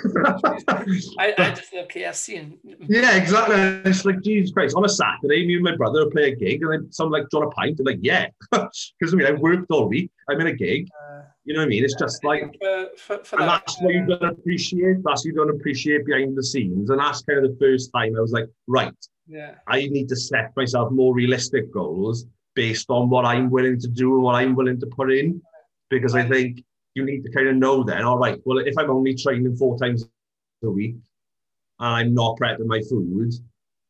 I, 1.18 1.34
I 1.38 1.50
just 1.50 1.72
love 1.72 1.88
KFC. 1.88 2.38
And... 2.38 2.58
Yeah, 2.88 3.16
exactly. 3.16 3.56
It's 3.90 4.04
like, 4.04 4.20
Jesus 4.22 4.52
Christ. 4.52 4.76
On 4.76 4.84
a 4.84 4.88
Saturday, 4.88 5.46
me 5.46 5.54
and 5.54 5.64
my 5.64 5.76
brother 5.76 6.10
play 6.10 6.32
a 6.32 6.36
gig, 6.36 6.62
and 6.62 6.72
then 6.72 6.92
someone 6.92 7.20
like, 7.20 7.30
John 7.30 7.44
a 7.44 7.50
pint? 7.50 7.78
I'm 7.80 7.86
like, 7.86 7.98
yeah. 8.02 8.28
Because 8.52 9.12
I 9.12 9.16
mean, 9.16 9.26
I've 9.26 9.40
worked 9.40 9.70
all 9.70 9.88
week. 9.88 10.10
I'm 10.28 10.40
in 10.40 10.48
a 10.48 10.52
gig. 10.52 10.88
Uh, 10.92 11.22
you 11.44 11.54
know 11.54 11.60
what 11.60 11.66
I 11.66 11.68
mean? 11.68 11.84
It's 11.84 11.94
just 11.94 12.24
like, 12.24 12.56
for, 12.60 12.86
for, 12.96 13.24
for 13.24 13.40
and 13.40 13.48
that, 13.48 13.62
that's 13.66 13.80
what 13.80 13.94
you 13.94 14.06
don't 14.06 14.24
appreciate. 14.24 15.02
That's 15.04 15.20
what 15.20 15.24
you 15.24 15.34
don't 15.34 15.50
appreciate 15.50 16.06
behind 16.06 16.36
the 16.36 16.44
scenes. 16.44 16.90
And 16.90 17.00
that's 17.00 17.22
kind 17.22 17.44
of 17.44 17.50
the 17.50 17.56
first 17.58 17.90
time 17.94 18.16
I 18.16 18.20
was 18.20 18.32
like, 18.32 18.48
right, 18.66 18.94
yeah, 19.26 19.54
I 19.66 19.86
need 19.86 20.08
to 20.10 20.16
set 20.16 20.52
myself 20.56 20.92
more 20.92 21.14
realistic 21.14 21.72
goals 21.72 22.26
based 22.54 22.90
on 22.90 23.08
what 23.08 23.24
I'm 23.24 23.50
willing 23.50 23.80
to 23.80 23.88
do 23.88 24.14
and 24.14 24.22
what 24.22 24.36
I'm 24.36 24.54
willing 24.54 24.78
to 24.80 24.86
put 24.86 25.12
in. 25.12 25.42
Because 25.90 26.14
I 26.14 26.26
think 26.26 26.64
you 26.94 27.04
need 27.04 27.22
to 27.24 27.30
kind 27.30 27.48
of 27.48 27.56
know 27.56 27.82
then, 27.82 28.02
all 28.02 28.18
right, 28.18 28.40
well, 28.44 28.58
if 28.58 28.76
I'm 28.78 28.90
only 28.90 29.14
training 29.14 29.56
four 29.56 29.78
times 29.78 30.08
a 30.62 30.70
week 30.70 30.96
and 31.78 31.88
I'm 31.88 32.14
not 32.14 32.38
prepping 32.38 32.66
my 32.66 32.80
food, 32.82 33.32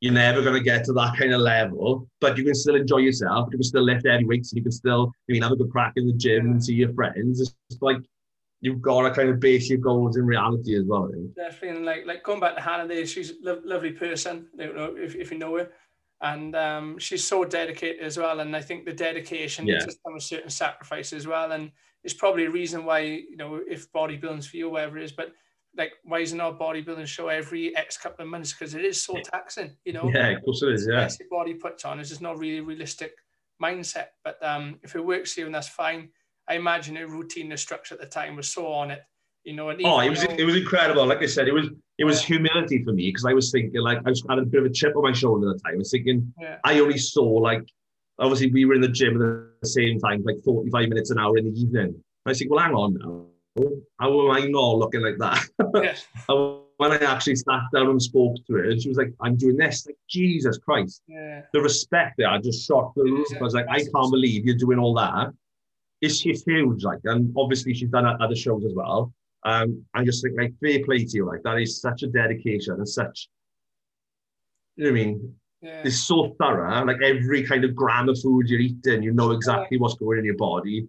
you're 0.01 0.13
never 0.13 0.43
going 0.43 0.55
to 0.55 0.63
get 0.63 0.85
to 0.85 0.93
that 0.95 1.17
kind 1.17 1.33
of 1.33 1.41
level, 1.41 2.09
but 2.21 2.37
you 2.37 2.45
can 2.45 2.55
still 2.55 2.75
enjoy 2.75 2.99
yourself. 2.99 3.49
You 3.53 3.59
can 3.59 3.63
still 3.63 3.85
lift 3.85 4.07
heavy 4.07 4.25
weights 4.25 4.53
and 4.53 4.59
you 4.59 4.63
can 4.63 4.73
still, 4.73 5.13
you 5.27 5.35
mean, 5.35 5.43
have 5.43 5.53
a 5.53 5.57
good 5.57 5.71
crack 5.71 5.93
in 5.97 6.07
the 6.07 6.13
gym 6.13 6.47
and 6.47 6.65
see 6.65 6.75
your 6.75 6.93
friends. 6.93 7.41
It's 7.41 7.81
like 7.81 7.99
you've 8.61 8.83
got 8.83 9.03
to 9.03 9.15
kind 9.15 9.29
of 9.29 9.39
base 9.39 9.69
your 9.69 9.79
goals 9.79 10.17
in 10.17 10.25
reality 10.25 10.77
as 10.77 10.85
well. 10.87 11.09
Definitely. 11.37 11.77
And 11.77 11.87
like, 11.87 12.07
like 12.07 12.25
going 12.25 12.41
back 12.41 12.57
to 12.57 12.63
Hannah 12.63 12.89
there, 12.89 13.07
she's 13.07 13.31
a 13.31 13.35
lo- 13.43 13.63
lovely 13.65 13.93
person, 13.93 14.47
you 14.59 14.73
know, 14.73 14.97
if, 14.97 15.15
if 15.15 15.31
you 15.31 15.39
know 15.39 15.57
her. 15.57 15.71
And 16.21 16.55
um, 16.55 16.99
she's 16.99 17.25
so 17.25 17.45
dedicated 17.45 18.03
as 18.03 18.17
well. 18.17 18.41
And 18.41 18.57
I 18.57 18.61
think 18.61 18.85
the 18.85 18.93
dedication 18.93 19.67
yeah. 19.67 19.75
needs 19.75 19.87
to 19.87 20.01
come 20.05 20.15
with 20.15 20.23
certain 20.23 20.51
sacrifice 20.51 21.13
as 21.13 21.27
well. 21.27 21.53
And 21.53 21.73
it's 22.05 22.15
probably 22.15 22.47
a 22.47 22.51
reason 22.51 22.85
why, 22.85 23.01
you 23.01 23.37
know, 23.37 23.61
if 23.69 23.91
bodybuilding's 23.93 24.47
for 24.47 24.57
you, 24.57 24.71
whatever 24.71 24.99
it 24.99 25.05
is, 25.05 25.13
but 25.13 25.33
like 25.77 25.93
why 26.05 26.19
isn't 26.19 26.41
our 26.41 26.53
bodybuilding 26.53 27.07
show 27.07 27.29
every 27.29 27.75
X 27.77 27.97
couple 27.97 28.25
of 28.25 28.31
months? 28.31 28.53
Because 28.53 28.75
it 28.75 28.85
is 28.85 29.03
so 29.03 29.19
taxing, 29.25 29.77
you 29.85 29.93
know. 29.93 30.11
Yeah, 30.13 30.29
of 30.29 30.45
course 30.45 30.63
it 30.63 30.71
is. 30.71 30.87
Yeah. 30.91 31.07
The 31.07 31.25
body 31.31 31.55
puts 31.55 31.85
on 31.85 32.01
is 32.01 32.09
just 32.09 32.21
not 32.21 32.39
really 32.39 32.61
realistic 32.61 33.15
mindset. 33.63 34.09
But 34.25 34.45
um, 34.45 34.79
if 34.83 34.95
it 34.95 35.05
works 35.05 35.35
here, 35.35 35.47
and 35.47 35.55
that's 35.55 35.69
fine. 35.69 36.11
I 36.49 36.55
imagine 36.55 36.97
a 36.97 37.07
routine, 37.07 37.49
the 37.49 37.57
structure 37.57 37.95
at 37.95 38.01
the 38.01 38.07
time 38.07 38.35
was 38.35 38.49
so 38.49 38.67
on 38.67 38.91
it, 38.91 39.01
you 39.45 39.55
know. 39.55 39.71
oh, 39.71 40.01
it 40.01 40.11
was 40.11 40.25
it 40.25 40.45
was 40.45 40.57
incredible. 40.57 41.07
Like 41.07 41.23
I 41.23 41.27
said, 41.27 41.47
it 41.47 41.55
was 41.55 41.69
it 41.99 42.05
was 42.05 42.23
humility 42.23 42.83
for 42.85 42.93
me 42.93 43.09
because 43.09 43.25
I 43.25 43.33
was 43.33 43.51
thinking 43.53 43.81
like 43.81 43.99
I 44.05 44.11
was 44.11 44.25
had 44.29 44.39
a 44.39 44.43
bit 44.43 44.61
of 44.61 44.67
a 44.67 44.73
chip 44.73 44.97
on 44.97 45.03
my 45.03 45.13
shoulder 45.13 45.51
at 45.51 45.57
the 45.57 45.63
time. 45.63 45.75
I 45.75 45.79
was 45.79 45.91
thinking 45.91 46.33
yeah. 46.41 46.59
I 46.65 46.81
only 46.81 46.99
saw 46.99 47.23
like 47.23 47.65
obviously 48.19 48.51
we 48.51 48.65
were 48.65 48.75
in 48.75 48.81
the 48.81 48.89
gym 48.89 49.15
at 49.15 49.61
the 49.61 49.69
same 49.69 49.99
time, 49.99 50.23
like 50.25 50.37
45 50.45 50.89
minutes 50.89 51.11
an 51.11 51.19
hour 51.19 51.37
in 51.39 51.53
the 51.53 51.61
evening. 51.61 52.03
I 52.27 52.33
said, 52.33 52.49
well, 52.51 52.61
hang 52.61 52.75
on 52.75 52.95
now. 52.95 53.27
How 53.99 54.21
am 54.21 54.31
I 54.31 54.47
not 54.47 54.77
looking 54.77 55.03
like 55.03 55.19
that? 55.19 55.47
Yes. 55.75 56.07
when 56.83 56.93
I 56.93 56.97
actually 57.05 57.37
sat 57.37 57.61
down 57.75 57.89
and 57.89 58.03
spoke 58.03 58.37
to 58.47 58.55
her, 58.55 58.79
she 58.79 58.89
was 58.89 58.99
like, 58.99 59.13
I'm 59.21 59.37
doing 59.37 59.57
this. 59.57 59.87
Like, 59.87 59.97
Jesus 60.09 60.59
Christ. 60.59 61.03
Yeah. 61.07 61.43
The 61.53 61.61
respect 61.61 62.15
there, 62.19 62.29
I 62.29 62.39
just 62.39 62.67
shocked 62.67 62.97
the 62.97 63.03
roof. 63.03 63.29
I 63.39 63.43
was 63.43 63.55
like, 63.55 63.67
I 63.69 63.79
can't 63.79 64.11
believe 64.11 64.45
you're 64.45 64.57
doing 64.57 64.79
all 64.79 64.95
that. 64.95 65.33
It's, 66.01 66.25
it's 66.27 66.43
huge. 66.43 66.83
Like, 66.83 67.01
and 67.05 67.33
obviously 67.37 67.75
she's 67.75 67.91
done 67.91 68.07
other 68.07 68.35
shows 68.35 68.65
as 68.65 68.73
well. 68.75 69.13
Um, 69.45 69.85
I 69.95 70.05
just 70.05 70.23
think 70.23 70.37
like 70.39 70.55
fair 70.61 70.85
play 70.85 71.05
to 71.05 71.17
you. 71.17 71.27
Like 71.27 71.43
that 71.43 71.59
is 71.59 71.81
such 71.81 72.03
a 72.03 72.07
dedication 72.07 72.75
and 72.75 72.89
such, 72.89 73.29
you 74.77 74.85
know 74.85 74.91
what 74.93 75.01
I 75.01 75.05
mean? 75.05 75.35
Yeah. 75.63 75.83
It's 75.85 76.07
so 76.07 76.35
thorough. 76.39 76.85
Like 76.85 77.01
every 77.03 77.45
kind 77.45 77.65
of 77.65 77.75
gram 77.75 78.09
of 78.09 78.21
food 78.21 78.51
you're 78.51 78.61
eating, 78.61 79.03
you 79.03 79.13
know 79.13 79.31
exactly 79.31 79.79
what's 79.79 79.95
going 79.95 80.19
in 80.19 80.25
your 80.25 80.37
body 80.37 80.89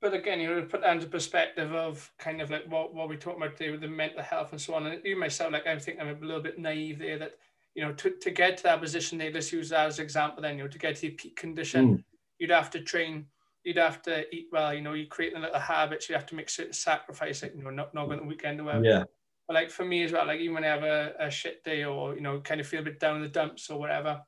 but 0.00 0.14
again, 0.14 0.40
you 0.40 0.48
know, 0.48 0.62
put 0.62 0.82
that 0.82 0.94
into 0.94 1.06
perspective 1.06 1.74
of 1.74 2.10
kind 2.18 2.40
of 2.40 2.50
like 2.50 2.70
what, 2.70 2.94
what 2.94 3.08
we 3.08 3.16
talk 3.16 3.36
about 3.36 3.56
today 3.56 3.70
with 3.70 3.80
the 3.80 3.88
mental 3.88 4.22
health 4.22 4.52
and 4.52 4.60
so 4.60 4.74
on. 4.74 4.86
And 4.86 5.04
you 5.04 5.18
myself, 5.18 5.52
like 5.52 5.66
I 5.66 5.78
think 5.78 5.98
I'm 6.00 6.08
a 6.08 6.24
little 6.24 6.42
bit 6.42 6.58
naive 6.58 6.98
there 6.98 7.18
that, 7.18 7.36
you 7.74 7.82
know, 7.82 7.92
to, 7.94 8.10
to 8.10 8.30
get 8.30 8.56
to 8.58 8.62
that 8.64 8.80
position 8.80 9.18
they 9.18 9.32
let's 9.32 9.52
use 9.52 9.70
that 9.70 9.86
as 9.86 9.98
an 9.98 10.04
example 10.04 10.42
then, 10.42 10.58
you 10.58 10.64
know, 10.64 10.68
to 10.68 10.78
get 10.78 10.96
to 10.96 11.02
the 11.02 11.10
peak 11.10 11.36
condition, 11.36 11.98
mm. 11.98 12.04
you'd 12.38 12.50
have 12.50 12.70
to 12.70 12.80
train, 12.80 13.26
you'd 13.64 13.78
have 13.78 14.02
to 14.02 14.32
eat 14.34 14.46
well, 14.52 14.72
you 14.72 14.82
know, 14.82 14.92
you 14.92 15.06
create 15.06 15.34
a 15.34 15.40
little 15.40 15.58
habits, 15.58 16.08
you 16.08 16.14
have 16.14 16.26
to 16.26 16.34
make 16.34 16.50
certain 16.50 16.72
sacrifices, 16.72 17.42
like, 17.42 17.56
you 17.56 17.64
know, 17.64 17.70
not, 17.70 17.94
not 17.94 18.06
going 18.06 18.20
the 18.20 18.26
weekend 18.26 18.60
or 18.60 18.64
whatever. 18.64 18.84
Yeah. 18.84 19.04
But 19.46 19.54
like 19.54 19.70
for 19.70 19.84
me 19.84 20.02
as 20.04 20.12
well, 20.12 20.26
like 20.26 20.40
even 20.40 20.54
when 20.54 20.64
I 20.64 20.68
have 20.68 20.82
a, 20.82 21.12
a 21.20 21.30
shit 21.30 21.62
day 21.64 21.84
or, 21.84 22.14
you 22.14 22.20
know, 22.20 22.40
kind 22.40 22.60
of 22.60 22.66
feel 22.66 22.80
a 22.80 22.84
bit 22.84 22.98
down 22.98 23.16
in 23.16 23.22
the 23.22 23.28
dumps 23.28 23.70
or 23.70 23.78
whatever, 23.78 24.20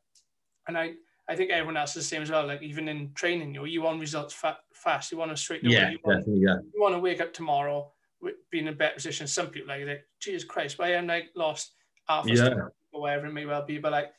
and 0.67 0.79
I, 0.79 0.93
I 1.29 1.37
think 1.37 1.51
everyone 1.51 1.77
else 1.77 1.91
is 1.91 2.05
the 2.05 2.09
same 2.09 2.23
as 2.23 2.31
well. 2.31 2.47
Like 2.47 2.63
even 2.63 2.89
in 2.89 3.13
training, 3.15 3.55
you 3.55 3.61
know, 3.61 3.65
you 3.65 3.83
want 3.83 4.01
results 4.01 4.35
fa- 4.35 4.59
fast. 4.73 5.11
You 5.11 5.19
want 5.19 5.31
to 5.31 5.37
straight 5.37 5.65
away. 5.65 5.75
Yeah, 5.75 5.91
you 5.91 5.99
want, 6.05 6.21
definitely. 6.21 6.43
Yeah. 6.43 6.57
You 6.73 6.81
want 6.81 6.95
to 6.95 7.01
wake 7.01 7.21
up 7.21 7.33
tomorrow 7.33 7.91
with, 8.23 8.37
being 8.51 8.67
in 8.67 8.73
a 8.73 8.77
better 8.77 8.95
position. 8.95 9.27
Some 9.27 9.49
people 9.49 9.69
like, 9.69 9.87
like 9.87 10.05
Jesus 10.21 10.45
Christ, 10.45 10.79
why 10.79 10.93
am 10.93 11.11
I 11.11 11.25
lost 11.35 11.73
half 12.09 12.27
a 12.27 12.33
yeah. 12.33 12.55
or 12.93 13.01
whatever 13.01 13.27
it 13.27 13.33
may 13.33 13.47
well 13.47 13.65
be. 13.65 13.79
But 13.79 13.93
like 13.93 14.13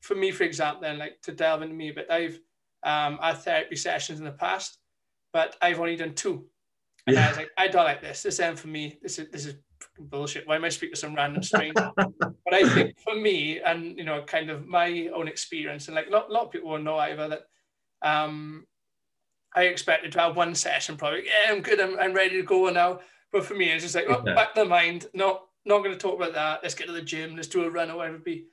for 0.00 0.14
me, 0.14 0.30
for 0.30 0.44
example, 0.44 0.82
then 0.82 0.98
like 0.98 1.20
to 1.22 1.32
delve 1.32 1.62
into 1.62 1.74
me, 1.74 1.90
but 1.90 2.10
I've 2.10 2.38
um, 2.82 3.18
had 3.20 3.38
therapy 3.38 3.76
sessions 3.76 4.18
in 4.18 4.24
the 4.24 4.32
past, 4.32 4.78
but 5.32 5.56
I've 5.60 5.80
only 5.80 5.96
done 5.96 6.14
two. 6.14 6.46
And 7.06 7.16
yeah. 7.16 7.26
I 7.26 7.28
was 7.28 7.36
like, 7.36 7.50
I 7.58 7.68
don't 7.68 7.84
like 7.84 8.00
this. 8.00 8.22
This 8.22 8.40
end 8.40 8.58
for 8.58 8.68
me. 8.68 8.98
This 9.02 9.18
is 9.18 9.30
this 9.30 9.46
is 9.46 9.56
bullshit. 9.98 10.46
Why 10.46 10.56
am 10.56 10.64
I 10.64 10.68
speaking 10.68 10.94
to 10.94 11.00
some 11.00 11.14
random 11.14 11.42
stranger? 11.42 11.92
but 11.96 12.52
I 12.52 12.68
think 12.68 12.98
for 13.00 13.14
me, 13.14 13.60
and 13.60 13.96
you 13.96 14.04
know, 14.04 14.22
kind 14.22 14.50
of 14.50 14.66
my 14.66 15.08
own 15.14 15.28
experience, 15.28 15.88
and 15.88 15.94
like 15.94 16.08
a 16.08 16.10
lot, 16.10 16.30
lot 16.30 16.46
of 16.46 16.50
people 16.50 16.70
will 16.70 16.78
know 16.78 16.98
either 16.98 17.28
that 17.28 17.42
um, 18.02 18.66
I 19.54 19.64
expected 19.64 20.12
to 20.12 20.20
have 20.20 20.36
one 20.36 20.54
session, 20.54 20.96
probably. 20.96 21.24
Yeah, 21.26 21.52
I'm 21.52 21.62
good. 21.62 21.80
I'm, 21.80 21.98
I'm 21.98 22.14
ready 22.14 22.36
to 22.36 22.42
go 22.42 22.68
now. 22.70 23.00
But 23.32 23.44
for 23.44 23.54
me, 23.54 23.70
it's 23.70 23.82
just 23.82 23.94
like, 23.94 24.06
oh, 24.08 24.22
back 24.22 24.54
to 24.54 24.60
the 24.60 24.66
mind. 24.66 25.06
No, 25.14 25.42
not 25.64 25.78
going 25.78 25.92
to 25.92 25.98
talk 25.98 26.16
about 26.16 26.34
that. 26.34 26.60
Let's 26.62 26.74
get 26.74 26.86
to 26.86 26.92
the 26.92 27.02
gym. 27.02 27.34
Let's 27.34 27.48
do 27.48 27.64
a 27.64 27.70
run 27.70 27.90
or 27.90 27.96
whatever 27.96 28.16
it 28.16 28.24
be. 28.24 28.46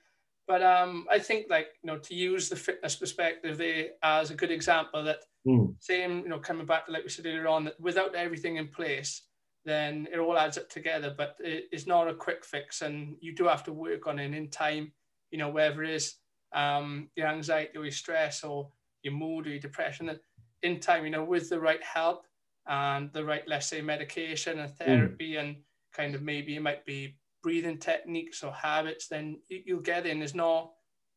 But 0.48 0.64
um, 0.64 1.08
I 1.10 1.20
think 1.20 1.48
like 1.50 1.68
you 1.82 1.88
know 1.88 1.98
to 1.98 2.16
use 2.16 2.50
the 2.50 2.56
fitness 2.56 2.96
perspective 2.96 3.58
there 3.58 3.90
as 4.04 4.32
a 4.32 4.36
good 4.36 4.52
example 4.52 5.04
that 5.04 5.20
mm. 5.48 5.74
same 5.80 6.24
you 6.24 6.30
know 6.30 6.40
coming 6.40 6.66
back 6.66 6.86
to 6.86 6.92
like 6.92 7.04
we 7.04 7.10
said 7.10 7.26
earlier 7.26 7.48
on 7.48 7.66
that 7.66 7.80
without 7.80 8.16
everything 8.16 8.58
in 8.58 8.68
place, 8.68 9.22
then 9.66 10.08
it 10.12 10.20
all 10.20 10.38
adds 10.38 10.58
up 10.58 10.70
together. 10.70 11.14
But 11.16 11.36
it's 11.40 11.88
not 11.88 12.08
a 12.08 12.14
quick 12.14 12.46
fix, 12.46 12.82
and 12.82 13.16
you 13.20 13.34
do 13.36 13.46
have 13.46 13.64
to 13.66 13.74
work 13.74 14.08
on 14.08 14.20
it 14.20 14.34
in 14.34 14.50
time. 14.50 14.92
You 15.32 15.38
know, 15.38 15.50
whether 15.50 15.84
it 15.84 15.92
is 15.92 16.16
um, 16.54 17.10
your 17.16 17.28
anxiety 17.28 17.78
or 17.78 17.84
your 17.84 17.92
stress 17.92 18.44
or 18.44 18.70
your 19.04 19.14
mood 19.14 19.48
or 19.48 19.52
your 19.52 19.60
depression, 19.60 20.10
and 20.10 20.20
in 20.64 20.80
time, 20.80 21.06
you 21.06 21.12
know, 21.12 21.24
with 21.24 21.50
the 21.50 21.60
right 21.60 21.84
help 21.84 22.26
and 22.68 23.12
the 23.14 23.24
right, 23.24 23.44
let's 23.48 23.68
say, 23.68 23.82
medication 23.82 24.60
and 24.60 24.70
hmm. 24.70 24.84
therapy, 24.84 25.34
mm. 25.34 25.40
and 25.40 25.56
kind 25.94 26.16
of 26.16 26.22
maybe 26.22 26.56
it 26.56 26.62
might 26.62 26.86
be 26.86 27.18
breathing 27.42 27.78
techniques 27.78 28.44
or 28.44 28.54
habits, 28.54 29.08
then 29.08 29.40
you'll 29.50 29.80
get 29.80 30.06
in. 30.06 30.20
There's 30.20 30.36
no 30.36 30.74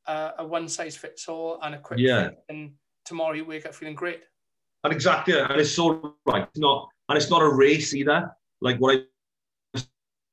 uh, 0.06 0.32
a 0.38 0.46
one 0.46 0.68
size 0.68 0.96
fits 0.96 1.28
all 1.28 1.58
and 1.62 1.74
a 1.74 1.78
quick 1.78 1.98
yeah. 1.98 2.28
fix, 2.28 2.36
and 2.48 2.72
tomorrow 3.04 3.34
you 3.34 3.44
wake 3.44 3.66
up 3.66 3.74
feeling 3.74 3.94
great. 3.94 4.22
And 4.84 4.92
exactly, 4.92 5.38
and 5.38 5.60
it's 5.60 5.72
so 5.72 6.16
right. 6.26 6.42
It's 6.42 6.58
not 6.58 6.88
and 7.08 7.16
it's 7.16 7.30
not 7.30 7.42
a 7.42 7.48
race 7.48 7.94
either. 7.94 8.30
Like 8.60 8.78
what 8.78 9.04
I 9.74 9.82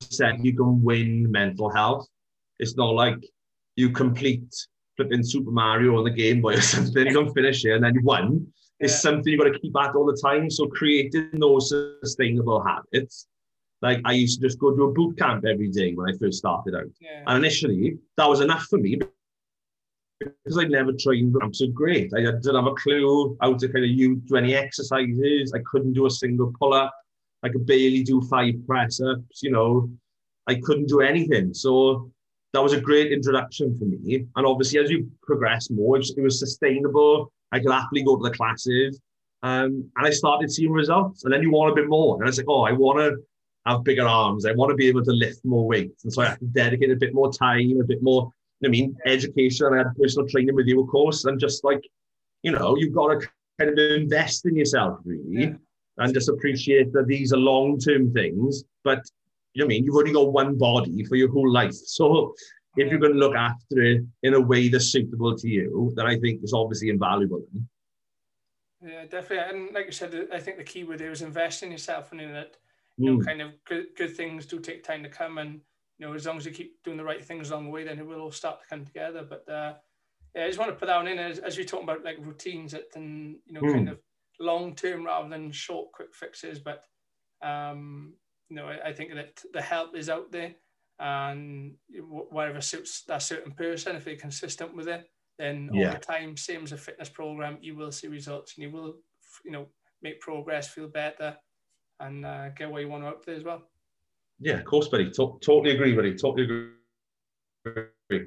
said, 0.02 0.40
you 0.42 0.56
can 0.56 0.82
win 0.82 1.30
mental 1.32 1.70
health. 1.70 2.08
It's 2.60 2.76
not 2.76 2.94
like 2.94 3.18
you 3.76 3.90
complete 3.90 4.54
flipping 4.96 5.24
Super 5.24 5.52
Mario 5.52 5.98
on 5.98 6.04
the 6.04 6.12
Game 6.12 6.42
Boy 6.42 6.56
or 6.56 6.62
something. 6.76 7.06
You 7.08 7.14
don't 7.14 7.34
finish 7.34 7.66
it 7.66 7.72
and 7.72 7.84
then 7.84 7.96
you 7.96 8.02
won. 8.04 8.48
It's 8.80 8.94
yeah. 8.94 9.00
something 9.00 9.32
you've 9.32 9.42
got 9.42 9.52
to 9.52 9.60
keep 9.60 9.76
at 9.78 9.96
all 9.96 10.06
the 10.06 10.20
time. 10.22 10.50
So 10.50 10.68
creating 10.68 11.30
those 11.34 11.74
sustainable 12.02 12.64
habits. 12.64 13.28
Like 13.82 14.00
I 14.06 14.14
used 14.14 14.42
to 14.42 14.48
just 14.48 14.60
go 14.60 14.76
to 14.76 14.84
a 14.84 14.92
boot 14.92 15.18
camp 15.18 15.44
every 15.46 15.70
day 15.70 15.94
when 15.94 16.14
I 16.14 16.18
first 16.18 16.38
started 16.38 16.76
out. 16.76 16.86
Yeah. 17.00 17.24
And 17.28 17.44
initially 17.44 17.98
that 18.18 18.30
was 18.30 18.42
enough 18.42 18.64
for 18.64 18.78
me 18.78 19.00
because 20.22 20.58
I'd 20.58 20.70
never 20.70 20.92
trained 20.94 21.36
I'm 21.42 21.54
so 21.54 21.68
great. 21.68 22.12
I 22.14 22.22
didn't 22.22 22.56
have 22.56 22.66
a 22.66 22.74
clue 22.74 23.38
how 23.42 23.54
to 23.54 23.68
kind 23.68 23.86
of 23.86 24.28
do 24.28 24.36
any 24.36 24.56
exercises. 24.56 25.54
I 25.54 25.60
couldn't 25.66 25.94
do 25.94 26.06
a 26.06 26.12
single 26.12 26.54
pull 26.60 26.74
up. 26.74 26.94
I 27.44 27.50
could 27.50 27.66
barely 27.66 28.04
do 28.04 28.22
five 28.22 28.54
press 28.68 29.02
ups. 29.02 29.42
You 29.42 29.52
know, 29.52 29.90
I 30.48 30.56
couldn't 30.56 30.88
do 30.88 31.02
anything. 31.02 31.54
So 31.54 32.12
that 32.54 32.62
was 32.62 32.74
a 32.74 32.82
great 32.82 33.12
introduction 33.12 33.78
for 33.80 33.86
me. 33.86 34.26
And 34.36 34.46
obviously, 34.46 34.80
as 34.80 34.92
you 34.92 35.10
progress 35.24 35.70
more, 35.70 35.98
it 35.98 36.22
was 36.22 36.40
sustainable. 36.40 37.32
I 37.52 37.60
could 37.60 37.72
happily 37.72 38.04
go 38.04 38.18
to 38.18 38.24
the 38.24 38.36
classes. 38.36 39.00
Um, 39.44 39.90
and 39.96 40.06
I 40.06 40.12
started 40.12 40.52
seeing 40.52 40.72
results. 40.72 41.24
And 41.24 41.34
then 41.34 41.42
you 41.42 41.52
want 41.52 41.72
a 41.72 41.76
bit 41.76 41.88
more. 41.88 42.16
And 42.16 42.24
I 42.24 42.28
was 42.28 42.38
like, 42.38 42.50
oh, 42.50 42.64
I 42.64 42.74
want 42.74 43.00
to 43.00 43.18
have 43.66 43.84
bigger 43.84 44.08
arms. 44.08 44.46
I 44.46 44.52
want 44.54 44.70
to 44.70 44.76
be 44.76 44.88
able 44.88 45.04
to 45.04 45.12
lift 45.12 45.44
more 45.46 45.66
weights. 45.66 46.04
And 46.04 46.14
so 46.14 46.22
I 46.22 46.30
have 46.30 46.40
to 46.40 46.46
dedicate 46.46 46.92
a 46.92 46.96
bit 46.96 47.14
more 47.14 47.32
time, 47.32 47.80
a 47.80 47.84
bit 47.84 48.04
more 48.04 48.32
I 48.64 48.68
mean, 48.68 48.96
education. 49.06 49.74
I 49.74 49.78
had 49.78 49.96
personal 49.96 50.28
training 50.28 50.56
with 50.56 50.68
you, 50.68 50.82
of 50.82 50.90
course, 50.90 51.26
and 51.26 51.40
just 51.40 51.64
like, 51.64 51.84
you 52.44 52.52
know, 52.52 52.76
you've 52.78 52.94
got 52.94 53.20
to 53.20 53.28
kind 53.60 53.72
of 53.72 53.92
invest 54.02 54.46
in 54.46 54.56
yourself, 54.56 55.00
really, 55.04 55.44
yeah. 55.44 55.54
and 55.98 56.14
just 56.14 56.30
appreciate 56.30 56.94
that 56.94 57.08
these 57.08 57.34
are 57.34 57.38
long 57.38 57.80
term 57.80 58.14
things. 58.14 58.64
But 58.84 59.04
you 59.54 59.62
know 59.62 59.66
I 59.66 59.70
mean, 59.70 59.84
you've 59.84 59.96
only 59.96 60.14
got 60.14 60.32
one 60.32 60.58
body 60.58 61.04
for 61.04 61.16
your 61.16 61.32
whole 61.32 61.52
life. 61.52 61.74
So 61.86 62.34
if 62.78 62.90
you're 62.90 63.00
going 63.00 63.14
to 63.14 63.20
look 63.20 63.36
after 63.36 63.82
it 63.82 64.04
in 64.24 64.34
a 64.34 64.40
way 64.40 64.70
that's 64.70 64.92
suitable 64.92 65.36
to 65.38 65.48
you, 65.48 65.92
then 65.96 66.06
I 66.06 66.18
think 66.18 66.40
it's 66.42 66.54
obviously 66.54 66.90
invaluable. 66.90 67.44
Yeah, 68.82 69.06
definitely. 69.06 69.60
And 69.60 69.74
like 69.76 69.88
you 69.88 69.92
said, 69.92 70.28
I 70.34 70.40
think 70.40 70.58
the 70.58 70.64
key 70.64 70.84
word 70.84 71.00
there 71.00 71.12
is 71.12 71.22
invest 71.22 71.64
in 71.64 71.72
yourself 71.72 72.12
and 72.12 72.22
in 72.22 72.32
that, 72.32 72.56
you 72.98 73.12
mm. 73.12 73.18
know, 73.18 73.26
kind 73.26 73.42
of 73.42 73.52
good, 73.66 73.88
good 73.98 74.16
things 74.16 74.46
do 74.46 74.60
take 74.60 74.84
time 74.84 75.04
to 75.04 75.10
come. 75.10 75.38
And, 75.38 75.62
you 76.02 76.08
know, 76.08 76.16
as 76.16 76.26
long 76.26 76.38
as 76.38 76.48
you 76.48 76.52
keep 76.52 76.82
doing 76.84 76.98
the 76.98 77.04
right 77.04 77.24
things 77.24 77.52
along 77.52 77.66
the 77.66 77.70
way, 77.70 77.84
then 77.84 78.00
it 78.00 78.08
will 78.08 78.22
all 78.22 78.32
start 78.32 78.60
to 78.60 78.68
come 78.68 78.84
together. 78.84 79.24
But, 79.24 79.48
uh, 79.48 79.76
yeah, 80.34 80.46
I 80.46 80.48
just 80.48 80.58
want 80.58 80.72
to 80.72 80.76
put 80.76 80.88
that 80.88 81.06
in 81.06 81.20
as, 81.20 81.38
as 81.38 81.56
you're 81.56 81.66
talking 81.66 81.88
about 81.88 82.04
like 82.04 82.18
routines 82.20 82.72
that, 82.72 82.86
and, 82.96 83.36
you 83.46 83.54
know, 83.54 83.62
mm. 83.62 83.74
kind 83.74 83.90
of 83.90 84.00
long 84.40 84.74
term 84.74 85.06
rather 85.06 85.30
than 85.30 85.52
short, 85.52 85.92
quick 85.92 86.16
fixes. 86.16 86.58
But, 86.58 86.84
um, 87.44 88.14
you 88.50 88.56
know, 88.56 88.66
I, 88.66 88.90
I 88.90 88.94
think 88.94 89.14
that 89.14 89.44
the 89.54 89.62
help 89.62 89.96
is 89.96 90.10
out 90.10 90.32
there 90.32 90.56
and 90.98 91.76
whatever 92.00 92.62
suits 92.62 93.04
that 93.08 93.22
certain 93.22 93.52
person, 93.52 93.96
if 93.96 94.04
they're 94.04 94.16
consistent 94.16 94.76
with 94.76 94.88
it, 94.88 95.08
then 95.38 95.70
yeah. 95.72 95.90
over 95.90 96.00
time, 96.00 96.36
same 96.36 96.64
as 96.64 96.72
a 96.72 96.78
fitness 96.78 97.10
program, 97.10 97.60
you 97.62 97.76
will 97.76 97.92
see 97.92 98.08
results 98.08 98.56
and 98.58 98.64
you 98.64 98.72
will, 98.72 98.96
you 99.46 99.52
know, 99.52 99.68
make 100.02 100.20
progress, 100.20 100.68
feel 100.68 100.88
better, 100.88 101.38
and 102.00 102.26
uh, 102.26 102.50
get 102.50 102.72
where 102.72 102.82
you 102.82 102.90
want 102.90 103.04
to 103.04 103.10
up 103.10 103.24
there 103.24 103.36
as 103.36 103.44
well. 103.44 103.68
Yeah, 104.42 104.60
of 104.60 104.66
course, 104.66 104.88
buddy. 104.88 105.10
To- 105.12 105.40
totally 105.42 105.72
agree, 105.72 105.96
buddy. 105.96 106.16
Totally 106.16 106.44
agree. 106.44 108.26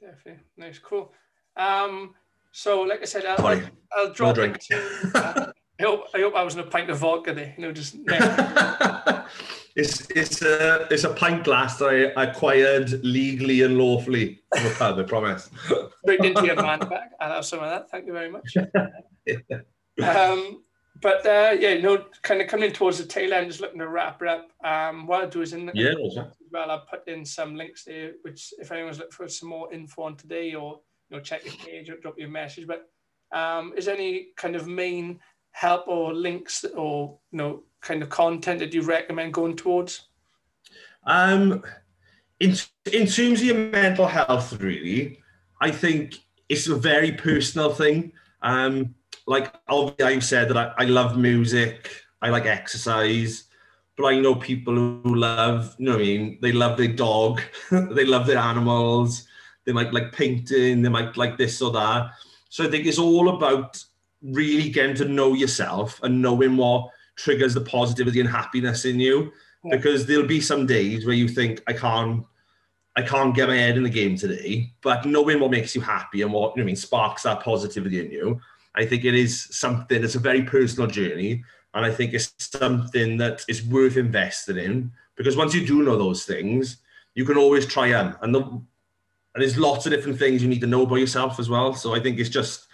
Definitely. 0.00 0.42
Nice, 0.56 0.78
cool. 0.78 1.12
Um, 1.56 2.14
so, 2.52 2.82
like 2.82 3.02
I 3.02 3.04
said, 3.04 3.26
I'll, 3.26 3.46
I'll, 3.46 3.62
I'll 3.92 4.12
drop 4.12 4.36
no 4.36 4.44
into. 4.44 5.10
Uh, 5.14 5.52
I 5.80 5.82
hope 5.82 6.04
I 6.14 6.20
hope 6.20 6.34
I 6.36 6.42
was 6.44 6.54
in 6.54 6.60
a 6.60 6.66
pint 6.66 6.88
of 6.88 6.98
vodka 6.98 7.34
there. 7.34 7.54
You 7.56 7.62
know, 7.64 7.72
just. 7.72 7.96
It's 9.76 10.08
it's 10.10 10.40
a 10.40 10.86
it's 10.88 11.02
a 11.02 11.12
pint 11.12 11.42
glass 11.42 11.78
that 11.78 12.12
I 12.16 12.22
acquired 12.22 13.04
legally 13.04 13.62
and 13.62 13.76
lawfully 13.76 14.40
from 14.56 14.66
a 14.66 14.70
pub. 14.70 14.98
I 15.00 15.02
promise. 15.02 15.50
Straight 16.04 16.24
into 16.24 16.46
your 16.46 16.54
man 16.54 16.78
bag. 16.78 17.10
I'll 17.20 17.32
have 17.32 17.44
some 17.44 17.58
of 17.58 17.68
that. 17.68 17.90
Thank 17.90 18.06
you 18.06 18.12
very 18.12 18.30
much. 18.30 18.56
um, 20.02 20.62
but 21.04 21.26
uh, 21.26 21.54
yeah, 21.60 21.74
know, 21.74 22.02
kind 22.22 22.40
of 22.40 22.48
coming 22.48 22.72
towards 22.72 22.96
the 22.96 23.04
tail 23.04 23.34
end, 23.34 23.48
just 23.48 23.60
looking 23.60 23.78
to 23.78 23.88
wrap 23.88 24.22
it 24.22 24.28
up. 24.28 24.48
Um, 24.64 25.06
what 25.06 25.20
I'll 25.20 25.28
do 25.28 25.42
is 25.42 25.52
in 25.52 25.66
the 25.66 25.72
yeah, 25.74 25.92
well, 26.50 26.70
I'll 26.70 26.86
put 26.86 27.06
in 27.06 27.26
some 27.26 27.56
links 27.56 27.84
there, 27.84 28.12
which 28.22 28.54
if 28.58 28.72
anyone's 28.72 28.96
looking 28.96 29.12
for 29.12 29.28
some 29.28 29.50
more 29.50 29.70
info 29.70 30.04
on 30.04 30.16
today, 30.16 30.54
or 30.54 30.80
you 31.10 31.16
know, 31.18 31.22
check 31.22 31.44
your 31.44 31.52
page 31.56 31.90
or 31.90 31.98
drop 31.98 32.18
your 32.18 32.30
message. 32.30 32.66
But 32.66 32.88
um, 33.38 33.74
is 33.76 33.86
any 33.86 34.28
kind 34.38 34.56
of 34.56 34.66
main 34.66 35.20
help 35.50 35.86
or 35.88 36.14
links 36.14 36.64
or 36.74 37.18
you 37.32 37.36
know 37.36 37.64
kind 37.82 38.02
of 38.02 38.08
content 38.08 38.60
that 38.60 38.72
you 38.72 38.80
recommend 38.80 39.34
going 39.34 39.56
towards? 39.56 40.08
Um, 41.06 41.62
in 42.40 42.56
in 42.90 43.06
terms 43.08 43.40
of 43.40 43.42
your 43.42 43.56
mental 43.56 44.06
health, 44.06 44.54
really, 44.58 45.20
I 45.60 45.70
think 45.70 46.14
it's 46.48 46.66
a 46.66 46.74
very 46.76 47.12
personal 47.12 47.74
thing. 47.74 48.12
Um, 48.40 48.94
like 49.26 49.54
obviously, 49.68 50.04
I've 50.04 50.24
said 50.24 50.48
that 50.50 50.56
I, 50.56 50.72
I 50.78 50.84
love 50.84 51.16
music, 51.16 51.90
I 52.22 52.30
like 52.30 52.46
exercise, 52.46 53.44
but 53.96 54.06
I 54.06 54.18
know 54.18 54.34
people 54.34 54.74
who 54.74 55.14
love, 55.14 55.74
you 55.78 55.86
know, 55.86 55.92
what 55.92 56.00
I 56.00 56.04
mean, 56.04 56.38
they 56.42 56.52
love 56.52 56.76
their 56.76 56.88
dog, 56.88 57.40
they 57.70 58.04
love 58.04 58.26
their 58.26 58.38
animals, 58.38 59.26
they 59.64 59.72
might 59.72 59.92
like 59.92 60.12
painting, 60.12 60.82
they 60.82 60.88
might 60.88 61.16
like 61.16 61.38
this 61.38 61.62
or 61.62 61.70
that. 61.72 62.10
So 62.48 62.64
I 62.64 62.70
think 62.70 62.86
it's 62.86 62.98
all 62.98 63.36
about 63.36 63.82
really 64.22 64.70
getting 64.70 64.96
to 64.96 65.04
know 65.04 65.34
yourself 65.34 66.00
and 66.02 66.20
knowing 66.20 66.56
what 66.56 66.88
triggers 67.16 67.54
the 67.54 67.60
positivity 67.60 68.20
and 68.20 68.28
happiness 68.28 68.84
in 68.84 68.98
you 68.98 69.32
yeah. 69.64 69.76
because 69.76 70.06
there'll 70.06 70.26
be 70.26 70.40
some 70.40 70.66
days 70.66 71.06
where 71.06 71.14
you 71.14 71.28
think 71.28 71.62
I 71.66 71.72
can't 71.72 72.24
I 72.96 73.02
can't 73.02 73.34
get 73.34 73.48
my 73.48 73.56
head 73.56 73.76
in 73.76 73.82
the 73.82 73.90
game 73.90 74.16
today, 74.16 74.72
but 74.80 75.04
knowing 75.04 75.40
what 75.40 75.50
makes 75.50 75.74
you 75.74 75.80
happy 75.80 76.22
and 76.22 76.32
what 76.32 76.52
you 76.54 76.62
know, 76.62 76.64
I 76.64 76.66
mean 76.66 76.76
sparks 76.76 77.24
that 77.24 77.42
positivity 77.42 78.04
in 78.04 78.12
you, 78.12 78.40
I 78.74 78.84
think 78.84 79.04
it 79.04 79.14
is 79.14 79.48
something 79.50 80.00
that's 80.00 80.14
a 80.14 80.20
very 80.20 80.42
personal 80.42 80.88
journey, 80.88 81.44
and 81.74 81.84
I 81.84 81.90
think 81.90 82.12
it's 82.12 82.32
something 82.38 83.16
that 83.18 83.44
is 83.48 83.64
worth 83.64 83.96
investing 83.96 84.58
in 84.58 84.92
because 85.16 85.36
once 85.36 85.54
you 85.54 85.66
do 85.66 85.82
know 85.82 85.96
those 85.96 86.24
things, 86.24 86.78
you 87.14 87.24
can 87.24 87.36
always 87.36 87.66
try 87.66 87.90
them, 87.90 88.16
and 88.22 88.34
the, 88.34 88.40
and 88.40 89.42
there's 89.42 89.58
lots 89.58 89.86
of 89.86 89.92
different 89.92 90.18
things 90.18 90.42
you 90.42 90.48
need 90.48 90.60
to 90.60 90.66
know 90.66 90.82
about 90.82 90.96
yourself 90.96 91.38
as 91.38 91.48
well. 91.48 91.74
So 91.74 91.94
I 91.94 92.00
think 92.00 92.18
it's 92.18 92.28
just 92.28 92.66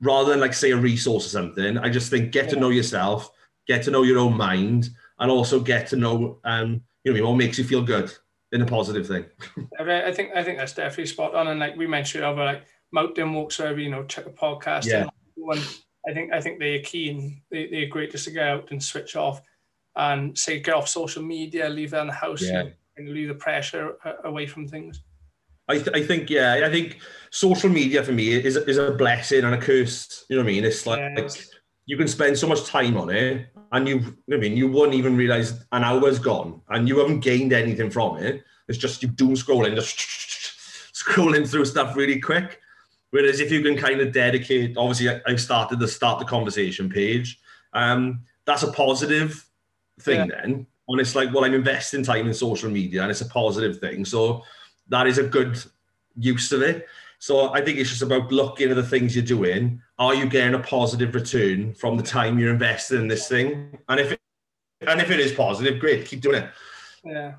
rather 0.00 0.30
than 0.30 0.40
like 0.40 0.54
say 0.54 0.72
a 0.72 0.76
resource 0.76 1.26
or 1.26 1.30
something, 1.30 1.78
I 1.78 1.88
just 1.88 2.10
think 2.10 2.32
get 2.32 2.48
to 2.50 2.56
know 2.56 2.70
yourself 2.70 3.30
get 3.66 3.82
to 3.84 3.90
know 3.90 4.02
your 4.02 4.18
own 4.18 4.36
mind, 4.36 4.90
and 5.18 5.30
also 5.30 5.60
get 5.60 5.86
to 5.88 5.96
know, 5.96 6.38
um, 6.44 6.82
you 7.04 7.12
know, 7.12 7.28
what 7.28 7.36
makes 7.36 7.58
you 7.58 7.64
feel 7.64 7.82
good 7.82 8.12
in 8.50 8.62
a 8.62 8.66
positive 8.66 9.06
thing. 9.06 9.24
I 9.80 10.12
think 10.12 10.30
I 10.34 10.42
think 10.42 10.58
that's 10.58 10.74
definitely 10.74 11.06
spot 11.06 11.34
on. 11.34 11.48
And 11.48 11.60
like 11.60 11.76
we 11.76 11.86
mentioned 11.86 12.24
over 12.24 12.44
like 12.44 12.64
mountain 12.92 13.32
walks, 13.32 13.60
or 13.60 13.78
you 13.78 13.90
know, 13.90 14.04
check 14.04 14.26
a 14.26 14.30
podcast. 14.30 14.86
Yeah. 14.86 15.02
And 15.02 15.10
I 16.08 16.12
think 16.12 16.32
I 16.32 16.40
think 16.40 16.58
they're 16.58 16.82
keen. 16.82 17.42
they, 17.50 17.68
they're 17.68 17.86
great 17.86 18.10
just 18.10 18.24
to 18.24 18.30
get 18.30 18.48
out 18.48 18.70
and 18.70 18.82
switch 18.82 19.16
off 19.16 19.42
and 19.96 20.36
say 20.36 20.60
get 20.60 20.74
off 20.74 20.88
social 20.88 21.22
media, 21.22 21.68
leave 21.68 21.94
it 21.94 21.98
in 21.98 22.06
the 22.08 22.12
house, 22.12 22.42
yeah. 22.42 22.60
and, 22.60 22.74
and 22.96 23.08
leave 23.10 23.28
the 23.28 23.34
pressure 23.34 23.96
uh, 24.04 24.14
away 24.24 24.46
from 24.46 24.66
things. 24.66 25.02
I, 25.68 25.78
th- 25.78 25.94
I 25.94 26.02
think 26.02 26.28
yeah 26.28 26.62
I 26.64 26.70
think 26.70 26.98
social 27.30 27.70
media 27.70 28.02
for 28.02 28.12
me 28.12 28.32
is 28.32 28.56
is 28.56 28.78
a 28.78 28.92
blessing 28.92 29.44
and 29.44 29.54
a 29.54 29.58
curse. 29.58 30.24
You 30.28 30.36
know 30.36 30.42
what 30.42 30.50
I 30.50 30.52
mean? 30.54 30.64
It's 30.64 30.86
like, 30.86 30.98
yeah. 30.98 31.22
like 31.22 31.32
you 31.86 31.96
can 31.96 32.08
spend 32.08 32.36
so 32.36 32.48
much 32.48 32.64
time 32.64 32.96
on 32.96 33.10
it 33.10 33.46
and 33.70 33.88
you 33.88 34.16
I 34.32 34.36
mean 34.38 34.56
you 34.56 34.68
wouldn't 34.68 34.94
even 34.94 35.16
realize 35.16 35.64
an 35.70 35.84
hour's 35.84 36.18
gone 36.18 36.60
and 36.70 36.88
you 36.88 36.98
haven't 36.98 37.20
gained 37.20 37.52
anything 37.52 37.90
from 37.90 38.18
it. 38.18 38.42
It's 38.68 38.78
just 38.78 39.02
you 39.02 39.08
doom 39.08 39.34
scrolling, 39.34 39.74
just 39.74 39.96
scrolling 40.94 41.48
through 41.48 41.66
stuff 41.66 41.96
really 41.96 42.20
quick. 42.20 42.60
Whereas 43.12 43.40
if 43.40 43.52
you 43.52 43.60
can 43.62 43.76
kind 43.76 44.00
of 44.00 44.10
dedicate, 44.10 44.76
obviously 44.78 45.10
I've 45.26 45.40
started 45.40 45.78
the 45.78 45.86
start 45.86 46.18
the 46.18 46.24
conversation 46.24 46.88
page. 46.88 47.38
Um, 47.74 48.22
that's 48.46 48.62
a 48.62 48.72
positive 48.72 49.46
thing 50.00 50.30
yeah. 50.30 50.40
then. 50.42 50.66
And 50.88 51.00
it's 51.00 51.14
like, 51.14 51.32
well, 51.32 51.44
I'm 51.44 51.52
investing 51.52 52.02
time 52.02 52.26
in 52.26 52.32
social 52.32 52.70
media 52.70 53.02
and 53.02 53.10
it's 53.10 53.20
a 53.20 53.26
positive 53.26 53.78
thing. 53.78 54.06
So 54.06 54.44
that 54.88 55.06
is 55.06 55.18
a 55.18 55.24
good 55.24 55.62
use 56.16 56.52
of 56.52 56.62
it. 56.62 56.88
So 57.18 57.52
I 57.52 57.60
think 57.60 57.78
it's 57.78 57.90
just 57.90 58.00
about 58.00 58.32
looking 58.32 58.70
at 58.70 58.76
the 58.76 58.82
things 58.82 59.14
you're 59.14 59.24
doing. 59.24 59.82
Are 59.98 60.14
you 60.14 60.26
getting 60.26 60.54
a 60.54 60.58
positive 60.58 61.14
return 61.14 61.74
from 61.74 61.98
the 61.98 62.02
time 62.02 62.38
you're 62.38 62.50
investing 62.50 62.98
in 62.98 63.08
this 63.08 63.28
thing? 63.28 63.78
And 63.90 64.00
if 64.00 64.12
it, 64.12 64.20
and 64.86 65.02
if 65.02 65.10
it 65.10 65.20
is 65.20 65.32
positive, 65.32 65.78
great, 65.78 66.06
keep 66.06 66.22
doing 66.22 66.42
it. 66.42 66.50
Yeah, 67.04 67.34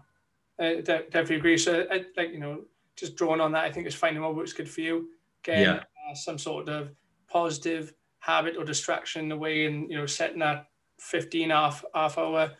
I 0.60 0.82
definitely 0.82 1.38
agree. 1.38 1.58
So, 1.58 1.86
I, 1.92 2.06
like 2.16 2.32
you 2.32 2.40
know, 2.40 2.62
just 2.96 3.16
drawing 3.16 3.42
on 3.42 3.52
that, 3.52 3.66
I 3.66 3.72
think 3.72 3.86
it's 3.86 3.96
finding 3.96 4.22
what 4.22 4.36
works 4.36 4.54
good 4.54 4.70
for 4.70 4.82
you. 4.82 5.10
Getting 5.44 5.64
yeah. 5.64 5.84
uh, 6.10 6.16
some 6.16 6.38
sort 6.38 6.70
of 6.70 6.92
positive 7.28 7.94
habit 8.20 8.56
or 8.58 8.64
distraction 8.64 9.32
away, 9.32 9.66
and 9.66 9.90
you 9.90 9.98
know, 9.98 10.06
setting 10.06 10.40
that 10.40 10.68
15 11.00 11.50
half 11.50 11.84
half 11.94 12.18
hour, 12.18 12.52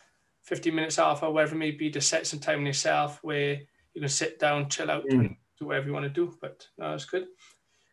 15 0.44 0.76
minutes 0.76 0.96
half 0.98 1.24
hour, 1.24 1.32
whatever 1.32 1.56
it 1.56 1.60
may 1.60 1.72
be, 1.72 1.90
to 1.92 2.02
set 2.02 2.28
some 2.28 2.40
time 2.40 2.60
in 2.60 2.66
yourself 2.66 3.20
where 3.22 3.60
you 3.94 4.02
can 4.02 4.10
sit 4.10 4.40
down, 4.40 4.70
chill 4.70 4.92
out. 4.92 5.06
Mm 5.08 5.36
do 5.64 5.68
whatever 5.68 5.88
you 5.88 5.94
want 5.94 6.06
to 6.06 6.10
do. 6.10 6.36
But 6.42 6.68
no, 6.78 6.92
that's 6.92 7.06
good. 7.06 7.28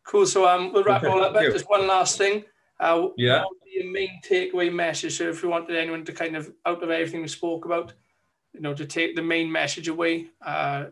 Cool. 0.05 0.27
So 0.27 0.49
um, 0.49 0.73
we'll 0.73 0.85
wrap 0.85 1.05
okay, 1.05 1.13
all 1.13 1.23
up. 1.23 1.35
But 1.35 1.53
just 1.53 1.69
one 1.69 1.87
last 1.87 2.19
thing. 2.19 2.45
Uh, 2.79 3.09
yeah. 3.17 3.41
What 3.41 3.51
would 3.51 3.65
be 3.65 3.83
your 3.83 3.93
main 3.93 4.21
takeaway 4.25 4.73
message? 4.73 5.19
So 5.19 5.29
if 5.29 5.43
you 5.43 5.49
wanted 5.49 5.77
anyone 5.77 6.05
to 6.05 6.13
kind 6.13 6.37
of 6.37 6.53
out 6.67 6.83
of 6.83 6.91
everything 6.91 7.23
we 7.23 7.29
spoke 7.29 7.65
about, 7.65 7.93
you 8.53 8.61
know, 8.61 8.75
to 8.75 8.87
take 8.87 9.15
the 9.15 9.23
main 9.23 9.51
message 9.51 9.89
away, 9.89 10.29
uh, 10.45 10.87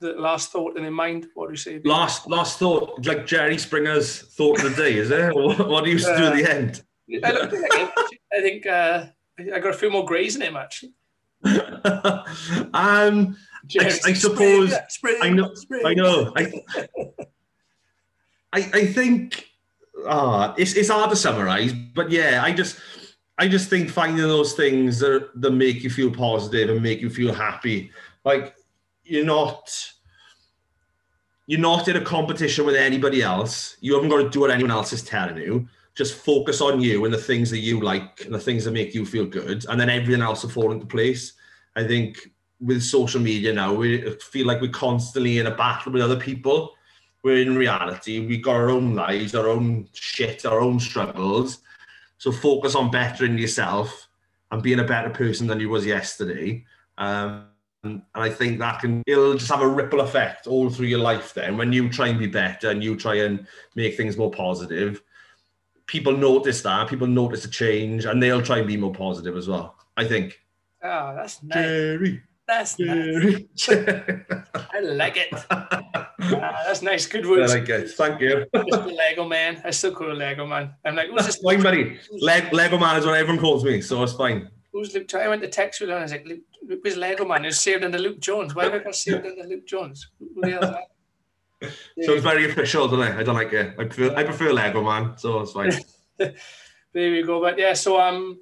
the 0.00 0.14
last 0.14 0.50
thought 0.50 0.76
in 0.76 0.82
their 0.82 0.90
mind, 0.90 1.28
what 1.34 1.46
do 1.46 1.52
you 1.52 1.56
say? 1.56 1.80
Last 1.84 2.28
last 2.28 2.58
thought, 2.58 3.04
like 3.06 3.26
Jerry 3.26 3.58
Springer's 3.58 4.20
thought 4.20 4.62
of 4.64 4.74
the 4.74 4.82
day, 4.82 4.96
is 4.96 5.10
it? 5.10 5.34
what 5.34 5.84
do 5.84 5.90
you 5.90 6.04
uh, 6.06 6.18
do 6.18 6.24
at 6.24 6.34
the 6.34 6.50
end? 6.50 6.82
I, 7.24 7.32
don't 7.32 7.50
think 7.50 7.66
I, 7.72 7.92
I 8.32 8.40
think 8.40 8.66
uh, 8.66 9.06
I 9.38 9.58
got 9.58 9.70
a 9.70 9.78
few 9.78 9.90
more 9.90 10.04
greys 10.04 10.36
in 10.36 10.42
him 10.42 10.56
actually. 10.56 10.94
um, 11.44 13.36
I, 13.78 13.98
I, 14.04 14.12
suppose 14.12 14.74
spring, 14.88 15.16
I 15.22 15.30
know. 15.30 15.54
Spring. 15.54 15.82
I 15.86 15.94
know. 15.94 16.32
I, 16.36 16.52
I, 18.52 18.70
I 18.74 18.86
think 18.86 19.48
uh, 20.06 20.54
it's 20.56 20.74
it's 20.74 20.88
hard 20.88 21.10
to 21.10 21.16
summarize, 21.16 21.72
but 21.72 22.10
yeah, 22.10 22.42
I 22.42 22.52
just 22.52 22.78
I 23.38 23.48
just 23.48 23.68
think 23.68 23.90
finding 23.90 24.18
those 24.18 24.54
things 24.54 24.98
that 25.00 25.30
that 25.40 25.50
make 25.50 25.82
you 25.82 25.90
feel 25.90 26.10
positive 26.10 26.70
and 26.70 26.82
make 26.82 27.00
you 27.00 27.10
feel 27.10 27.32
happy, 27.32 27.90
like 28.24 28.54
you're 29.10 29.24
not 29.24 29.92
you're 31.46 31.58
not 31.58 31.88
in 31.88 31.96
a 31.96 32.00
competition 32.00 32.64
with 32.64 32.76
anybody 32.76 33.22
else. 33.22 33.76
You 33.80 33.94
haven't 33.94 34.08
got 34.08 34.22
to 34.22 34.30
do 34.30 34.40
what 34.40 34.52
anyone 34.52 34.70
else 34.70 34.92
is 34.92 35.02
telling 35.02 35.36
you. 35.36 35.68
Just 35.96 36.14
focus 36.14 36.60
on 36.60 36.80
you 36.80 37.04
and 37.04 37.12
the 37.12 37.18
things 37.18 37.50
that 37.50 37.58
you 37.58 37.80
like 37.80 38.24
and 38.24 38.32
the 38.32 38.38
things 38.38 38.64
that 38.64 38.70
make 38.70 38.94
you 38.94 39.04
feel 39.04 39.26
good, 39.26 39.66
and 39.68 39.78
then 39.78 39.90
everything 39.90 40.22
else 40.22 40.44
will 40.44 40.50
fall 40.50 40.70
into 40.70 40.86
place. 40.86 41.32
I 41.74 41.84
think 41.84 42.30
with 42.60 42.82
social 42.82 43.20
media 43.20 43.52
now, 43.52 43.74
we 43.74 44.10
feel 44.20 44.46
like 44.46 44.60
we're 44.60 44.70
constantly 44.70 45.38
in 45.38 45.48
a 45.48 45.56
battle 45.56 45.92
with 45.92 46.02
other 46.02 46.18
people. 46.18 46.72
Where 47.22 47.36
in 47.36 47.54
reality, 47.56 48.24
we've 48.26 48.42
got 48.42 48.56
our 48.56 48.70
own 48.70 48.94
lives, 48.94 49.34
our 49.34 49.48
own 49.48 49.88
shit, 49.92 50.46
our 50.46 50.60
own 50.60 50.80
struggles. 50.80 51.58
So 52.16 52.32
focus 52.32 52.74
on 52.74 52.90
bettering 52.90 53.36
yourself 53.36 54.08
and 54.50 54.62
being 54.62 54.80
a 54.80 54.84
better 54.84 55.10
person 55.10 55.46
than 55.46 55.60
you 55.60 55.68
was 55.68 55.84
yesterday. 55.84 56.64
Um, 56.96 57.49
and 57.82 58.02
I 58.14 58.28
think 58.28 58.58
that 58.58 58.80
can 58.80 59.02
it'll 59.06 59.34
just 59.34 59.50
have 59.50 59.62
a 59.62 59.68
ripple 59.68 60.00
effect 60.00 60.46
all 60.46 60.68
through 60.68 60.86
your 60.88 60.98
life. 60.98 61.32
Then 61.34 61.56
when 61.56 61.72
you 61.72 61.88
try 61.88 62.08
and 62.08 62.18
be 62.18 62.26
better 62.26 62.70
and 62.70 62.84
you 62.84 62.96
try 62.96 63.16
and 63.16 63.46
make 63.74 63.96
things 63.96 64.16
more 64.16 64.30
positive, 64.30 65.00
people 65.86 66.16
notice 66.16 66.60
that. 66.62 66.88
People 66.88 67.06
notice 67.06 67.42
the 67.42 67.48
change, 67.48 68.04
and 68.04 68.22
they'll 68.22 68.42
try 68.42 68.58
and 68.58 68.66
be 68.66 68.76
more 68.76 68.92
positive 68.92 69.36
as 69.36 69.48
well. 69.48 69.76
I 69.96 70.04
think. 70.06 70.40
Oh, 70.82 71.14
that's 71.14 71.42
nice. 71.42 71.64
Jerry. 71.64 72.22
That's 72.46 72.76
Jerry. 72.76 73.48
I 74.74 74.80
like 74.80 75.16
it. 75.16 75.34
Ah, 76.22 76.62
that's 76.66 76.82
nice. 76.82 77.06
Good 77.06 77.26
words. 77.26 77.50
I 77.50 77.58
like 77.58 77.68
it. 77.70 77.90
Thank 77.92 78.20
you. 78.20 78.44
Lego 78.52 79.24
man. 79.26 79.60
I 79.64 79.70
still 79.70 79.92
call 79.92 80.14
Lego 80.14 80.46
man. 80.46 80.74
I'm 80.84 80.94
like, 80.94 81.10
what's 81.10 81.26
this? 81.26 81.38
fine, 81.38 81.62
buddy. 81.62 81.98
Leg- 82.12 82.52
Lego 82.52 82.78
man 82.78 82.98
is 82.98 83.06
what 83.06 83.14
everyone 83.16 83.40
calls 83.40 83.64
me, 83.64 83.80
so 83.80 84.02
it's 84.02 84.12
fine. 84.12 84.48
Who's 84.72 84.94
Luke? 84.94 85.12
I 85.14 85.28
went 85.28 85.42
to 85.42 85.48
text 85.48 85.80
you 85.80 85.88
and 85.88 85.98
I 85.98 86.02
was 86.02 86.12
like, 86.12 86.26
Luke, 86.26 86.84
was 86.84 86.96
Lego 86.96 87.24
man. 87.24 87.44
Who's 87.44 87.60
saved 87.60 87.84
under 87.84 87.98
Luke 87.98 88.20
Jones. 88.20 88.54
Why 88.54 88.64
have 88.64 88.74
I 88.74 88.78
got 88.78 88.94
saved 88.94 89.26
under 89.26 89.44
Luke 89.44 89.66
Jones? 89.66 90.10
Who 90.18 90.40
the 90.40 90.50
hell 90.50 90.64
is 90.64 90.70
that? 90.70 90.84
So 92.02 92.14
it's 92.14 92.22
very 92.22 92.50
official, 92.50 92.88
don't 92.88 93.02
I? 93.02 93.18
I 93.18 93.22
don't 93.22 93.34
like 93.34 93.52
it. 93.52 93.74
I 93.78 93.84
prefer, 93.84 94.16
I 94.16 94.24
prefer 94.24 94.50
Lego 94.50 94.82
man, 94.82 95.18
so 95.18 95.40
it's 95.40 95.52
fine. 95.52 95.70
there 96.16 96.32
we 96.94 97.22
go. 97.22 97.38
But 97.38 97.58
yeah, 97.58 97.74
so 97.74 98.00
um, 98.00 98.40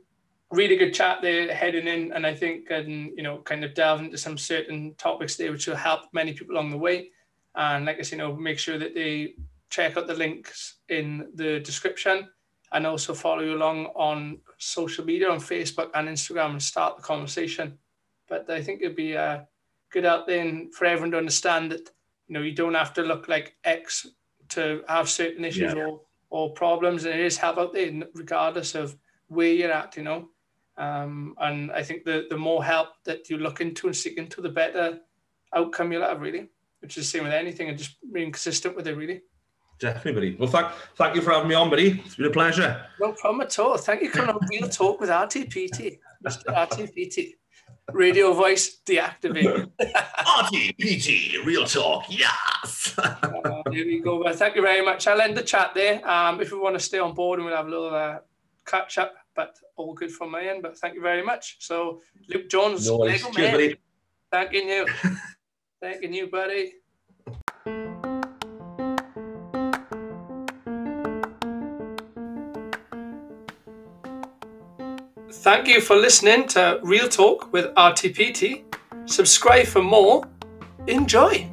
really 0.52 0.76
good 0.76 0.94
chat 0.94 1.20
there 1.20 1.52
heading 1.52 1.88
in, 1.88 2.12
and 2.12 2.24
I 2.24 2.32
think 2.32 2.70
and 2.70 3.10
you 3.16 3.24
know 3.24 3.38
kind 3.38 3.64
of 3.64 3.74
delve 3.74 4.00
into 4.00 4.16
some 4.16 4.38
certain 4.38 4.94
topics 4.98 5.34
there 5.34 5.50
which 5.50 5.66
will 5.66 5.74
help 5.74 6.02
many 6.12 6.32
people 6.32 6.54
along 6.54 6.70
the 6.70 6.78
way. 6.78 7.10
And 7.56 7.86
like 7.86 7.98
I 7.98 8.02
said, 8.02 8.18
you 8.20 8.24
know, 8.24 8.36
make 8.36 8.60
sure 8.60 8.78
that 8.78 8.94
they 8.94 9.34
check 9.68 9.96
out 9.96 10.06
the 10.06 10.14
links 10.14 10.76
in 10.88 11.28
the 11.34 11.58
description 11.58 12.28
and 12.72 12.86
also 12.86 13.14
follow 13.14 13.42
you 13.42 13.54
along 13.54 13.86
on 13.94 14.38
social 14.58 15.04
media 15.04 15.30
on 15.30 15.38
Facebook 15.38 15.90
and 15.94 16.08
Instagram 16.08 16.50
and 16.50 16.62
start 16.62 16.96
the 16.96 17.02
conversation. 17.02 17.78
But 18.28 18.48
I 18.50 18.62
think 18.62 18.82
it'd 18.82 18.96
be 18.96 19.16
uh, 19.16 19.40
good 19.90 20.04
out 20.04 20.26
there 20.26 20.64
for 20.72 20.84
everyone 20.84 21.12
to 21.12 21.18
understand 21.18 21.72
that 21.72 21.90
you 22.26 22.34
know 22.34 22.42
you 22.42 22.52
don't 22.52 22.74
have 22.74 22.92
to 22.94 23.02
look 23.02 23.28
like 23.28 23.56
X 23.64 24.06
to 24.50 24.82
have 24.88 25.08
certain 25.08 25.44
issues 25.44 25.74
Yeah. 25.74 25.84
or 25.84 26.00
or 26.30 26.52
problems, 26.52 27.04
and 27.04 27.14
it 27.14 27.24
is 27.24 27.38
help 27.38 27.56
out 27.58 27.72
there 27.72 27.90
regardless 28.14 28.74
of 28.74 28.96
where 29.28 29.52
you're 29.52 29.72
at. 29.72 29.96
You 29.96 30.02
know, 30.02 30.28
um, 30.76 31.34
and 31.38 31.72
I 31.72 31.82
think 31.82 32.04
the 32.04 32.26
the 32.28 32.36
more 32.36 32.62
help 32.62 32.88
that 33.04 33.30
you 33.30 33.38
look 33.38 33.60
into 33.60 33.86
and 33.86 33.96
seek 33.96 34.18
into, 34.18 34.42
the 34.42 34.50
better 34.50 35.00
outcome 35.54 35.90
you'll 35.90 36.02
have. 36.02 36.20
Really, 36.20 36.50
which 36.80 36.98
is 36.98 37.04
the 37.10 37.18
same 37.18 37.24
with 37.24 37.32
anything, 37.32 37.70
and 37.70 37.78
just 37.78 37.96
being 38.12 38.30
consistent 38.30 38.76
with 38.76 38.86
it. 38.86 38.96
Really. 38.96 39.22
Definitely, 39.78 40.12
buddy. 40.12 40.36
Well, 40.36 40.48
thank, 40.48 40.72
thank 40.96 41.14
you 41.14 41.22
for 41.22 41.32
having 41.32 41.48
me 41.48 41.54
on, 41.54 41.70
buddy. 41.70 42.02
It's 42.04 42.16
been 42.16 42.26
a 42.26 42.30
pleasure. 42.30 42.84
No 43.00 43.12
problem 43.12 43.42
at 43.42 43.58
all. 43.58 43.76
Thank 43.76 44.02
you 44.02 44.10
for 44.10 44.18
coming 44.18 44.34
on 44.34 44.48
Real 44.50 44.68
Talk 44.68 45.00
with 45.00 45.10
RTPT. 45.10 45.98
Mr. 46.24 46.44
RTPT. 46.46 47.34
Radio 47.92 48.34
voice 48.34 48.80
deactivated. 48.84 49.70
RTPT, 49.80 51.44
real 51.44 51.64
talk, 51.64 52.04
yes. 52.08 52.94
Uh, 52.98 53.62
there 53.70 53.84
we 53.84 54.00
go. 54.00 54.22
Well, 54.22 54.34
thank 54.34 54.56
you 54.56 54.62
very 54.62 54.84
much. 54.84 55.06
I'll 55.06 55.20
end 55.20 55.36
the 55.36 55.42
chat 55.42 55.72
there. 55.74 56.06
Um, 56.06 56.40
if 56.40 56.52
we 56.52 56.58
want 56.58 56.74
to 56.76 56.80
stay 56.80 56.98
on 56.98 57.14
board 57.14 57.38
and 57.38 57.46
we'll 57.46 57.56
have 57.56 57.66
a 57.66 57.70
little 57.70 57.94
uh, 57.94 58.18
catch 58.66 58.98
up, 58.98 59.14
but 59.34 59.56
all 59.76 59.94
good 59.94 60.12
from 60.12 60.32
my 60.32 60.42
end. 60.42 60.62
But 60.62 60.76
thank 60.76 60.94
you 60.94 61.00
very 61.00 61.24
much. 61.24 61.56
So, 61.60 62.02
Luke 62.28 62.50
Jones, 62.50 62.86
no. 62.86 62.96
Lego 62.96 63.30
man, 63.32 63.52
buddy. 63.52 63.76
thanking 64.30 64.68
you. 64.68 64.86
thanking 65.80 66.12
you, 66.12 66.26
buddy. 66.26 66.74
Thank 75.48 75.66
you 75.66 75.80
for 75.80 75.96
listening 75.96 76.46
to 76.48 76.78
Real 76.82 77.08
Talk 77.08 77.50
with 77.54 77.72
RTPT. 77.74 78.64
Subscribe 79.06 79.66
for 79.66 79.82
more. 79.82 80.28
Enjoy. 80.86 81.50